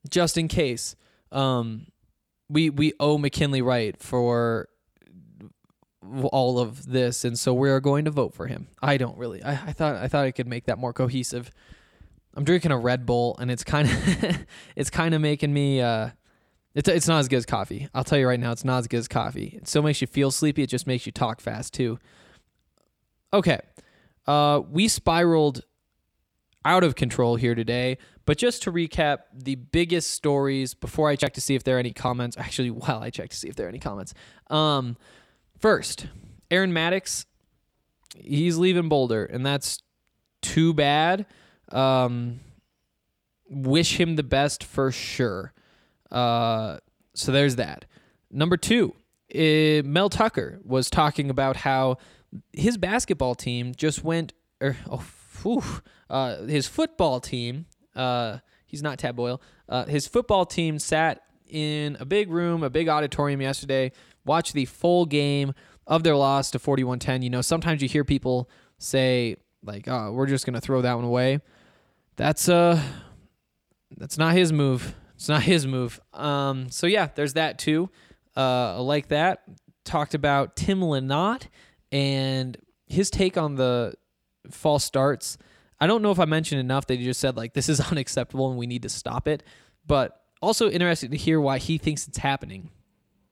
just 0.09 0.37
in 0.37 0.49
case, 0.49 0.97
um, 1.31 1.87
we 2.49 2.69
we 2.69 2.91
owe 2.99 3.17
McKinley 3.17 3.61
Wright 3.61 3.95
for 3.97 4.67
all 6.31 6.59
of 6.59 6.87
this, 6.87 7.23
and 7.23 7.37
so 7.37 7.53
we 7.53 7.69
are 7.69 7.79
going 7.79 8.05
to 8.05 8.11
vote 8.11 8.33
for 8.33 8.47
him. 8.47 8.67
I 8.81 8.97
don't 8.97 9.17
really. 9.17 9.43
I, 9.43 9.51
I 9.51 9.73
thought 9.73 9.95
I 9.95 10.07
thought 10.07 10.25
I 10.25 10.31
could 10.31 10.47
make 10.47 10.65
that 10.65 10.77
more 10.77 10.93
cohesive. 10.93 11.51
I'm 12.35 12.43
drinking 12.43 12.71
a 12.71 12.77
Red 12.77 13.05
Bull, 13.05 13.37
and 13.39 13.49
it's 13.51 13.63
kind 13.63 13.89
of 13.89 14.45
it's 14.75 14.89
kind 14.89 15.13
of 15.13 15.21
making 15.21 15.53
me. 15.53 15.81
Uh, 15.81 16.09
it's 16.75 16.87
it's 16.87 17.07
not 17.07 17.19
as 17.19 17.27
good 17.27 17.37
as 17.37 17.45
coffee. 17.45 17.89
I'll 17.93 18.03
tell 18.03 18.19
you 18.19 18.27
right 18.27 18.39
now, 18.39 18.51
it's 18.51 18.65
not 18.65 18.79
as 18.79 18.87
good 18.87 18.99
as 18.99 19.07
coffee. 19.07 19.57
It 19.61 19.67
still 19.67 19.83
makes 19.83 20.01
you 20.01 20.07
feel 20.07 20.31
sleepy. 20.31 20.63
It 20.63 20.67
just 20.67 20.87
makes 20.87 21.05
you 21.05 21.11
talk 21.11 21.41
fast 21.41 21.73
too. 21.73 21.99
Okay, 23.33 23.59
uh, 24.27 24.61
we 24.69 24.87
spiraled 24.87 25.63
out 26.65 26.83
of 26.83 26.95
control 26.95 27.35
here 27.35 27.55
today. 27.55 27.97
But 28.25 28.37
just 28.37 28.61
to 28.63 28.71
recap, 28.71 29.19
the 29.33 29.55
biggest 29.55 30.11
stories 30.11 30.75
before 30.75 31.09
I 31.09 31.15
check 31.15 31.33
to 31.33 31.41
see 31.41 31.55
if 31.55 31.63
there 31.63 31.77
are 31.77 31.79
any 31.79 31.93
comments. 31.93 32.37
Actually, 32.37 32.69
while 32.69 33.01
I 33.01 33.09
check 33.09 33.31
to 33.31 33.35
see 33.35 33.47
if 33.49 33.55
there 33.55 33.65
are 33.65 33.69
any 33.69 33.79
comments. 33.79 34.13
Um, 34.51 34.97
first, 35.59 36.07
Aaron 36.51 36.73
Maddox, 36.73 37.25
he's 38.15 38.57
leaving 38.57 38.89
Boulder, 38.89 39.25
and 39.25 39.45
that's 39.45 39.79
too 40.41 40.73
bad. 40.73 41.25
Um, 41.71 42.39
wish 43.49 43.99
him 43.99 44.15
the 44.15 44.23
best 44.23 44.63
for 44.63 44.91
sure. 44.91 45.53
Uh, 46.11 46.77
so 47.13 47.31
there's 47.31 47.57
that. 47.57 47.85
Number 48.31 48.57
two, 48.57 48.93
eh, 49.31 49.81
Mel 49.83 50.09
Tucker 50.09 50.59
was 50.63 50.89
talking 50.89 51.29
about 51.29 51.57
how 51.57 51.97
his 52.53 52.77
basketball 52.77 53.35
team 53.35 53.73
just 53.75 54.03
went, 54.03 54.33
or 54.61 54.77
oh, 54.89 55.05
whew, 55.41 55.63
uh, 56.09 56.43
his 56.43 56.67
football 56.67 57.19
team. 57.19 57.65
Uh, 57.95 58.37
he's 58.65 58.83
not 58.83 58.99
Tad 58.99 59.15
Boyle. 59.15 59.41
Uh, 59.67 59.85
his 59.85 60.07
football 60.07 60.45
team 60.45 60.79
sat 60.79 61.23
in 61.47 61.97
a 61.99 62.05
big 62.05 62.29
room, 62.29 62.63
a 62.63 62.69
big 62.69 62.87
auditorium 62.87 63.41
yesterday, 63.41 63.91
watched 64.25 64.53
the 64.53 64.65
full 64.65 65.05
game 65.05 65.53
of 65.87 66.03
their 66.03 66.15
loss 66.15 66.51
to 66.51 66.59
41-10. 66.59 67.23
You 67.23 67.29
know, 67.29 67.41
sometimes 67.41 67.81
you 67.81 67.87
hear 67.87 68.03
people 68.03 68.49
say 68.77 69.37
like, 69.63 69.87
"Oh, 69.87 70.11
we're 70.11 70.27
just 70.27 70.45
gonna 70.45 70.61
throw 70.61 70.81
that 70.81 70.95
one 70.95 71.05
away." 71.05 71.39
That's 72.15 72.49
uh, 72.49 72.81
that's 73.97 74.17
not 74.17 74.33
his 74.33 74.51
move. 74.53 74.95
It's 75.15 75.27
not 75.29 75.41
his 75.41 75.67
move. 75.67 75.99
Um, 76.13 76.69
so 76.69 76.87
yeah, 76.87 77.09
there's 77.15 77.33
that 77.33 77.59
too. 77.59 77.89
Uh, 78.37 78.81
like 78.81 79.09
that. 79.09 79.43
Talked 79.83 80.13
about 80.13 80.55
Tim 80.55 80.81
Lynott 80.81 81.47
and 81.91 82.57
his 82.87 83.09
take 83.09 83.37
on 83.37 83.55
the 83.55 83.93
false 84.51 84.83
starts. 84.83 85.37
I 85.79 85.87
don't 85.87 86.01
know 86.01 86.11
if 86.11 86.19
I 86.19 86.25
mentioned 86.25 86.59
enough 86.59 86.87
that 86.87 86.99
he 86.99 87.05
just 87.05 87.19
said 87.19 87.37
like 87.37 87.53
this 87.53 87.69
is 87.69 87.79
unacceptable 87.91 88.49
and 88.49 88.57
we 88.57 88.67
need 88.67 88.83
to 88.83 88.89
stop 88.89 89.27
it. 89.27 89.43
But 89.85 90.21
also 90.41 90.69
interested 90.69 91.11
to 91.11 91.17
hear 91.17 91.41
why 91.41 91.57
he 91.57 91.77
thinks 91.77 92.07
it's 92.07 92.19
happening. 92.19 92.69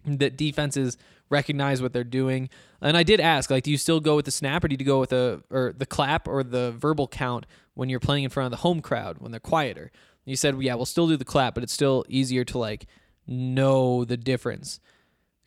That 0.07 0.37
defenses 0.37 0.97
recognize 1.29 1.81
what 1.81 1.91
they're 1.91 2.05
doing. 2.05 2.49
And 2.81 2.95
I 2.95 3.03
did 3.03 3.19
ask, 3.19 3.49
like, 3.49 3.63
do 3.63 3.71
you 3.71 3.77
still 3.77 3.99
go 3.99 4.15
with 4.15 4.25
the 4.25 4.31
snap 4.31 4.63
or 4.63 4.69
do 4.69 4.75
you 4.79 4.85
go 4.85 4.99
with 4.99 5.09
the 5.09 5.43
or 5.49 5.73
the 5.77 5.85
clap 5.85 6.27
or 6.27 6.43
the 6.43 6.71
verbal 6.71 7.07
count 7.07 7.45
when 7.73 7.89
you're 7.89 7.99
playing 7.99 8.23
in 8.23 8.29
front 8.29 8.45
of 8.45 8.51
the 8.51 8.63
home 8.63 8.81
crowd 8.81 9.17
when 9.19 9.31
they're 9.31 9.39
quieter? 9.39 9.83
And 9.83 10.31
you 10.31 10.35
said, 10.35 10.61
yeah, 10.61 10.75
we'll 10.75 10.85
still 10.85 11.07
do 11.07 11.17
the 11.17 11.25
clap, 11.25 11.53
but 11.53 11.63
it's 11.63 11.73
still 11.73 12.05
easier 12.07 12.45
to 12.45 12.57
like 12.57 12.87
know 13.27 14.05
the 14.05 14.17
difference 14.17 14.79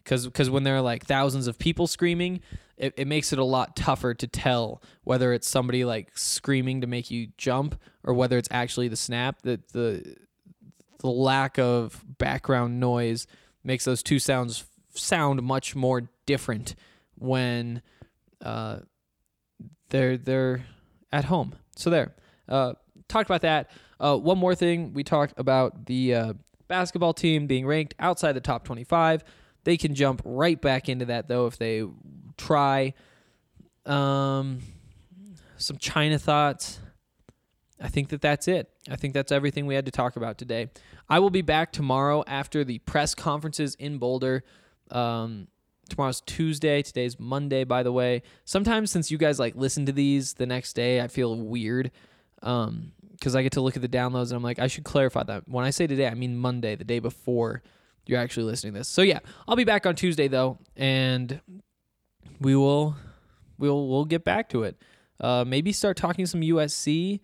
because 0.04 0.26
because 0.26 0.50
when 0.50 0.64
there 0.64 0.76
are 0.76 0.82
like 0.82 1.04
thousands 1.04 1.46
of 1.46 1.58
people 1.58 1.86
screaming, 1.86 2.40
it, 2.76 2.94
it 2.96 3.06
makes 3.06 3.32
it 3.32 3.38
a 3.38 3.44
lot 3.44 3.76
tougher 3.76 4.14
to 4.14 4.26
tell 4.26 4.82
whether 5.04 5.32
it's 5.32 5.48
somebody 5.48 5.84
like 5.84 6.16
screaming 6.16 6.80
to 6.80 6.86
make 6.86 7.10
you 7.10 7.28
jump 7.38 7.80
or 8.04 8.14
whether 8.14 8.36
it's 8.38 8.48
actually 8.50 8.88
the 8.88 8.96
snap. 8.96 9.42
That 9.42 9.68
the 9.68 10.16
the 10.98 11.08
lack 11.08 11.58
of 11.58 12.04
background 12.18 12.80
noise 12.80 13.26
makes 13.64 13.84
those 13.84 14.02
two 14.02 14.18
sounds 14.18 14.64
sound 14.94 15.42
much 15.42 15.74
more 15.74 16.10
different 16.26 16.74
when 17.16 17.82
uh, 18.44 18.78
they're 19.90 20.16
they're 20.16 20.64
at 21.12 21.24
home. 21.24 21.54
So 21.76 21.90
there, 21.90 22.14
uh, 22.48 22.74
talked 23.08 23.28
about 23.28 23.42
that. 23.42 23.70
Uh, 23.98 24.16
one 24.16 24.38
more 24.38 24.54
thing, 24.54 24.94
we 24.94 25.04
talked 25.04 25.34
about 25.36 25.86
the 25.86 26.14
uh, 26.14 26.32
basketball 26.68 27.12
team 27.12 27.46
being 27.46 27.66
ranked 27.66 27.94
outside 27.98 28.32
the 28.32 28.40
top 28.40 28.64
25. 28.64 29.24
They 29.64 29.76
can 29.76 29.94
jump 29.94 30.22
right 30.24 30.60
back 30.60 30.88
into 30.88 31.06
that 31.06 31.28
though 31.28 31.46
if 31.46 31.58
they 31.58 31.84
try. 32.38 32.94
Um, 33.84 34.60
some 35.58 35.76
China 35.78 36.18
thoughts. 36.18 36.80
I 37.80 37.88
think 37.88 38.08
that 38.10 38.20
that's 38.20 38.46
it. 38.48 38.70
I 38.88 38.96
think 38.96 39.14
that's 39.14 39.32
everything 39.32 39.66
we 39.66 39.74
had 39.74 39.86
to 39.86 39.92
talk 39.92 40.16
about 40.16 40.38
today. 40.38 40.70
I 41.08 41.18
will 41.18 41.30
be 41.30 41.42
back 41.42 41.72
tomorrow 41.72 42.22
after 42.26 42.62
the 42.64 42.78
press 42.80 43.14
conferences 43.14 43.74
in 43.76 43.98
Boulder. 43.98 44.44
Um, 44.90 45.48
tomorrow's 45.88 46.20
Tuesday. 46.20 46.82
Today's 46.82 47.18
Monday, 47.18 47.64
by 47.64 47.82
the 47.82 47.92
way. 47.92 48.22
Sometimes 48.44 48.90
since 48.90 49.10
you 49.10 49.18
guys 49.18 49.38
like 49.38 49.56
listen 49.56 49.86
to 49.86 49.92
these 49.92 50.34
the 50.34 50.46
next 50.46 50.74
day, 50.74 51.00
I 51.00 51.08
feel 51.08 51.36
weird. 51.36 51.90
Um, 52.42 52.92
because 53.12 53.36
I 53.36 53.42
get 53.42 53.52
to 53.52 53.60
look 53.60 53.76
at 53.76 53.82
the 53.82 53.88
downloads 53.88 54.28
and 54.28 54.32
I'm 54.32 54.42
like, 54.42 54.58
I 54.58 54.66
should 54.66 54.84
clarify 54.84 55.22
that. 55.24 55.46
When 55.46 55.62
I 55.62 55.70
say 55.70 55.86
today, 55.86 56.06
I 56.06 56.14
mean 56.14 56.38
Monday, 56.38 56.74
the 56.74 56.84
day 56.84 57.00
before 57.00 57.62
you're 58.06 58.18
actually 58.18 58.44
listening 58.44 58.72
to 58.72 58.80
this. 58.80 58.88
So 58.88 59.02
yeah, 59.02 59.18
I'll 59.46 59.56
be 59.56 59.64
back 59.64 59.84
on 59.84 59.94
Tuesday 59.94 60.26
though, 60.26 60.58
and 60.74 61.40
we 62.40 62.56
will 62.56 62.96
we'll 63.58 63.88
we'll 63.88 64.06
get 64.06 64.24
back 64.24 64.48
to 64.50 64.62
it. 64.62 64.80
Uh, 65.20 65.44
maybe 65.46 65.70
start 65.70 65.98
talking 65.98 66.24
some 66.24 66.40
USC. 66.40 67.20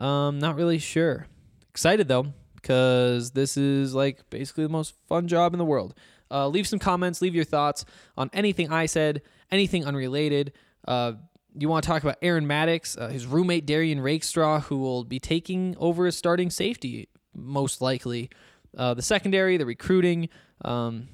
Um, 0.00 0.38
not 0.38 0.56
really 0.56 0.78
sure. 0.78 1.26
Excited 1.68 2.08
though, 2.08 2.32
because 2.56 3.30
this 3.32 3.56
is 3.56 3.94
like 3.94 4.28
basically 4.30 4.64
the 4.64 4.70
most 4.70 4.94
fun 5.06 5.28
job 5.28 5.52
in 5.52 5.58
the 5.58 5.64
world. 5.64 5.94
Uh, 6.30 6.48
leave 6.48 6.66
some 6.66 6.78
comments, 6.78 7.20
leave 7.20 7.34
your 7.34 7.44
thoughts 7.44 7.84
on 8.16 8.30
anything 8.32 8.72
I 8.72 8.86
said, 8.86 9.22
anything 9.50 9.84
unrelated. 9.84 10.52
Uh, 10.86 11.12
you 11.58 11.68
want 11.68 11.82
to 11.82 11.88
talk 11.88 12.02
about 12.02 12.16
Aaron 12.22 12.46
Maddox, 12.46 12.96
uh, 12.96 13.08
his 13.08 13.26
roommate 13.26 13.66
Derrion 13.66 14.00
Rakestraw, 14.02 14.60
who 14.60 14.78
will 14.78 15.04
be 15.04 15.18
taking 15.18 15.76
over 15.78 16.06
as 16.06 16.16
starting 16.16 16.48
safety 16.48 17.08
most 17.34 17.80
likely. 17.80 18.30
Uh, 18.76 18.94
the 18.94 19.02
secondary, 19.02 19.56
the 19.56 19.66
recruiting. 19.66 20.28
Um, 20.64 21.08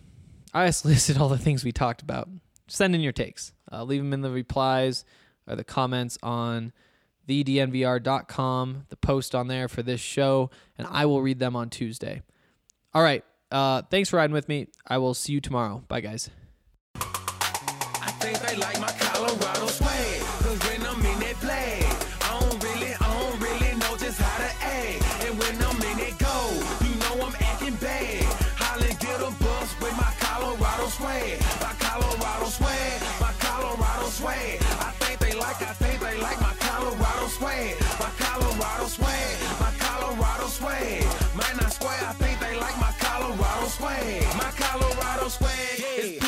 I 0.52 0.66
just 0.66 0.84
listed 0.84 1.18
all 1.18 1.28
the 1.28 1.38
things 1.38 1.64
we 1.64 1.72
talked 1.72 2.02
about. 2.02 2.28
Send 2.68 2.94
in 2.94 3.00
your 3.00 3.12
takes. 3.12 3.52
Uh, 3.72 3.84
leave 3.84 4.02
them 4.02 4.12
in 4.12 4.20
the 4.20 4.30
replies 4.30 5.04
or 5.46 5.56
the 5.56 5.64
comments 5.64 6.18
on 6.22 6.72
thednvr.com, 7.28 8.86
the 8.88 8.96
post 8.96 9.34
on 9.34 9.48
there 9.48 9.68
for 9.68 9.82
this 9.82 10.00
show, 10.00 10.50
and 10.78 10.86
I 10.90 11.06
will 11.06 11.22
read 11.22 11.38
them 11.38 11.56
on 11.56 11.70
Tuesday. 11.70 12.22
All 12.94 13.02
right. 13.02 13.24
Uh, 13.50 13.82
thanks 13.90 14.10
for 14.10 14.16
riding 14.16 14.34
with 14.34 14.48
me. 14.48 14.68
I 14.86 14.98
will 14.98 15.14
see 15.14 15.32
you 15.32 15.40
tomorrow. 15.40 15.84
Bye, 15.88 16.00
guys. 16.00 16.30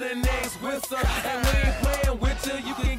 the 0.00 0.14
next 0.14 0.62
whistle. 0.62 0.98
And 1.24 1.44
we 1.46 1.52
ain't 1.60 1.76
playing 1.82 2.20
with 2.20 2.46
you, 2.46 2.68
you 2.68 2.74
can 2.74 2.97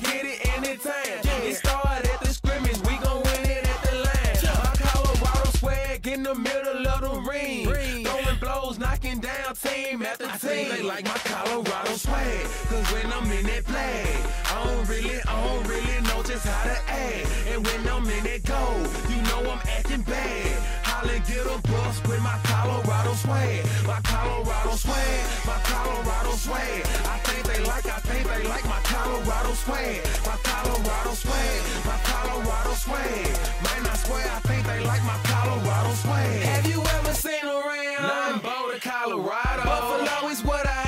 team 9.61 10.01
after 10.01 10.25
team. 10.25 10.33
I 10.33 10.37
think 10.37 10.69
they 10.69 10.83
like 10.83 11.05
my 11.05 11.19
Colorado 11.25 11.93
swag, 11.93 12.45
cause 12.69 12.91
when 12.93 13.11
I'm 13.11 13.31
in 13.31 13.45
that 13.45 13.65
play, 13.65 14.05
I 14.45 14.63
don't 14.63 14.87
really, 14.87 15.19
I 15.27 15.33
don't 15.43 15.67
really 15.67 16.01
know 16.07 16.23
just 16.23 16.45
how 16.45 16.63
to 16.63 16.77
act. 16.87 17.27
And 17.47 17.65
when 17.65 17.87
I'm 17.87 18.05
in 18.09 18.23
that 18.23 18.43
goal, 18.43 18.79
you 19.09 19.19
know 19.27 19.51
I'm 19.51 19.61
acting 19.77 20.01
bad. 20.03 20.55
Holla, 20.83 21.19
get 21.27 21.45
a 21.45 21.57
bus 21.67 22.01
with 22.07 22.21
my 22.21 22.37
Colorado 22.43 23.13
swag. 23.13 23.65
My 23.85 23.99
Colorado 24.03 24.75
swag, 24.75 25.21
my 25.45 25.59
Colorado 25.63 26.31
swag. 26.35 26.81
I 27.05 27.17
think 27.27 27.43
they 27.47 27.63
like, 27.63 27.85
I 27.85 27.99
think 28.07 28.27
they 28.27 28.43
like 28.47 28.65
my 28.65 28.79
Colorado 28.83 29.53
swag. 29.53 29.99
My 30.25 30.37
Colorado 30.43 31.13
swag, 31.13 31.59
my 31.85 31.97
Colorado 32.07 32.73
swag. 32.73 33.27
Man, 33.63 33.81
I 33.85 33.95
swear, 33.95 34.25
I 34.27 34.39
think 34.47 34.65
they 34.65 34.79
like 34.85 35.03
my 35.03 35.19
Colorado 35.23 35.93
swag. 35.95 36.41
Have 36.43 36.67
you 36.67 36.79
ever 36.81 37.13
seen 37.13 37.43
around? 37.43 38.07
Nine 38.07 38.39
Boulder, 38.39 38.79
Colorado. 38.79 39.48
Buffalo 39.69 40.29
is 40.29 40.43
what 40.43 40.65
I 40.65 40.78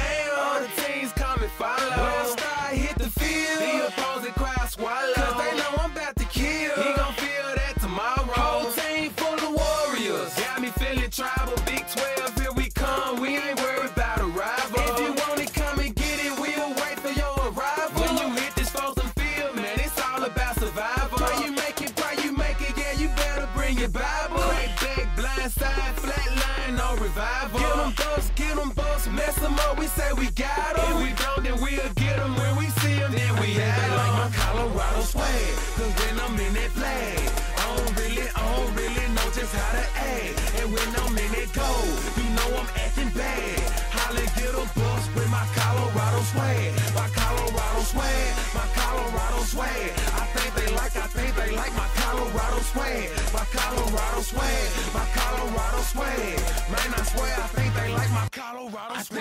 up. 29.43 29.77
We 29.79 29.87
say 29.87 30.11
we 30.13 30.29
got 30.31 30.75
them. 30.75 30.85
If 30.91 31.03
we 31.03 31.09
don't, 31.23 31.43
then 31.43 31.57
we'll 31.61 31.93
get 31.95 32.17
them 32.17 32.35
when 32.35 32.55
we 32.57 32.67
see 32.81 32.95
them. 32.99 33.11
Then 33.11 33.33
we 33.41 33.53
have 33.61 33.81
them. 33.81 33.97
like 33.97 34.13
my 34.21 34.29
Colorado 34.37 35.01
swag. 35.01 35.53
Cause 35.77 35.93
when 35.99 36.15
I'm 36.19 36.39
in 36.39 36.53
that 36.53 36.71
flag, 36.77 37.19
I 37.57 37.63
don't 37.75 37.93
really, 37.97 38.27
I 38.35 38.41
don't 38.55 38.73
really 38.75 39.05
know 39.15 39.27
just 39.33 39.53
how 39.55 39.71
to 39.79 39.85
act. 39.97 40.33
And 40.61 40.67
when 40.73 40.89
I'm 41.01 41.17
in 41.17 41.31
that 41.37 41.49
goal, 41.53 41.87
you 42.17 42.27
know 42.37 42.49
I'm 42.59 42.69
acting 42.83 43.11
bad. 43.17 43.59
Holly 43.95 44.25
get 44.37 44.53
a 44.53 44.65
bus 44.77 45.03
with 45.15 45.29
my 45.29 45.45
Colorado 45.57 46.21
swag. 46.31 46.71
My 46.93 47.07
Colorado 47.15 47.81
swag, 47.81 48.29
my 48.53 48.67
Colorado 48.77 49.41
swag. 49.53 49.89
I 50.21 50.25
think 50.35 50.49
they 50.55 50.69
like, 50.75 50.95
I 50.95 51.07
think 51.07 51.31
they 51.35 51.51
like 51.55 51.73
my 51.75 51.89
Colorado 51.97 52.59
swag. 52.71 53.09
My 53.33 53.45
Colorado 53.55 54.21
swag, 54.21 54.65
my 54.93 55.05
Colorado 55.17 55.81
swag. 55.81 56.37
Man, 56.71 56.89
I 56.93 57.03
swear 57.09 57.33
I 57.41 57.47
think 57.55 57.73
they 57.73 57.89
like 57.93 58.11
my 58.11 58.27
Colorado 58.31 59.01
swag. 59.01 59.20